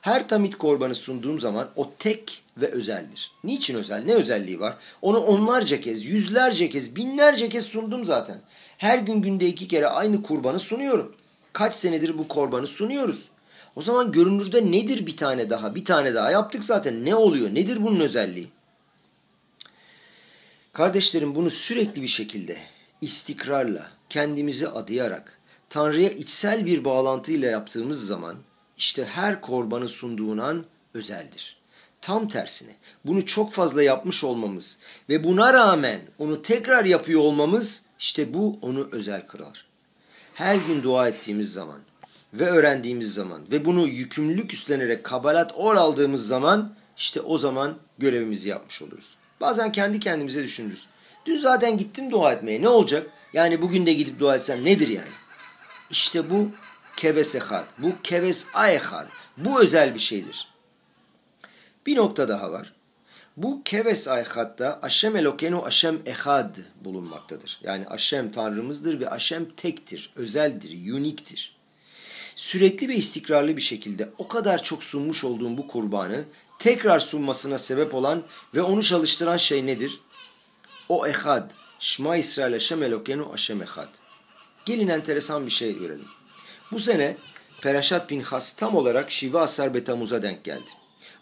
Her 0.00 0.28
tamit 0.28 0.58
korbanı 0.58 0.94
sunduğum 0.94 1.40
zaman 1.40 1.70
o 1.76 1.90
tek 1.98 2.42
ve 2.56 2.66
özeldir. 2.66 3.32
Niçin 3.44 3.74
özel? 3.74 4.04
Ne 4.04 4.14
özelliği 4.14 4.60
var? 4.60 4.76
Onu 5.02 5.18
onlarca 5.18 5.80
kez, 5.80 6.06
yüzlerce 6.06 6.70
kez, 6.70 6.96
binlerce 6.96 7.48
kez 7.48 7.64
sundum 7.64 8.04
zaten. 8.04 8.40
Her 8.78 8.98
gün 8.98 9.22
günde 9.22 9.46
iki 9.46 9.68
kere 9.68 9.86
aynı 9.86 10.22
kurbanı 10.22 10.60
sunuyorum. 10.60 11.16
Kaç 11.52 11.74
senedir 11.74 12.18
bu 12.18 12.28
korbanı 12.28 12.66
sunuyoruz. 12.66 13.28
O 13.76 13.82
zaman 13.82 14.12
görünürde 14.12 14.72
nedir 14.72 15.06
bir 15.06 15.16
tane 15.16 15.50
daha? 15.50 15.74
Bir 15.74 15.84
tane 15.84 16.14
daha 16.14 16.30
yaptık 16.30 16.64
zaten. 16.64 17.04
Ne 17.04 17.14
oluyor? 17.14 17.54
Nedir 17.54 17.84
bunun 17.84 18.00
özelliği? 18.00 18.48
Kardeşlerim 20.72 21.34
bunu 21.34 21.50
sürekli 21.50 22.02
bir 22.02 22.06
şekilde 22.06 22.56
istikrarla, 23.00 23.86
kendimizi 24.08 24.68
adayarak, 24.68 25.38
Tanrı'ya 25.72 26.10
içsel 26.10 26.66
bir 26.66 26.84
bağlantıyla 26.84 27.50
yaptığımız 27.50 28.06
zaman 28.06 28.36
işte 28.76 29.04
her 29.04 29.40
korbanı 29.40 29.88
sunduğun 29.88 30.38
an 30.38 30.64
özeldir. 30.94 31.56
Tam 32.00 32.28
tersine 32.28 32.70
bunu 33.04 33.26
çok 33.26 33.52
fazla 33.52 33.82
yapmış 33.82 34.24
olmamız 34.24 34.78
ve 35.08 35.24
buna 35.24 35.54
rağmen 35.54 36.00
onu 36.18 36.42
tekrar 36.42 36.84
yapıyor 36.84 37.20
olmamız 37.20 37.82
işte 37.98 38.34
bu 38.34 38.58
onu 38.62 38.88
özel 38.92 39.26
kılar. 39.26 39.66
Her 40.34 40.56
gün 40.56 40.82
dua 40.82 41.08
ettiğimiz 41.08 41.52
zaman 41.52 41.78
ve 42.34 42.46
öğrendiğimiz 42.46 43.14
zaman 43.14 43.40
ve 43.50 43.64
bunu 43.64 43.88
yükümlülük 43.88 44.52
üstlenerek 44.52 45.04
kabalat 45.04 45.52
or 45.56 45.74
aldığımız 45.74 46.26
zaman 46.26 46.74
işte 46.96 47.20
o 47.20 47.38
zaman 47.38 47.74
görevimizi 47.98 48.48
yapmış 48.48 48.82
oluruz. 48.82 49.14
Bazen 49.40 49.72
kendi 49.72 50.00
kendimize 50.00 50.42
düşünürüz. 50.42 50.86
Dün 51.26 51.36
zaten 51.36 51.78
gittim 51.78 52.10
dua 52.10 52.32
etmeye 52.32 52.62
ne 52.62 52.68
olacak? 52.68 53.10
Yani 53.32 53.62
bugün 53.62 53.86
de 53.86 53.92
gidip 53.92 54.20
dua 54.20 54.36
etsem 54.36 54.64
nedir 54.64 54.88
yani? 54.88 55.21
İşte 55.92 56.30
bu 56.30 56.50
keves 56.96 57.34
ehad. 57.34 57.66
Bu 57.78 57.92
keves 58.02 58.46
ayehad. 58.54 59.06
Bu 59.36 59.60
özel 59.60 59.94
bir 59.94 60.00
şeydir. 60.00 60.48
Bir 61.86 61.96
nokta 61.96 62.28
daha 62.28 62.52
var. 62.52 62.72
Bu 63.36 63.62
keves 63.64 64.08
ayhatta 64.08 64.78
Aşem 64.82 65.16
Elokenu 65.16 65.64
Aşem 65.64 65.98
Ehad 66.06 66.56
bulunmaktadır. 66.84 67.60
Yani 67.62 67.86
Aşem 67.86 68.32
Tanrımızdır 68.32 69.00
ve 69.00 69.10
Aşem 69.10 69.50
tektir, 69.50 70.12
özeldir, 70.16 70.92
uniktir. 70.92 71.56
Sürekli 72.36 72.88
ve 72.88 72.94
istikrarlı 72.94 73.56
bir 73.56 73.62
şekilde 73.62 74.10
o 74.18 74.28
kadar 74.28 74.62
çok 74.62 74.84
sunmuş 74.84 75.24
olduğum 75.24 75.56
bu 75.56 75.68
kurbanı 75.68 76.24
tekrar 76.58 77.00
sunmasına 77.00 77.58
sebep 77.58 77.94
olan 77.94 78.22
ve 78.54 78.62
onu 78.62 78.82
çalıştıran 78.82 79.36
şey 79.36 79.66
nedir? 79.66 80.00
O 80.88 81.06
Ehad. 81.06 81.50
Şma 81.78 82.16
İsrail 82.16 82.54
Aşem 82.54 82.82
Elokenu 82.82 83.32
Aşem 83.32 83.62
Ehad. 83.62 83.88
Gelin 84.64 84.88
enteresan 84.88 85.46
bir 85.46 85.50
şey 85.50 85.78
görelim. 85.78 86.08
Bu 86.72 86.78
sene 86.78 87.16
Peraşat 87.62 88.10
bin 88.10 88.20
Has 88.20 88.52
tam 88.52 88.76
olarak 88.76 89.10
Şiva 89.10 89.40
Asar 89.40 89.74
Betamuz'a 89.74 90.22
denk 90.22 90.44
geldi. 90.44 90.70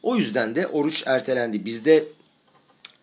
O 0.03 0.16
yüzden 0.16 0.55
de 0.55 0.66
oruç 0.66 1.03
ertelendi. 1.07 1.64
Bizde 1.64 2.05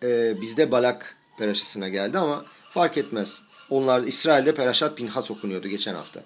e, 0.02 0.40
bizde 0.40 0.70
balak 0.70 1.16
peraşasına 1.38 1.88
geldi 1.88 2.18
ama 2.18 2.44
fark 2.70 2.98
etmez. 2.98 3.42
Onlar 3.70 4.02
İsrail'de 4.02 4.54
Peraşat 4.54 4.96
Pinhas 4.96 5.30
okunuyordu 5.30 5.68
geçen 5.68 5.94
hafta. 5.94 6.20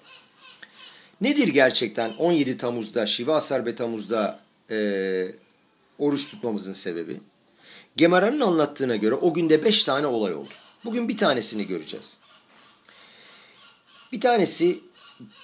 Nedir 1.21 1.47
gerçekten 1.47 2.13
17 2.17 2.57
Temmuz'da, 2.57 3.05
Şiva 3.05 3.35
Asar 3.35 3.65
Betamuz'da 3.65 4.39
e, 4.71 5.27
oruç 5.99 6.29
tutmamızın 6.29 6.73
sebebi? 6.73 7.17
Gemara'nın 7.95 8.39
anlattığına 8.39 8.95
göre 8.95 9.15
o 9.15 9.33
günde 9.33 9.63
5 9.63 9.83
tane 9.83 10.07
olay 10.07 10.33
oldu. 10.33 10.53
Bugün 10.85 11.09
bir 11.09 11.17
tanesini 11.17 11.67
göreceğiz. 11.67 12.17
Bir 14.13 14.21
tanesi 14.21 14.79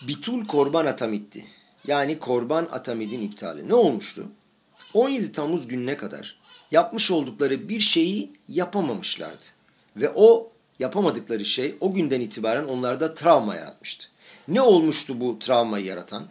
Bitul 0.07 0.45
Korban 0.45 0.85
Atamit'ti. 0.85 1.45
Yani 1.87 2.19
Korban 2.19 2.67
Atamid'in 2.71 3.21
iptali. 3.21 3.69
Ne 3.69 3.73
olmuştu? 3.73 4.27
17 4.93 5.31
Temmuz 5.31 5.67
gününe 5.67 5.97
kadar 5.97 6.39
yapmış 6.71 7.11
oldukları 7.11 7.69
bir 7.69 7.79
şeyi 7.79 8.31
yapamamışlardı. 8.47 9.45
Ve 9.95 10.11
o 10.15 10.51
yapamadıkları 10.79 11.45
şey 11.45 11.75
o 11.79 11.93
günden 11.93 12.21
itibaren 12.21 12.63
onlarda 12.63 13.13
travma 13.13 13.55
yaratmıştı. 13.55 14.07
Ne 14.47 14.61
olmuştu 14.61 15.19
bu 15.19 15.39
travmayı 15.39 15.85
yaratan? 15.85 16.27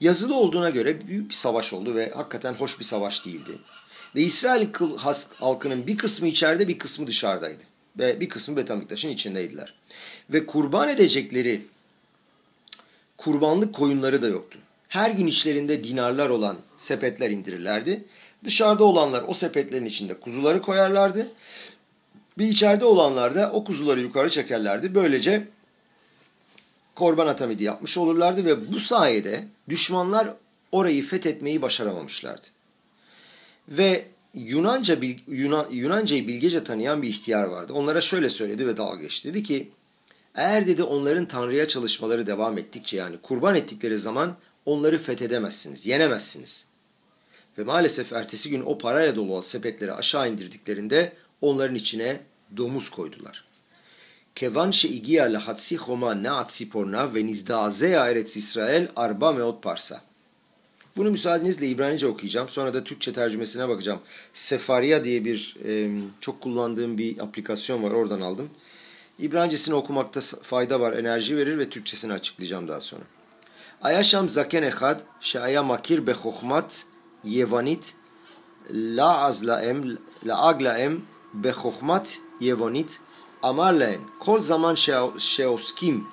Yazılı 0.00 0.34
olduğuna 0.34 0.70
göre 0.70 1.06
büyük 1.06 1.28
bir 1.28 1.34
savaş 1.34 1.72
oldu 1.72 1.94
ve 1.94 2.10
hakikaten 2.10 2.54
hoş 2.54 2.78
bir 2.78 2.84
savaş 2.84 3.26
değildi. 3.26 3.58
Ve 4.14 4.22
İsrail 4.22 4.68
halkının 5.34 5.86
bir 5.86 5.98
kısmı 5.98 6.28
içeride 6.28 6.68
bir 6.68 6.78
kısmı 6.78 7.06
dışarıdaydı. 7.06 7.69
Ve 7.98 8.20
bir 8.20 8.28
kısmı 8.28 8.56
Betamiktaş'ın 8.56 9.08
içindeydiler. 9.08 9.74
Ve 10.30 10.46
kurban 10.46 10.88
edecekleri 10.88 11.62
kurbanlık 13.16 13.74
koyunları 13.74 14.22
da 14.22 14.28
yoktu. 14.28 14.58
Her 14.88 15.10
gün 15.10 15.26
içlerinde 15.26 15.84
dinarlar 15.84 16.28
olan 16.28 16.56
sepetler 16.78 17.30
indirirlerdi. 17.30 18.04
Dışarıda 18.44 18.84
olanlar 18.84 19.24
o 19.28 19.34
sepetlerin 19.34 19.84
içinde 19.84 20.14
kuzuları 20.14 20.62
koyarlardı. 20.62 21.32
Bir 22.38 22.46
içeride 22.46 22.84
olanlar 22.84 23.34
da 23.34 23.52
o 23.52 23.64
kuzuları 23.64 24.00
yukarı 24.00 24.30
çekerlerdi. 24.30 24.94
Böylece 24.94 25.48
korban 26.94 27.26
atamidi 27.26 27.64
yapmış 27.64 27.98
olurlardı 27.98 28.44
ve 28.44 28.72
bu 28.72 28.78
sayede 28.78 29.44
düşmanlar 29.68 30.34
orayı 30.72 31.02
fethetmeyi 31.02 31.62
başaramamışlardı. 31.62 32.46
Ve 33.68 34.04
Yunanca 34.34 35.02
bil, 35.02 35.18
Yunan, 35.28 35.66
Yunancayı 35.70 36.28
bilgece 36.28 36.64
tanıyan 36.64 37.02
bir 37.02 37.08
ihtiyar 37.08 37.44
vardı. 37.44 37.72
Onlara 37.72 38.00
şöyle 38.00 38.30
söyledi 38.30 38.66
ve 38.66 38.76
dalga 38.76 39.02
geçti. 39.02 39.28
Dedi 39.28 39.42
ki 39.42 39.70
eğer 40.34 40.66
dedi 40.66 40.82
onların 40.82 41.26
Tanrı'ya 41.26 41.68
çalışmaları 41.68 42.26
devam 42.26 42.58
ettikçe 42.58 42.96
yani 42.96 43.16
kurban 43.22 43.54
ettikleri 43.54 43.98
zaman 43.98 44.36
onları 44.66 44.98
fethedemezsiniz, 44.98 45.86
yenemezsiniz. 45.86 46.66
Ve 47.58 47.64
maalesef 47.64 48.12
ertesi 48.12 48.50
gün 48.50 48.62
o 48.66 48.78
parayla 48.78 49.16
dolu 49.16 49.42
sepetleri 49.42 49.92
aşağı 49.92 50.30
indirdiklerinde 50.30 51.12
onların 51.40 51.74
içine 51.74 52.20
domuz 52.56 52.90
koydular. 52.90 53.44
Kevan 54.34 54.70
şeigia 54.70 55.32
lahatsi 55.32 55.76
homa 55.76 56.22
naat 56.22 56.52
siporna 56.52 57.14
ve 57.14 57.26
nizdazeya 57.26 58.08
eretz 58.08 58.36
İsrail 58.36 58.86
arba 58.96 59.32
meot 59.32 59.62
parsa. 59.62 60.09
Bunu 60.99 61.11
müsaadenizle 61.11 61.67
İbranice 61.67 62.07
okuyacağım. 62.07 62.49
Sonra 62.49 62.73
da 62.73 62.83
Türkçe 62.83 63.13
tercümesine 63.13 63.69
bakacağım. 63.69 63.99
Sefaria 64.33 65.03
diye 65.03 65.25
bir 65.25 65.55
e, 65.65 66.01
çok 66.21 66.41
kullandığım 66.41 66.97
bir 66.97 67.19
aplikasyon 67.19 67.83
var. 67.83 67.91
Oradan 67.91 68.21
aldım. 68.21 68.49
İbranicesini 69.19 69.75
okumakta 69.75 70.21
fayda 70.41 70.79
var. 70.79 70.93
Enerji 70.93 71.37
verir 71.37 71.57
ve 71.57 71.69
Türkçesini 71.69 72.13
açıklayacağım 72.13 72.67
daha 72.67 72.81
sonra. 72.81 73.03
Ayaşam 73.81 74.29
zaken 74.29 74.63
ehad 74.63 75.01
şaya 75.21 75.63
makir 75.63 76.07
bechokhmat 76.07 76.85
yevanit 77.23 77.93
la'az 78.71 79.47
laem 79.47 79.97
la'ag 80.25 80.61
laem 80.61 81.01
bechokhmat 81.33 82.19
yevanit 82.39 82.99
אמר 83.49 83.71
להן, 83.71 83.99
כל 84.19 84.41
זמן 84.41 84.75
שעוסקים 85.17 86.07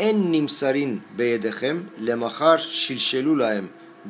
en 0.00 0.32
nimsarin 0.32 1.02
beyedechem 1.18 1.82
lemahar 2.06 2.58
şilşelu 2.58 3.38
lahem 3.38 3.68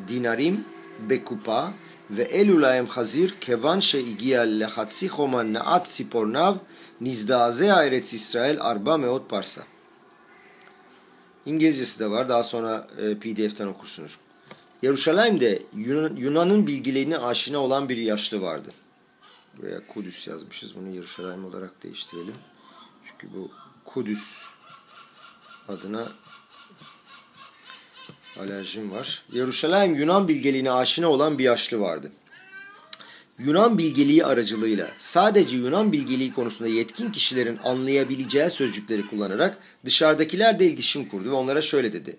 dinarim 0.09 0.65
bekupa 1.11 1.73
ve 2.11 2.23
elü 2.23 2.61
lahem 2.61 2.87
hazir 2.87 3.35
kevan 3.41 3.81
şeigiya 3.81 4.43
lehatsi 4.43 5.09
homan 5.09 5.55
naat 5.55 5.89
sipornav 5.89 6.55
nizdaze 7.01 7.67
Eretz 7.67 8.15
İsrail 8.15 8.61
arba 8.61 8.97
meot 8.97 9.31
parsa. 9.31 9.63
İngilizcesi 11.47 12.01
de 12.01 12.11
var. 12.11 12.29
Daha 12.29 12.43
sonra 12.43 12.89
e, 12.99 13.15
PDF'ten 13.15 13.67
okursunuz. 13.67 14.19
Yeruşalayim'de 14.83 15.63
Yunan, 15.77 16.17
Yunan'ın 16.17 16.67
bilgilerine 16.67 17.19
aşina 17.19 17.59
olan 17.59 17.89
bir 17.89 17.97
yaşlı 17.97 18.43
vardı. 18.43 18.71
Buraya 19.59 19.87
Kudüs 19.87 20.27
yazmışız. 20.27 20.77
Bunu 20.77 20.95
Yeruşalayim 20.95 21.45
olarak 21.45 21.83
değiştirelim. 21.83 22.35
Çünkü 23.07 23.35
bu 23.35 23.51
Kudüs 23.85 24.50
adına 25.71 26.13
alerjim 28.39 28.91
var. 28.91 29.23
Yeruşalayim 29.33 29.95
Yunan 29.95 30.29
bilgeliğine 30.29 30.71
aşina 30.71 31.09
olan 31.09 31.39
bir 31.39 31.45
yaşlı 31.45 31.81
vardı. 31.81 32.13
Yunan 33.39 33.79
bilgeliği 33.79 34.25
aracılığıyla 34.25 34.91
sadece 34.99 35.57
Yunan 35.57 35.93
bilgeliği 35.93 36.33
konusunda 36.33 36.71
yetkin 36.71 37.13
kişilerin 37.13 37.59
anlayabileceği 37.65 38.51
sözcükleri 38.51 39.07
kullanarak 39.07 39.59
dışarıdakilerle 39.85 40.67
iletişim 40.67 41.09
kurdu 41.09 41.31
ve 41.31 41.35
onlara 41.35 41.63
şöyle 41.63 41.93
dedi 41.93 42.17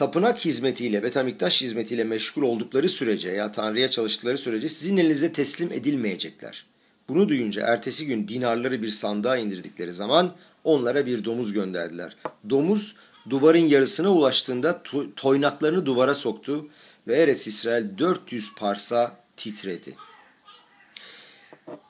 tapınak 0.00 0.44
hizmetiyle, 0.44 1.02
Betamiktaş 1.02 1.62
hizmetiyle 1.62 2.04
meşgul 2.04 2.42
oldukları 2.42 2.88
sürece 2.88 3.30
ya 3.30 3.52
Tanrı'ya 3.52 3.90
çalıştıkları 3.90 4.38
sürece 4.38 4.68
sizin 4.68 4.96
elinize 4.96 5.32
teslim 5.32 5.72
edilmeyecekler. 5.72 6.66
Bunu 7.08 7.28
duyunca 7.28 7.66
ertesi 7.66 8.06
gün 8.06 8.28
dinarları 8.28 8.82
bir 8.82 8.88
sandığa 8.88 9.36
indirdikleri 9.36 9.92
zaman 9.92 10.32
onlara 10.64 11.06
bir 11.06 11.24
domuz 11.24 11.52
gönderdiler. 11.52 12.16
Domuz 12.50 12.96
duvarın 13.30 13.58
yarısına 13.58 14.08
ulaştığında 14.08 14.82
toynaklarını 15.16 15.86
duvara 15.86 16.14
soktu 16.14 16.68
ve 17.08 17.16
Eretz 17.16 17.46
İsrail 17.46 17.98
400 17.98 18.54
parsa 18.54 19.16
titredi. 19.36 19.94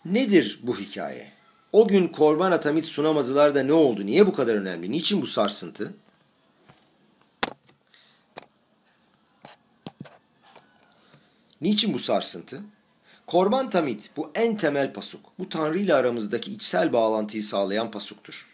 Nedir 0.05 0.61
bu 0.63 0.79
hikaye? 0.79 1.33
O 1.73 1.89
gün 1.89 2.09
korban 2.09 2.53
atamit 2.53 2.87
sunamadılar 2.87 3.55
da 3.55 3.63
ne 3.63 3.73
oldu? 3.73 4.07
Niye 4.07 4.27
bu 4.27 4.35
kadar 4.35 4.55
önemli? 4.55 4.91
Niçin 4.91 5.23
bu 5.23 5.27
sarsıntı? 5.27 5.95
Niçin 11.61 11.95
bu 11.95 11.99
sarsıntı? 11.99 12.63
Korban 13.27 13.71
tamit 13.71 14.11
bu 14.17 14.31
en 14.35 14.57
temel 14.57 14.93
pasuk. 14.93 15.21
Bu 15.39 15.49
Tanrı 15.49 15.79
ile 15.79 15.95
aramızdaki 15.95 16.53
içsel 16.53 16.93
bağlantıyı 16.93 17.43
sağlayan 17.43 17.91
pasuktur. 17.91 18.50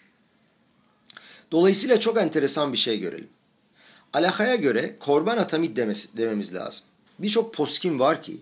Dolayısıyla 1.52 2.00
çok 2.00 2.16
enteresan 2.16 2.72
bir 2.72 2.78
şey 2.78 3.00
görelim. 3.00 3.28
Alakaya 4.12 4.54
göre 4.56 4.96
korban 5.00 5.38
atamit 5.38 5.76
demesi, 5.76 6.16
dememiz 6.16 6.54
lazım. 6.54 6.84
Birçok 7.18 7.54
poskim 7.54 8.00
var 8.00 8.22
ki 8.22 8.36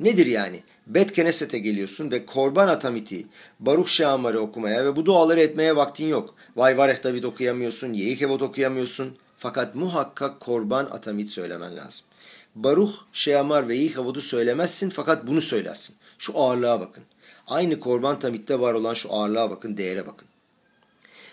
nedir 0.00 0.26
yani? 0.26 0.62
Bet 0.86 1.12
Keneset'e 1.12 1.58
geliyorsun 1.58 2.10
ve 2.10 2.26
korban 2.26 2.68
atamiti, 2.68 3.26
Baruch 3.60 3.88
Şamar'ı 3.88 4.40
okumaya 4.40 4.84
ve 4.84 4.96
bu 4.96 5.06
duaları 5.06 5.40
etmeye 5.40 5.76
vaktin 5.76 6.06
yok. 6.06 6.34
Vay 6.56 6.78
Vareh 6.78 7.04
David 7.04 7.24
okuyamıyorsun, 7.24 7.92
Yehikevot 7.92 8.42
okuyamıyorsun. 8.42 9.16
Fakat 9.36 9.74
muhakkak 9.74 10.40
korban 10.40 10.84
atamit 10.84 11.30
söylemen 11.30 11.76
lazım. 11.76 12.06
Baruch, 12.54 12.92
Şeyamar 13.12 13.68
ve 13.68 13.76
Yihavud'u 13.76 14.20
söylemezsin 14.20 14.90
fakat 14.90 15.26
bunu 15.26 15.40
söylersin. 15.40 15.96
Şu 16.18 16.38
ağırlığa 16.38 16.80
bakın. 16.80 17.02
Aynı 17.46 17.80
korban 17.80 18.18
tamitte 18.18 18.60
var 18.60 18.74
olan 18.74 18.94
şu 18.94 19.12
ağırlığa 19.12 19.50
bakın, 19.50 19.76
değere 19.76 20.06
bakın. 20.06 20.28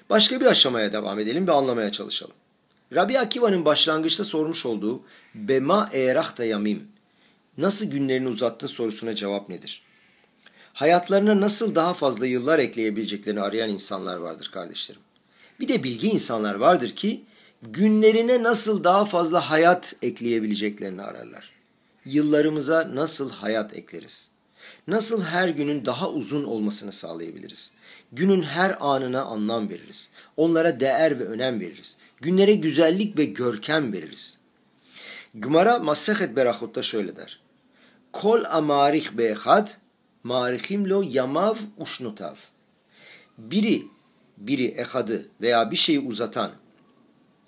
Başka 0.09 0.41
bir 0.41 0.45
aşamaya 0.45 0.93
devam 0.93 1.19
edelim 1.19 1.47
ve 1.47 1.51
anlamaya 1.51 1.91
çalışalım. 1.91 2.33
Rabbi 2.95 3.19
Akiva'nın 3.19 3.65
başlangıçta 3.65 4.25
sormuş 4.25 4.65
olduğu 4.65 5.01
Bema 5.35 5.89
erahta 5.93 6.45
yamim 6.45 6.87
nasıl 7.57 7.85
günlerini 7.85 8.27
uzattın 8.27 8.67
sorusuna 8.67 9.15
cevap 9.15 9.49
nedir? 9.49 9.81
Hayatlarına 10.73 11.41
nasıl 11.41 11.75
daha 11.75 11.93
fazla 11.93 12.25
yıllar 12.25 12.59
ekleyebileceklerini 12.59 13.41
arayan 13.41 13.69
insanlar 13.69 14.17
vardır 14.17 14.49
kardeşlerim. 14.53 15.01
Bir 15.59 15.67
de 15.67 15.83
bilgi 15.83 16.09
insanlar 16.09 16.55
vardır 16.55 16.89
ki 16.89 17.23
günlerine 17.61 18.43
nasıl 18.43 18.83
daha 18.83 19.05
fazla 19.05 19.49
hayat 19.49 19.95
ekleyebileceklerini 20.01 21.01
ararlar. 21.01 21.51
Yıllarımıza 22.05 22.89
nasıl 22.95 23.31
hayat 23.31 23.77
ekleriz? 23.77 24.27
Nasıl 24.87 25.23
her 25.23 25.49
günün 25.49 25.85
daha 25.85 26.09
uzun 26.09 26.43
olmasını 26.43 26.91
sağlayabiliriz? 26.91 27.71
Günün 28.11 28.41
her 28.41 28.77
anına 28.79 29.21
anlam 29.21 29.69
veririz. 29.69 30.09
Onlara 30.37 30.79
değer 30.79 31.19
ve 31.19 31.23
önem 31.23 31.59
veririz. 31.59 31.97
Günlere 32.21 32.53
güzellik 32.53 33.17
ve 33.17 33.25
görkem 33.25 33.93
veririz. 33.93 34.37
Gmara 35.33 35.79
Masehet 35.79 36.35
Berachot'ta 36.35 36.81
şöyle 36.81 37.17
der. 37.17 37.39
Kol 38.13 38.43
amarih 38.49 39.11
be'echad 39.11 39.69
marihim 40.23 40.89
lo 40.89 41.03
yamav 41.07 41.55
uşnutav. 41.77 42.35
Biri, 43.37 43.83
biri 44.37 44.67
ehadı 44.67 45.25
veya 45.41 45.71
bir 45.71 45.75
şeyi 45.75 45.99
uzatan, 45.99 46.51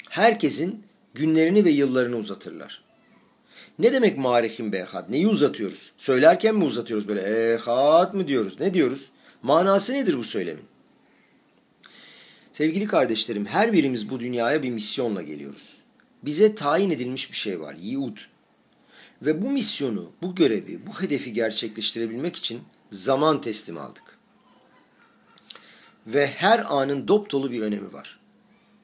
herkesin 0.09 0.83
günlerini 1.13 1.65
ve 1.65 1.69
yıllarını 1.69 2.17
uzatırlar. 2.17 2.83
Ne 3.79 3.93
demek 3.93 4.17
marihim 4.17 4.71
be 4.71 4.77
ehad? 4.77 5.11
Neyi 5.11 5.27
uzatıyoruz? 5.27 5.91
Söylerken 5.97 6.55
mi 6.55 6.63
uzatıyoruz 6.63 7.07
böyle 7.07 7.53
ehad 7.53 8.13
mı 8.13 8.27
diyoruz? 8.27 8.59
Ne 8.59 8.73
diyoruz? 8.73 9.11
Manası 9.43 9.93
nedir 9.93 10.17
bu 10.17 10.23
söylemin? 10.23 10.63
Sevgili 12.53 12.87
kardeşlerim 12.87 13.45
her 13.45 13.73
birimiz 13.73 14.09
bu 14.09 14.19
dünyaya 14.19 14.63
bir 14.63 14.69
misyonla 14.69 15.21
geliyoruz. 15.21 15.77
Bize 16.23 16.55
tayin 16.55 16.91
edilmiş 16.91 17.31
bir 17.31 17.37
şey 17.37 17.59
var. 17.59 17.75
Yiğud. 17.81 18.17
Ve 19.21 19.41
bu 19.41 19.49
misyonu, 19.49 20.11
bu 20.21 20.35
görevi, 20.35 20.79
bu 20.87 21.01
hedefi 21.01 21.33
gerçekleştirebilmek 21.33 22.35
için 22.35 22.61
zaman 22.91 23.41
teslim 23.41 23.77
aldık. 23.77 24.03
Ve 26.07 26.27
her 26.27 26.65
anın 26.69 27.07
dop 27.07 27.31
dolu 27.31 27.51
bir 27.51 27.61
önemi 27.61 27.93
var. 27.93 28.19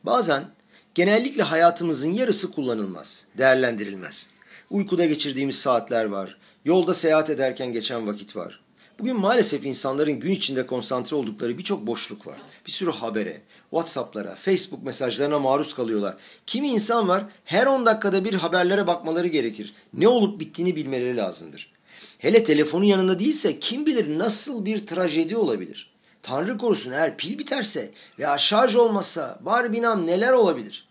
Bazen 0.04 0.46
genellikle 0.94 1.44
hayatımızın 1.44 2.14
yarısı 2.14 2.52
kullanılmaz, 2.52 3.26
değerlendirilmez. 3.38 4.28
Uykuda 4.70 5.06
geçirdiğimiz 5.06 5.60
saatler 5.60 6.06
var, 6.06 6.38
yolda 6.66 6.94
seyahat 6.94 7.30
ederken 7.30 7.74
geçen 7.74 8.08
vakit 8.08 8.36
var. 8.36 8.65
Bugün 9.00 9.20
maalesef 9.20 9.66
insanların 9.66 10.20
gün 10.20 10.32
içinde 10.32 10.68
konsantre 10.68 11.16
oldukları 11.16 11.58
birçok 11.58 11.88
boşluk 11.88 12.28
var. 12.28 12.38
Bir 12.68 12.72
sürü 12.72 12.92
habere, 12.92 13.42
WhatsApp'lara, 13.70 14.36
Facebook 14.36 14.84
mesajlarına 14.84 15.40
maruz 15.40 15.76
kalıyorlar. 15.76 16.18
Kimi 16.46 16.68
insan 16.68 17.08
var 17.08 17.26
her 17.46 17.66
10 17.66 17.86
dakikada 17.86 18.26
bir 18.26 18.34
haberlere 18.34 18.88
bakmaları 18.88 19.28
gerekir. 19.28 19.74
Ne 19.94 20.08
olup 20.08 20.40
bittiğini 20.40 20.76
bilmeleri 20.76 21.18
lazımdır. 21.18 21.72
Hele 22.18 22.44
telefonun 22.44 22.86
yanında 22.86 23.20
değilse 23.20 23.60
kim 23.60 23.86
bilir 23.86 24.20
nasıl 24.20 24.66
bir 24.66 24.88
trajedi 24.88 25.38
olabilir. 25.38 25.92
Tanrı 26.24 26.58
korusun 26.58 26.92
eğer 26.92 27.18
pil 27.18 27.40
biterse 27.40 27.92
veya 28.20 28.38
şarj 28.38 28.76
olmasa 28.76 29.40
var 29.42 29.74
binam 29.74 30.08
neler 30.08 30.32
olabilir. 30.34 30.88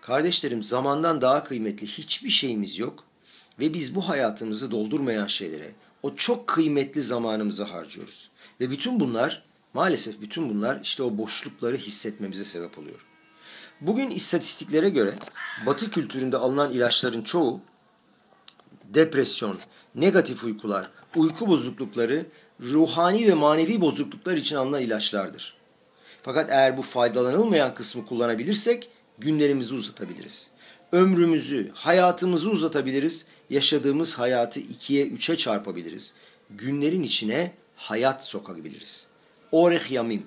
Kardeşlerim 0.00 0.62
zamandan 0.62 1.20
daha 1.20 1.44
kıymetli 1.44 1.86
hiçbir 1.86 2.30
şeyimiz 2.30 2.78
yok 2.78 3.04
ve 3.58 3.74
biz 3.74 3.94
bu 3.94 4.08
hayatımızı 4.08 4.70
doldurmayan 4.70 5.26
şeylere 5.26 5.70
o 6.04 6.14
çok 6.14 6.46
kıymetli 6.46 7.02
zamanımızı 7.02 7.64
harcıyoruz. 7.64 8.30
Ve 8.60 8.70
bütün 8.70 9.00
bunlar 9.00 9.42
maalesef 9.74 10.20
bütün 10.20 10.50
bunlar 10.50 10.80
işte 10.82 11.02
o 11.02 11.18
boşlukları 11.18 11.76
hissetmemize 11.76 12.44
sebep 12.44 12.78
oluyor. 12.78 13.06
Bugün 13.80 14.10
istatistiklere 14.10 14.88
göre 14.88 15.14
batı 15.66 15.90
kültüründe 15.90 16.36
alınan 16.36 16.72
ilaçların 16.72 17.22
çoğu 17.22 17.60
depresyon, 18.84 19.58
negatif 19.94 20.44
uykular, 20.44 20.90
uyku 21.16 21.48
bozuklukları, 21.48 22.26
ruhani 22.60 23.28
ve 23.28 23.34
manevi 23.34 23.80
bozukluklar 23.80 24.36
için 24.36 24.56
alınan 24.56 24.82
ilaçlardır. 24.82 25.56
Fakat 26.22 26.50
eğer 26.50 26.76
bu 26.76 26.82
faydalanılmayan 26.82 27.74
kısmı 27.74 28.06
kullanabilirsek 28.06 28.88
günlerimizi 29.18 29.74
uzatabiliriz. 29.74 30.50
Ömrümüzü, 30.92 31.70
hayatımızı 31.74 32.50
uzatabiliriz. 32.50 33.26
Yaşadığımız 33.54 34.18
hayatı 34.18 34.60
ikiye, 34.60 35.06
üçe 35.06 35.36
çarpabiliriz. 35.36 36.14
Günlerin 36.50 37.02
içine 37.02 37.52
hayat 37.76 38.24
sokabiliriz. 38.24 39.06
Oreh 39.52 39.90
yamim. 39.90 40.26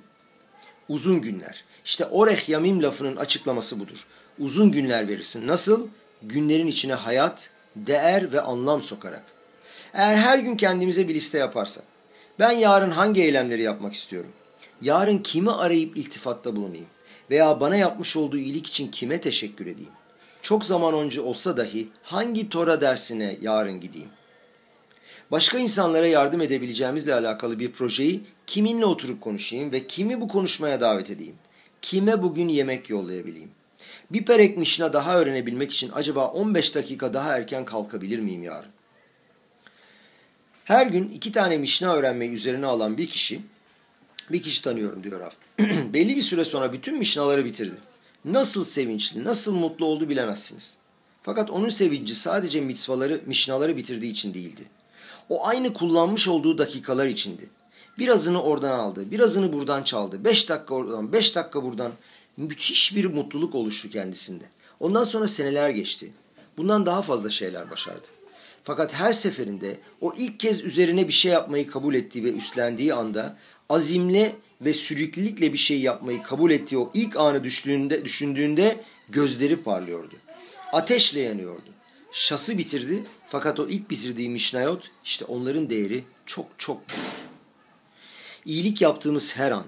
Uzun 0.90 1.22
günler. 1.22 1.64
İşte 1.86 2.06
oreh 2.06 2.50
yamim 2.50 2.84
lafının 2.84 3.16
açıklaması 3.16 3.80
budur. 3.80 3.98
Uzun 4.40 4.72
günler 4.72 5.08
verirsin. 5.08 5.48
Nasıl? 5.48 5.88
Günlerin 6.22 6.68
içine 6.68 6.94
hayat, 6.94 7.50
değer 7.76 8.34
ve 8.34 8.42
anlam 8.42 8.82
sokarak. 8.82 9.24
Eğer 9.94 10.18
her 10.18 10.40
gün 10.40 10.58
kendimize 10.58 11.08
bir 11.08 11.16
liste 11.16 11.38
yaparsak, 11.38 11.84
ben 12.40 12.52
yarın 12.52 12.92
hangi 12.92 13.22
eylemleri 13.22 13.62
yapmak 13.62 13.94
istiyorum? 13.94 14.32
Yarın 14.82 15.18
kimi 15.18 15.52
arayıp 15.52 15.98
iltifatta 15.98 16.56
bulunayım? 16.56 16.88
Veya 17.30 17.60
bana 17.60 17.76
yapmış 17.76 18.16
olduğu 18.16 18.38
iyilik 18.38 18.68
için 18.68 18.92
kime 18.92 19.22
teşekkür 19.22 19.66
edeyim? 19.66 19.97
Çok 20.48 20.66
zaman 20.66 20.94
önce 20.94 21.22
olsa 21.22 21.58
dahi 21.58 21.88
hangi 22.04 22.50
Tora 22.50 22.82
dersine 22.82 23.38
yarın 23.42 23.80
gideyim? 23.80 24.10
Başka 25.32 25.58
insanlara 25.58 26.08
yardım 26.08 26.42
edebileceğimizle 26.42 27.14
alakalı 27.14 27.60
bir 27.60 27.72
projeyi 27.72 28.24
kiminle 28.46 28.86
oturup 28.86 29.22
konuşayım 29.22 29.72
ve 29.72 29.88
kimi 29.88 30.22
bu 30.22 30.28
konuşmaya 30.28 30.82
davet 30.82 31.10
edeyim? 31.10 31.36
Kime 31.82 32.24
bugün 32.24 32.48
yemek 32.48 32.90
yollayabileyim? 32.90 33.52
Bir 34.12 34.26
perek 34.26 34.58
mişna 34.58 34.94
daha 34.94 35.20
öğrenebilmek 35.20 35.72
için 35.72 35.92
acaba 35.94 36.28
15 36.28 36.76
dakika 36.76 37.14
daha 37.14 37.38
erken 37.38 37.66
kalkabilir 37.66 38.20
miyim 38.20 38.44
yarın? 38.44 38.72
Her 40.64 40.88
gün 40.88 41.10
iki 41.10 41.32
tane 41.32 41.58
mişna 41.58 41.94
öğrenmeyi 41.94 42.32
üzerine 42.32 42.66
alan 42.66 42.98
bir 42.98 43.08
kişi, 43.08 43.42
bir 44.32 44.42
kişi 44.42 44.64
tanıyorum 44.64 45.04
diyor 45.04 45.20
Rav. 45.20 45.32
Belli 45.94 46.16
bir 46.16 46.22
süre 46.22 46.46
sonra 46.46 46.74
bütün 46.74 46.98
mişnaları 46.98 47.46
bitirdi. 47.46 47.87
Nasıl 48.32 48.64
sevinçli, 48.64 49.24
nasıl 49.24 49.56
mutlu 49.56 49.86
oldu 49.86 50.10
bilemezsiniz. 50.10 50.78
Fakat 51.24 51.50
onun 51.50 51.70
sevinci 51.70 52.16
sadece 52.16 52.62
mitzvaları, 52.62 53.22
mişnaları 53.26 53.78
bitirdiği 53.78 54.12
için 54.12 54.34
değildi. 54.34 54.62
O 55.30 55.48
aynı 55.48 55.74
kullanmış 55.74 56.28
olduğu 56.28 56.58
dakikalar 56.58 57.08
içindi. 57.08 57.50
Birazını 58.00 58.42
oradan 58.42 58.80
aldı, 58.80 59.12
birazını 59.12 59.54
buradan 59.54 59.84
çaldı. 59.84 60.24
Beş 60.24 60.50
dakika 60.50 60.76
oradan, 60.76 61.14
beş 61.14 61.36
dakika 61.36 61.64
buradan. 61.64 61.92
Müthiş 62.38 62.96
bir 62.96 63.06
mutluluk 63.06 63.56
oluştu 63.56 63.90
kendisinde. 63.90 64.44
Ondan 64.80 65.04
sonra 65.04 65.28
seneler 65.28 65.70
geçti. 65.70 66.12
Bundan 66.58 66.86
daha 66.86 67.02
fazla 67.02 67.30
şeyler 67.30 67.72
başardı. 67.72 68.08
Fakat 68.64 68.94
her 68.94 69.14
seferinde 69.14 69.78
o 70.02 70.14
ilk 70.18 70.40
kez 70.40 70.64
üzerine 70.64 71.08
bir 71.08 71.14
şey 71.14 71.32
yapmayı 71.32 71.68
kabul 71.68 71.96
ettiği 71.96 72.24
ve 72.24 72.32
üstlendiği 72.34 72.94
anda 72.94 73.38
azimle 73.70 74.36
ve 74.62 74.74
süreklilikle 74.74 75.54
bir 75.54 75.58
şey 75.58 75.82
yapmayı 75.82 76.24
kabul 76.24 76.52
ettiği 76.52 76.78
o 76.78 76.92
ilk 76.94 77.18
anı 77.18 77.44
düşündüğünde, 77.44 78.06
düşündüğünde 78.06 78.84
gözleri 79.10 79.64
parlıyordu. 79.64 80.16
Ateşle 80.74 81.20
yanıyordu. 81.20 81.70
Şası 82.12 82.58
bitirdi 82.58 83.04
fakat 83.28 83.60
o 83.60 83.68
ilk 83.68 83.90
bitirdiği 83.90 84.30
Mişnayot 84.30 84.92
işte 85.04 85.26
onların 85.26 85.70
değeri 85.70 86.04
çok 86.26 86.46
çok 86.58 86.90
büyük. 86.90 87.02
İyilik 88.46 88.82
yaptığımız 88.82 89.38
her 89.38 89.52
an, 89.52 89.66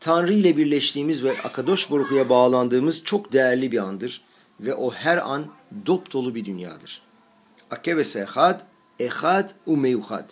Tanrı 0.00 0.32
ile 0.32 0.56
birleştiğimiz 0.56 1.24
ve 1.24 1.42
Akadosh 1.42 1.90
Baruku'ya 1.90 2.28
bağlandığımız 2.28 3.04
çok 3.04 3.32
değerli 3.32 3.72
bir 3.72 3.78
andır 3.78 4.22
ve 4.60 4.74
o 4.74 4.90
her 4.92 5.16
an 5.16 5.46
dop 5.86 6.12
dolu 6.12 6.34
bir 6.34 6.44
dünyadır. 6.44 7.02
Akevese 7.70 8.20
ehad, 8.20 8.60
ehad 9.00 9.50
umeyuhad. 9.66 10.30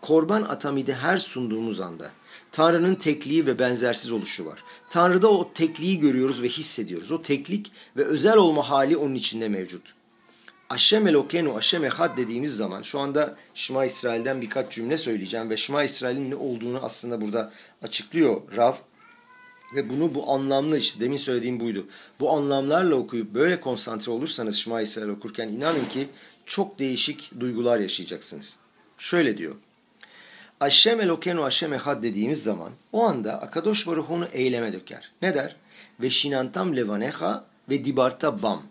Korban 0.00 0.42
atamide 0.42 0.94
her 0.94 1.18
sunduğumuz 1.18 1.80
anda 1.80 2.10
Tanrı'nın 2.52 2.94
tekliği 2.94 3.46
ve 3.46 3.58
benzersiz 3.58 4.12
oluşu 4.12 4.46
var. 4.46 4.64
Tanrı'da 4.90 5.30
o 5.30 5.52
tekliği 5.52 6.00
görüyoruz 6.00 6.42
ve 6.42 6.48
hissediyoruz. 6.48 7.12
O 7.12 7.22
teklik 7.22 7.72
ve 7.96 8.04
özel 8.04 8.36
olma 8.36 8.70
hali 8.70 8.96
onun 8.96 9.14
içinde 9.14 9.48
mevcut. 9.48 9.94
Aşem 10.70 11.06
elokenu, 11.06 11.56
Aşem 11.56 11.84
ehad 11.84 12.16
dediğimiz 12.16 12.56
zaman 12.56 12.82
şu 12.82 12.98
anda 12.98 13.36
Şema 13.54 13.84
İsrail'den 13.84 14.40
birkaç 14.40 14.72
cümle 14.72 14.98
söyleyeceğim 14.98 15.50
ve 15.50 15.56
Şema 15.56 15.82
İsrail'in 15.82 16.30
ne 16.30 16.34
olduğunu 16.34 16.78
aslında 16.82 17.20
burada 17.20 17.52
açıklıyor 17.82 18.40
Rav. 18.56 18.74
Ve 19.74 19.90
bunu 19.90 20.14
bu 20.14 20.30
anlamlı 20.30 20.78
işte 20.78 21.00
demin 21.00 21.16
söylediğim 21.16 21.60
buydu. 21.60 21.86
Bu 22.20 22.30
anlamlarla 22.30 22.94
okuyup 22.94 23.34
böyle 23.34 23.60
konsantre 23.60 24.12
olursanız 24.12 24.56
Şema 24.56 24.80
İsrail 24.80 25.08
okurken 25.08 25.48
inanın 25.48 25.84
ki 25.84 26.08
çok 26.46 26.78
değişik 26.78 27.40
duygular 27.40 27.80
yaşayacaksınız. 27.80 28.56
Şöyle 28.98 29.38
diyor. 29.38 29.54
Aşem 30.60 31.00
elokenu 31.00 31.44
Aşem 31.44 31.72
ehad 31.72 32.02
dediğimiz 32.02 32.42
zaman 32.42 32.72
o 32.92 33.04
anda 33.04 33.42
Akadosh 33.42 33.86
Baruch 33.86 34.34
eyleme 34.34 34.72
döker. 34.72 35.12
Ne 35.22 35.34
der? 35.34 35.56
Ve 36.00 36.10
şinantam 36.10 36.76
levaneha 36.76 37.44
ve 37.68 37.84
dibarta 37.84 38.42
bam. 38.42 38.62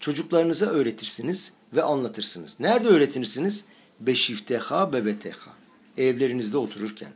Çocuklarınıza 0.00 0.66
öğretirsiniz 0.66 1.52
ve 1.72 1.82
anlatırsınız. 1.82 2.60
Nerede 2.60 2.88
öğretirsiniz? 2.88 3.64
Beşifteha 4.00 4.92
bebeteha. 4.92 5.50
Evlerinizde 5.98 6.58
otururken. 6.58 7.10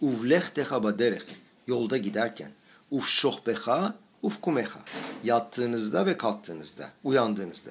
Uvlechteha 0.00 0.82
badereh. 0.82 1.22
Yolda 1.66 1.96
giderken. 1.96 2.50
Uf 2.90 3.08
şohbeha, 3.08 3.94
uf 4.22 4.40
kumeha. 4.40 4.80
Yattığınızda 5.24 6.06
ve 6.06 6.16
kalktığınızda, 6.18 6.90
uyandığınızda. 7.04 7.70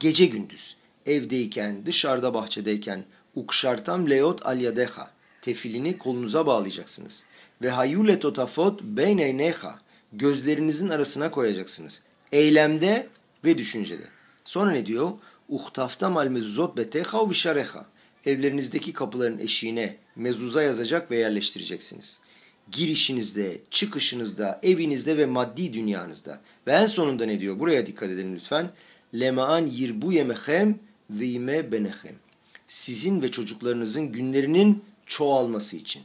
Gece 0.00 0.26
gündüz, 0.26 0.76
evdeyken, 1.06 1.86
dışarıda 1.86 2.34
bahçedeyken, 2.34 3.04
ukşartam 3.34 4.10
leot 4.10 4.46
alyadeha. 4.46 5.10
Tefilini 5.42 5.98
kolunuza 5.98 6.46
bağlayacaksınız. 6.46 7.24
Ve 7.62 7.70
hayule 7.70 8.20
totafot 8.20 8.82
beyneyneha. 8.82 9.78
Gözlerinizin 10.12 10.88
arasına 10.88 11.30
koyacaksınız. 11.30 12.02
Eylemde 12.32 13.08
ve 13.44 13.58
düşüncede. 13.58 14.02
Sonra 14.44 14.70
ne 14.70 14.86
diyor? 14.86 15.10
Uhtafta 15.48 16.10
mal 16.10 16.28
mezuzot 16.28 16.76
beteha 16.76 17.30
vişareha. 17.30 17.86
Evlerinizdeki 18.26 18.92
kapıların 18.92 19.38
eşiğine 19.38 19.96
mezuza 20.16 20.62
yazacak 20.62 21.10
ve 21.10 21.16
yerleştireceksiniz. 21.16 22.18
Girişinizde, 22.70 23.60
çıkışınızda, 23.70 24.60
evinizde 24.62 25.16
ve 25.18 25.26
maddi 25.26 25.74
dünyanızda. 25.74 26.40
Ve 26.66 26.72
en 26.72 26.86
sonunda 26.86 27.26
ne 27.26 27.40
diyor? 27.40 27.58
Buraya 27.58 27.86
dikkat 27.86 28.10
edin 28.10 28.34
lütfen. 28.34 28.70
Lemaan 29.20 29.66
yirbu 29.66 30.12
yemehem 30.12 30.78
ve 31.10 31.26
ime 31.26 31.72
benehem. 31.72 32.14
Sizin 32.68 33.22
ve 33.22 33.30
çocuklarınızın 33.30 34.12
günlerinin 34.12 34.84
çoğalması 35.12 35.76
için. 35.76 36.02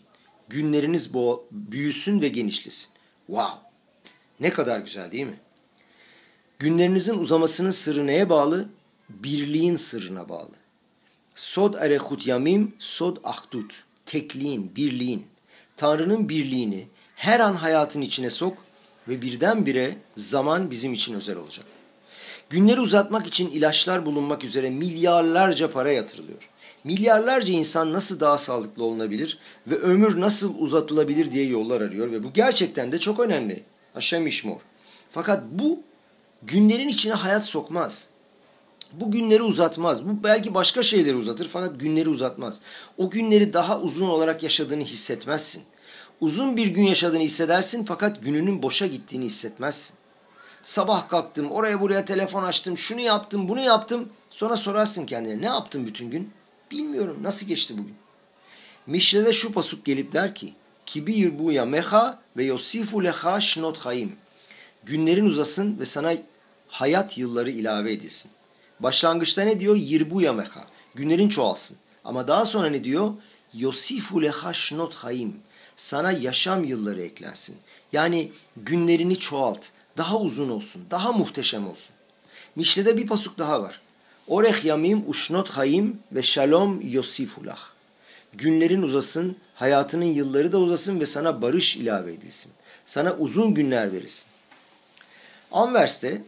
Günleriniz 0.49 1.13
büyüsün 1.51 2.21
ve 2.21 2.27
genişlesin. 2.27 2.89
Wow! 3.27 3.59
Ne 4.39 4.49
kadar 4.49 4.79
güzel 4.79 5.11
değil 5.11 5.25
mi? 5.25 5.39
Günlerinizin 6.59 7.17
uzamasının 7.17 7.71
sırrı 7.71 8.07
neye 8.07 8.29
bağlı? 8.29 8.69
birliğin 9.09 9.75
sırrına 9.75 10.29
bağlı. 10.29 10.51
Sod 11.35 11.73
erehut 11.73 12.27
yamim, 12.27 12.75
sod 12.79 13.17
ahdut. 13.23 13.83
Tekliğin, 14.05 14.75
birliğin. 14.75 15.25
Tanrı'nın 15.77 16.29
birliğini 16.29 16.87
her 17.15 17.39
an 17.39 17.53
hayatın 17.53 18.01
içine 18.01 18.29
sok 18.29 18.57
ve 19.07 19.21
birdenbire 19.21 19.97
zaman 20.15 20.71
bizim 20.71 20.93
için 20.93 21.13
özel 21.13 21.37
olacak. 21.37 21.65
Günleri 22.49 22.79
uzatmak 22.79 23.27
için 23.27 23.51
ilaçlar 23.51 24.05
bulunmak 24.05 24.43
üzere 24.43 24.69
milyarlarca 24.69 25.71
para 25.71 25.91
yatırılıyor. 25.91 26.49
Milyarlarca 26.87 27.53
insan 27.53 27.93
nasıl 27.93 28.19
daha 28.19 28.37
sağlıklı 28.37 28.83
olunabilir 28.83 29.37
ve 29.67 29.75
ömür 29.75 30.21
nasıl 30.21 30.59
uzatılabilir 30.59 31.31
diye 31.31 31.45
yollar 31.45 31.81
arıyor 31.81 32.11
ve 32.11 32.23
bu 32.23 32.33
gerçekten 32.33 32.91
de 32.91 32.99
çok 32.99 33.19
önemli. 33.19 33.63
Haşem 33.93 34.27
işmor. 34.27 34.59
Fakat 35.11 35.43
bu 35.51 35.79
günlerin 36.43 36.87
içine 36.87 37.13
hayat 37.13 37.45
sokmaz. 37.45 38.07
Bu 38.93 39.11
günleri 39.11 39.43
uzatmaz. 39.43 40.05
Bu 40.05 40.23
belki 40.23 40.53
başka 40.53 40.83
şeyleri 40.83 41.15
uzatır 41.15 41.49
fakat 41.53 41.79
günleri 41.79 42.09
uzatmaz. 42.09 42.61
O 42.97 43.09
günleri 43.09 43.53
daha 43.53 43.79
uzun 43.79 44.07
olarak 44.09 44.43
yaşadığını 44.43 44.83
hissetmezsin. 44.83 45.63
Uzun 46.21 46.57
bir 46.57 46.67
gün 46.67 46.83
yaşadığını 46.83 47.23
hissedersin 47.23 47.83
fakat 47.83 48.23
gününün 48.23 48.63
boşa 48.63 48.87
gittiğini 48.87 49.25
hissetmezsin. 49.25 49.95
Sabah 50.61 51.09
kalktım, 51.09 51.51
oraya 51.51 51.81
buraya 51.81 52.05
telefon 52.05 52.43
açtım, 52.43 52.77
şunu 52.77 52.99
yaptım, 52.99 53.49
bunu 53.49 53.61
yaptım. 53.61 54.09
Sonra 54.29 54.57
sorarsın 54.57 55.05
kendine 55.05 55.41
ne 55.41 55.45
yaptın 55.45 55.87
bütün 55.87 56.11
gün? 56.11 56.36
Bilmiyorum 56.71 57.17
nasıl 57.21 57.47
geçti 57.47 57.73
bugün. 57.77 57.95
Mişle'de 58.87 59.33
şu 59.33 59.53
pasuk 59.53 59.85
gelip 59.85 60.13
der 60.13 60.35
ki 60.35 60.53
Kibi 60.85 61.13
yirbuya 61.13 61.65
meha 61.65 62.19
ve 62.37 62.43
yosifu 62.43 63.03
leha 63.03 63.41
şnot 63.41 63.79
hayim. 63.79 64.15
Günlerin 64.83 65.25
uzasın 65.25 65.79
ve 65.79 65.85
sana 65.85 66.13
hayat 66.67 67.17
yılları 67.17 67.51
ilave 67.51 67.91
edilsin. 67.91 68.31
Başlangıçta 68.79 69.41
ne 69.43 69.59
diyor? 69.59 69.75
Yirbuya 69.75 70.33
meha. 70.33 70.67
Günlerin 70.95 71.29
çoğalsın. 71.29 71.77
Ama 72.03 72.27
daha 72.27 72.45
sonra 72.45 72.69
ne 72.69 72.83
diyor? 72.83 73.13
Yosifu 73.53 74.21
leha 74.21 74.53
şnot 74.53 74.95
hayim. 74.95 75.35
Sana 75.75 76.11
yaşam 76.11 76.63
yılları 76.63 77.01
eklensin. 77.01 77.57
Yani 77.91 78.31
günlerini 78.57 79.19
çoğalt. 79.19 79.65
Daha 79.97 80.17
uzun 80.17 80.49
olsun. 80.49 80.85
Daha 80.91 81.11
muhteşem 81.11 81.67
olsun. 81.67 81.95
Mişle'de 82.55 82.97
bir 82.97 83.07
pasuk 83.07 83.37
daha 83.37 83.61
var. 83.61 83.81
Oreh 84.27 84.65
yamim 84.65 85.03
uşnot 85.09 85.49
hayim 85.49 85.99
ve 86.11 86.23
shalom 86.23 86.81
yosifulah. 86.89 87.59
Günlerin 88.33 88.81
uzasın, 88.81 89.37
hayatının 89.55 90.05
yılları 90.05 90.51
da 90.51 90.57
uzasın 90.57 90.99
ve 90.99 91.05
sana 91.05 91.41
barış 91.41 91.77
ilave 91.77 92.13
edilsin. 92.13 92.51
Sana 92.85 93.13
uzun 93.13 93.53
günler 93.53 93.93
verilsin. 93.93 94.27
Anvers'te 95.51 96.21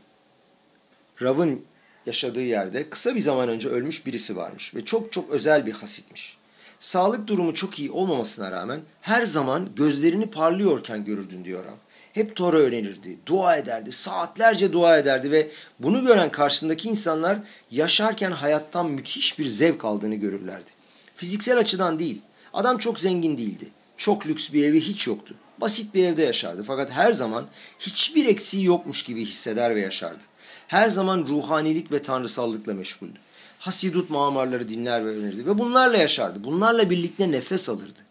Rav'ın 1.22 1.66
yaşadığı 2.06 2.41
yerde 2.41 2.89
kısa 2.89 3.16
bir 3.16 3.20
zaman 3.20 3.50
önce 3.50 3.70
ölmüş 3.70 4.06
birisi 4.06 4.36
varmış 4.36 4.76
ve 4.76 4.86
çok 4.86 5.14
çok 5.14 5.30
özel 5.30 5.66
bir 5.66 5.72
hasitmiş. 5.72 6.38
Sağlık 6.80 7.28
durumu 7.28 7.54
çok 7.54 7.80
iyi 7.80 7.91
olmamasına 7.91 8.52
rağmen 8.52 8.80
her 9.02 9.26
zaman 9.26 9.70
gözlerini 9.76 10.30
parlıyorken 10.30 11.06
görürdün 11.06 11.45
diyor 11.45 11.66
Rav. 11.66 11.76
Hep 12.14 12.36
Tora 12.36 12.57
öğrenirdi, 12.57 13.18
dua 13.26 13.57
ederdi, 13.57 13.91
saatlerce 13.91 14.74
dua 14.74 14.97
ederdi 14.97 15.32
ve 15.32 15.51
bunu 15.80 16.01
gören 16.05 16.32
karşısındaki 16.32 16.89
insanlar 16.89 17.39
yaşarken 17.72 18.32
hayattan 18.32 18.89
müthiş 18.89 19.39
bir 19.39 19.45
zevk 19.45 19.86
aldığını 19.86 20.16
görürlerdi. 20.16 20.70
Fiziksel 21.16 21.57
açıdan 21.57 21.99
değil, 21.99 22.22
adam 22.53 22.78
çok 22.78 22.99
zengin 22.99 23.38
değildi. 23.38 23.68
Çok 23.97 24.28
lüks 24.28 24.53
bir 24.53 24.64
evi 24.64 24.82
hiç 24.82 25.07
yoktu. 25.07 25.36
Basit 25.57 25.93
bir 25.93 26.05
evde 26.05 26.24
yaşardı 26.24 26.64
fakat 26.68 26.91
her 26.91 27.12
zaman 27.12 27.45
hiçbir 27.80 28.26
eksiği 28.26 28.66
yokmuş 28.66 29.03
gibi 29.03 29.26
hisseder 29.26 29.76
ve 29.76 29.80
yaşardı. 29.80 30.24
Her 30.68 30.89
zaman 30.89 31.26
ruhanilik 31.28 31.91
ve 31.91 32.01
tanrısallıkla 32.01 32.74
meşguldü. 32.74 33.20
Hasidut 33.60 34.10
mağamarları 34.10 34.70
dinler 34.70 35.05
ve 35.05 35.10
öğrenirdi 35.10 35.45
ve 35.45 35.57
bunlarla 35.57 35.97
yaşardı. 35.97 36.43
Bunlarla 36.43 36.89
birlikte 36.89 37.32
nefes 37.32 37.70
alırdı 37.70 38.09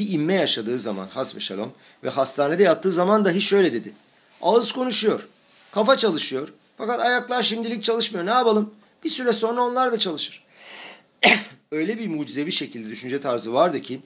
bir 0.00 0.10
inme 0.10 0.34
yaşadığı 0.34 0.78
zaman 0.78 1.08
hasbe 1.08 1.40
şalom 1.40 1.72
ve 2.04 2.08
hastanede 2.08 2.62
yattığı 2.62 2.92
zaman 2.92 3.24
dahi 3.24 3.42
şöyle 3.42 3.72
dedi. 3.72 3.92
Ağız 4.42 4.72
konuşuyor, 4.72 5.28
kafa 5.72 5.96
çalışıyor 5.96 6.48
fakat 6.78 7.00
ayaklar 7.00 7.42
şimdilik 7.42 7.84
çalışmıyor. 7.84 8.26
Ne 8.26 8.30
yapalım? 8.30 8.74
Bir 9.04 9.10
süre 9.10 9.32
sonra 9.32 9.62
onlar 9.62 9.92
da 9.92 9.98
çalışır. 9.98 10.44
Öyle 11.72 11.98
bir 11.98 12.08
mucizevi 12.08 12.52
şekilde 12.52 12.88
düşünce 12.88 13.20
tarzı 13.20 13.52
vardı 13.52 13.82
ki 13.82 14.00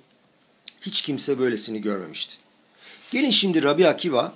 hiç 0.80 1.03
kimse 1.03 1.38
böylesini 1.38 1.80
görmemişti. 1.80 2.34
Gelin 3.11 3.30
şimdi 3.30 3.62
Rabbi 3.62 3.88
Akiva 3.88 4.32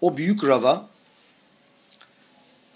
o 0.00 0.16
büyük 0.16 0.44
rava 0.44 0.88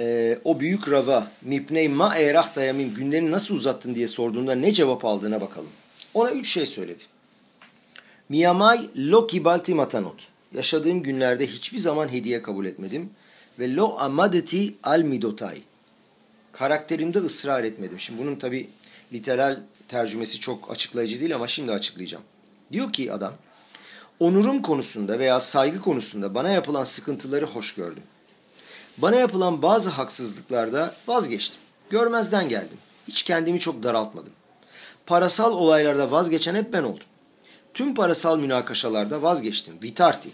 e, 0.00 0.38
o 0.44 0.61
büyük 0.61 0.88
rava 0.88 1.30
mipney 1.42 1.88
ma 1.88 2.16
erah 2.16 2.56
dayamim 2.56 2.94
günlerini 2.94 3.30
nasıl 3.30 3.54
uzattın 3.54 3.94
diye 3.94 4.09
sorduğunda 4.09 4.54
ne 4.54 4.72
cevap 4.72 5.04
aldığına 5.04 5.40
bakalım. 5.40 5.70
Ona 6.18 6.32
üç 6.32 6.48
şey 6.48 6.66
söyledi. 6.66 7.02
Miyamay 8.28 8.90
lo 8.96 9.26
kibalti 9.26 9.74
matanot. 9.74 10.28
Yaşadığım 10.54 11.02
günlerde 11.02 11.46
hiçbir 11.46 11.78
zaman 11.78 12.12
hediye 12.12 12.42
kabul 12.42 12.66
etmedim. 12.66 13.10
Ve 13.58 13.74
lo 13.74 13.96
amadeti 13.98 14.74
al 14.82 15.00
midotay. 15.00 15.62
Karakterimde 16.52 17.18
ısrar 17.18 17.64
etmedim. 17.64 18.00
Şimdi 18.00 18.22
bunun 18.22 18.36
tabi 18.36 18.68
literal 19.12 19.60
tercümesi 19.88 20.40
çok 20.40 20.70
açıklayıcı 20.70 21.20
değil 21.20 21.34
ama 21.34 21.48
şimdi 21.48 21.72
açıklayacağım. 21.72 22.24
Diyor 22.72 22.92
ki 22.92 23.12
adam, 23.12 23.32
onurum 24.20 24.62
konusunda 24.62 25.18
veya 25.18 25.40
saygı 25.40 25.80
konusunda 25.80 26.34
bana 26.34 26.48
yapılan 26.48 26.84
sıkıntıları 26.84 27.46
hoş 27.46 27.74
gördüm. 27.74 28.02
Bana 28.96 29.16
yapılan 29.16 29.62
bazı 29.62 29.90
haksızlıklarda 29.90 30.94
vazgeçtim. 31.06 31.60
Görmezden 31.90 32.48
geldim. 32.48 32.78
Hiç 33.08 33.22
kendimi 33.22 33.60
çok 33.60 33.82
daraltmadım 33.82 34.32
parasal 35.09 35.52
olaylarda 35.52 36.11
vazgeçen 36.11 36.54
hep 36.54 36.72
ben 36.72 36.82
oldum. 36.82 37.06
Tüm 37.74 37.94
parasal 37.94 38.38
münakaşalarda 38.38 39.22
vazgeçtim. 39.22 39.74
Vitarti. 39.82 40.28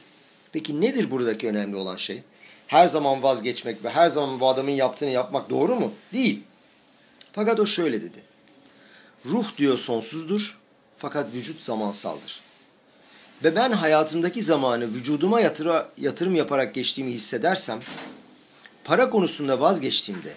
Peki 0.52 0.80
nedir 0.80 1.10
buradaki 1.10 1.48
önemli 1.48 1.76
olan 1.76 1.96
şey? 1.96 2.22
Her 2.66 2.86
zaman 2.86 3.22
vazgeçmek 3.22 3.84
ve 3.84 3.90
her 3.90 4.06
zaman 4.06 4.40
bu 4.40 4.48
adamın 4.48 4.70
yaptığını 4.70 5.10
yapmak 5.10 5.50
doğru 5.50 5.74
mu? 5.74 5.92
Değil. 6.12 6.44
Fakat 7.32 7.60
o 7.60 7.66
şöyle 7.66 8.02
dedi. 8.02 8.18
Ruh 9.26 9.46
diyor 9.58 9.78
sonsuzdur 9.78 10.58
fakat 10.98 11.34
vücut 11.34 11.62
zamansaldır. 11.62 12.40
Ve 13.44 13.56
ben 13.56 13.72
hayatımdaki 13.72 14.42
zamanı 14.42 14.84
vücuduma 14.84 15.40
yatıra, 15.40 15.88
yatırım 15.96 16.34
yaparak 16.34 16.74
geçtiğimi 16.74 17.12
hissedersem, 17.12 17.80
para 18.84 19.10
konusunda 19.10 19.60
vazgeçtiğimde 19.60 20.32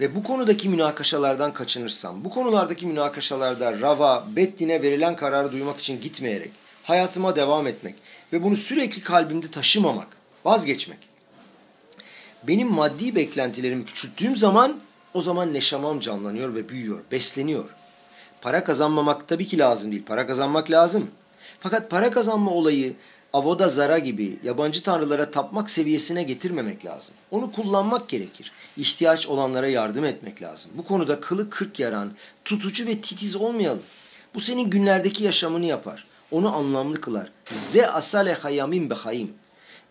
ve 0.00 0.14
bu 0.14 0.22
konudaki 0.22 0.68
münakaşalardan 0.68 1.54
kaçınırsam, 1.54 2.24
bu 2.24 2.30
konulardaki 2.30 2.86
münakaşalarda 2.86 3.80
Rava, 3.80 4.26
Bettin'e 4.36 4.82
verilen 4.82 5.16
kararı 5.16 5.52
duymak 5.52 5.80
için 5.80 6.00
gitmeyerek, 6.00 6.50
hayatıma 6.82 7.36
devam 7.36 7.66
etmek 7.66 7.94
ve 8.32 8.42
bunu 8.42 8.56
sürekli 8.56 9.02
kalbimde 9.02 9.50
taşımamak, 9.50 10.08
vazgeçmek. 10.44 10.98
Benim 12.42 12.68
maddi 12.68 13.16
beklentilerimi 13.16 13.84
küçülttüğüm 13.84 14.36
zaman 14.36 14.76
o 15.14 15.22
zaman 15.22 15.54
neşamam 15.54 16.00
canlanıyor 16.00 16.54
ve 16.54 16.68
büyüyor, 16.68 17.00
besleniyor. 17.12 17.70
Para 18.40 18.64
kazanmamak 18.64 19.28
tabii 19.28 19.46
ki 19.46 19.58
lazım 19.58 19.92
değil. 19.92 20.04
Para 20.06 20.26
kazanmak 20.26 20.70
lazım. 20.70 21.10
Fakat 21.60 21.90
para 21.90 22.10
kazanma 22.10 22.50
olayı 22.50 22.94
avoda 23.32 23.68
zara 23.68 23.98
gibi 23.98 24.38
yabancı 24.44 24.82
tanrılara 24.82 25.30
tapmak 25.30 25.70
seviyesine 25.70 26.22
getirmemek 26.22 26.84
lazım. 26.84 27.14
Onu 27.30 27.52
kullanmak 27.52 28.08
gerekir. 28.08 28.52
İhtiyaç 28.76 29.26
olanlara 29.26 29.68
yardım 29.68 30.04
etmek 30.04 30.42
lazım. 30.42 30.70
Bu 30.74 30.84
konuda 30.84 31.20
kılı 31.20 31.50
kırk 31.50 31.80
yaran, 31.80 32.12
tutucu 32.44 32.86
ve 32.86 33.00
titiz 33.00 33.36
olmayalım. 33.36 33.82
Bu 34.34 34.40
senin 34.40 34.70
günlerdeki 34.70 35.24
yaşamını 35.24 35.64
yapar. 35.64 36.06
Onu 36.30 36.54
anlamlı 36.54 37.00
kılar. 37.00 37.30
Ze 37.44 37.90
asale 37.90 38.34
hayamin 38.34 38.90
behayim. 38.90 39.32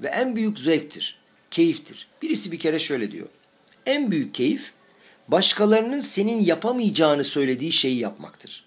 Ve 0.01 0.07
en 0.07 0.35
büyük 0.35 0.59
zevktir, 0.59 1.19
keyiftir. 1.51 2.07
Birisi 2.21 2.51
bir 2.51 2.59
kere 2.59 2.79
şöyle 2.79 3.11
diyor. 3.11 3.27
En 3.85 4.11
büyük 4.11 4.35
keyif 4.35 4.73
başkalarının 5.27 5.99
senin 5.99 6.41
yapamayacağını 6.41 7.23
söylediği 7.23 7.71
şeyi 7.71 7.99
yapmaktır. 7.99 8.65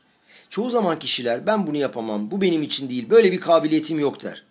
Çoğu 0.51 0.71
zaman 0.71 0.99
kişiler 0.99 1.47
ben 1.47 1.67
bunu 1.67 1.77
yapamam, 1.77 2.31
bu 2.31 2.41
benim 2.41 2.63
için 2.63 2.91
değil, 2.91 3.11
böyle 3.11 3.33
bir 3.33 3.41
kabiliyetim 3.41 3.99
yok 3.99 4.23
der. 4.23 4.43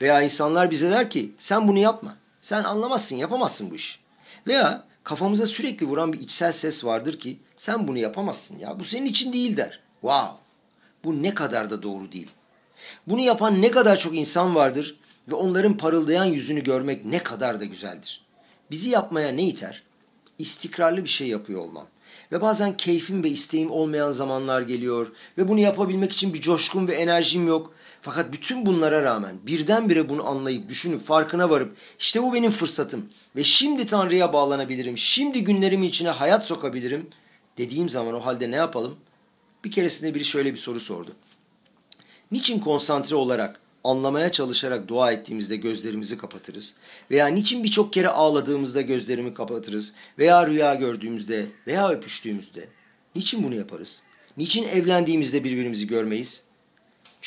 Veya 0.00 0.22
insanlar 0.22 0.70
bize 0.70 0.90
der 0.90 1.10
ki 1.10 1.32
sen 1.38 1.68
bunu 1.68 1.78
yapma. 1.78 2.16
Sen 2.42 2.64
anlamazsın, 2.64 3.16
yapamazsın 3.16 3.70
bu 3.70 3.74
iş. 3.74 4.00
Veya 4.46 4.84
kafamıza 5.04 5.46
sürekli 5.46 5.86
vuran 5.86 6.12
bir 6.12 6.20
içsel 6.20 6.52
ses 6.52 6.84
vardır 6.84 7.18
ki 7.18 7.36
sen 7.56 7.88
bunu 7.88 7.98
yapamazsın 7.98 8.58
ya. 8.58 8.80
Bu 8.80 8.84
senin 8.84 9.06
için 9.06 9.32
değil 9.32 9.56
der. 9.56 9.80
Wow. 10.00 10.36
Bu 11.04 11.22
ne 11.22 11.34
kadar 11.34 11.70
da 11.70 11.82
doğru 11.82 12.12
değil. 12.12 12.30
Bunu 13.06 13.20
yapan 13.20 13.62
ne 13.62 13.70
kadar 13.70 13.98
çok 13.98 14.16
insan 14.16 14.54
vardır 14.54 14.96
ve 15.28 15.34
onların 15.34 15.76
parıldayan 15.76 16.24
yüzünü 16.24 16.62
görmek 16.62 17.04
ne 17.04 17.18
kadar 17.18 17.60
da 17.60 17.64
güzeldir. 17.64 18.26
Bizi 18.70 18.90
yapmaya 18.90 19.28
ne 19.32 19.42
iter? 19.42 19.82
İstikrarlı 20.38 21.04
bir 21.04 21.08
şey 21.08 21.28
yapıyor 21.28 21.60
olmam. 21.60 21.86
Ve 22.32 22.40
bazen 22.40 22.76
keyfim 22.76 23.24
ve 23.24 23.28
isteğim 23.28 23.70
olmayan 23.70 24.12
zamanlar 24.12 24.62
geliyor. 24.62 25.12
Ve 25.38 25.48
bunu 25.48 25.60
yapabilmek 25.60 26.12
için 26.12 26.34
bir 26.34 26.40
coşkum 26.40 26.88
ve 26.88 26.94
enerjim 26.94 27.48
yok. 27.48 27.74
Fakat 28.06 28.32
bütün 28.32 28.66
bunlara 28.66 29.02
rağmen 29.02 29.36
birdenbire 29.46 30.08
bunu 30.08 30.26
anlayıp 30.26 30.68
düşünüp 30.68 31.00
farkına 31.00 31.50
varıp 31.50 31.76
işte 31.98 32.22
bu 32.22 32.34
benim 32.34 32.50
fırsatım 32.50 33.08
ve 33.36 33.44
şimdi 33.44 33.86
Tanrı'ya 33.86 34.32
bağlanabilirim. 34.32 34.98
Şimdi 34.98 35.44
günlerimi 35.44 35.86
içine 35.86 36.08
hayat 36.08 36.46
sokabilirim 36.46 37.06
dediğim 37.58 37.88
zaman 37.88 38.14
o 38.14 38.20
halde 38.20 38.50
ne 38.50 38.56
yapalım? 38.56 38.96
Bir 39.64 39.70
keresinde 39.70 40.14
biri 40.14 40.24
şöyle 40.24 40.52
bir 40.52 40.58
soru 40.58 40.80
sordu. 40.80 41.12
Niçin 42.32 42.60
konsantre 42.60 43.16
olarak, 43.16 43.60
anlamaya 43.84 44.32
çalışarak 44.32 44.88
dua 44.88 45.12
ettiğimizde 45.12 45.56
gözlerimizi 45.56 46.18
kapatırız? 46.18 46.74
Veya 47.10 47.26
niçin 47.26 47.64
birçok 47.64 47.92
kere 47.92 48.08
ağladığımızda 48.08 48.80
gözlerimi 48.80 49.34
kapatırız? 49.34 49.94
Veya 50.18 50.46
rüya 50.46 50.74
gördüğümüzde 50.74 51.46
veya 51.66 51.88
öpüştüğümüzde? 51.88 52.68
Niçin 53.16 53.42
bunu 53.42 53.54
yaparız? 53.54 54.02
Niçin 54.36 54.68
evlendiğimizde 54.68 55.44
birbirimizi 55.44 55.86
görmeyiz? 55.86 56.45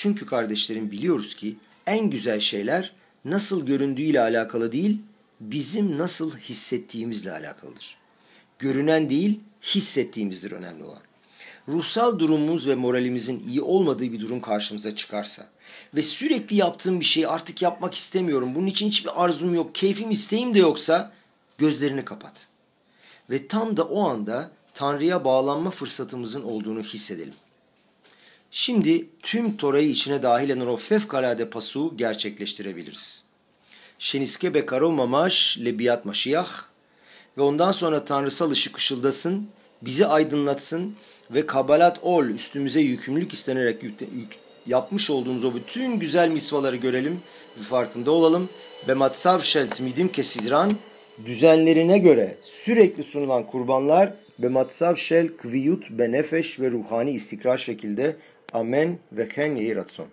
Çünkü 0.01 0.25
kardeşlerim 0.25 0.91
biliyoruz 0.91 1.35
ki 1.35 1.55
en 1.87 2.09
güzel 2.09 2.39
şeyler 2.39 2.93
nasıl 3.25 3.65
göründüğüyle 3.65 4.21
alakalı 4.21 4.71
değil, 4.71 4.97
bizim 5.39 5.97
nasıl 5.97 6.37
hissettiğimizle 6.37 7.31
alakalıdır. 7.31 7.97
Görünen 8.59 9.09
değil, 9.09 9.39
hissettiğimizdir 9.61 10.51
önemli 10.51 10.83
olan. 10.83 11.01
Ruhsal 11.67 12.19
durumumuz 12.19 12.67
ve 12.67 12.75
moralimizin 12.75 13.43
iyi 13.47 13.61
olmadığı 13.61 14.11
bir 14.11 14.19
durum 14.19 14.41
karşımıza 14.41 14.95
çıkarsa 14.95 15.47
ve 15.95 16.01
sürekli 16.01 16.55
yaptığım 16.55 16.99
bir 16.99 17.05
şeyi 17.05 17.27
artık 17.27 17.61
yapmak 17.61 17.93
istemiyorum, 17.93 18.55
bunun 18.55 18.67
için 18.67 18.87
hiçbir 18.87 19.23
arzum 19.23 19.55
yok, 19.55 19.75
keyfim 19.75 20.11
isteğim 20.11 20.55
de 20.55 20.59
yoksa 20.59 21.11
gözlerini 21.57 22.05
kapat. 22.05 22.47
Ve 23.29 23.47
tam 23.47 23.77
da 23.77 23.83
o 23.83 24.07
anda 24.09 24.51
Tanrı'ya 24.73 25.25
bağlanma 25.25 25.71
fırsatımızın 25.71 26.43
olduğunu 26.43 26.81
hissedelim. 26.81 27.33
Şimdi 28.51 29.09
tüm 29.23 29.57
Tora'yı 29.57 29.89
içine 29.89 30.23
dahil 30.23 30.49
eden 30.49 30.67
o 30.67 30.75
fevkalade 30.75 31.49
pasu 31.49 31.93
gerçekleştirebiliriz. 31.97 33.23
Şeniske 33.99 34.53
bekaro 34.53 34.91
mamaş 34.91 35.57
lebiyat 35.65 36.05
maşiyah 36.05 36.49
ve 37.37 37.41
ondan 37.41 37.71
sonra 37.71 38.05
tanrısal 38.05 38.51
ışık 38.51 38.77
ışıldasın, 38.77 39.47
bizi 39.81 40.05
aydınlatsın 40.05 40.95
ve 41.31 41.45
kabalat 41.45 41.99
ol 42.01 42.25
üstümüze 42.25 42.79
yükümlülük 42.79 43.33
istenerek 43.33 43.83
yapmış 44.65 45.09
olduğumuz 45.09 45.45
o 45.45 45.55
bütün 45.55 45.99
güzel 45.99 46.29
misvaları 46.29 46.75
görelim 46.75 47.21
ve 47.57 47.61
farkında 47.61 48.11
olalım. 48.11 48.49
Ve 48.87 48.93
matsav 48.93 49.41
şelt 49.41 49.79
midim 49.79 50.07
kesidran 50.07 50.71
düzenlerine 51.25 51.97
göre 51.97 52.37
sürekli 52.41 53.03
sunulan 53.03 53.47
kurbanlar 53.47 54.13
ve 54.39 54.49
matsav 54.49 54.95
şel 54.95 55.27
kviyut 55.27 55.89
benefeş 55.89 56.59
ve 56.59 56.71
ruhani 56.71 57.11
istikrar 57.11 57.57
şekilde 57.57 58.15
אמן 58.55 58.93
וכן 59.11 59.57
יהי 59.57 59.73
רצון. 59.73 60.07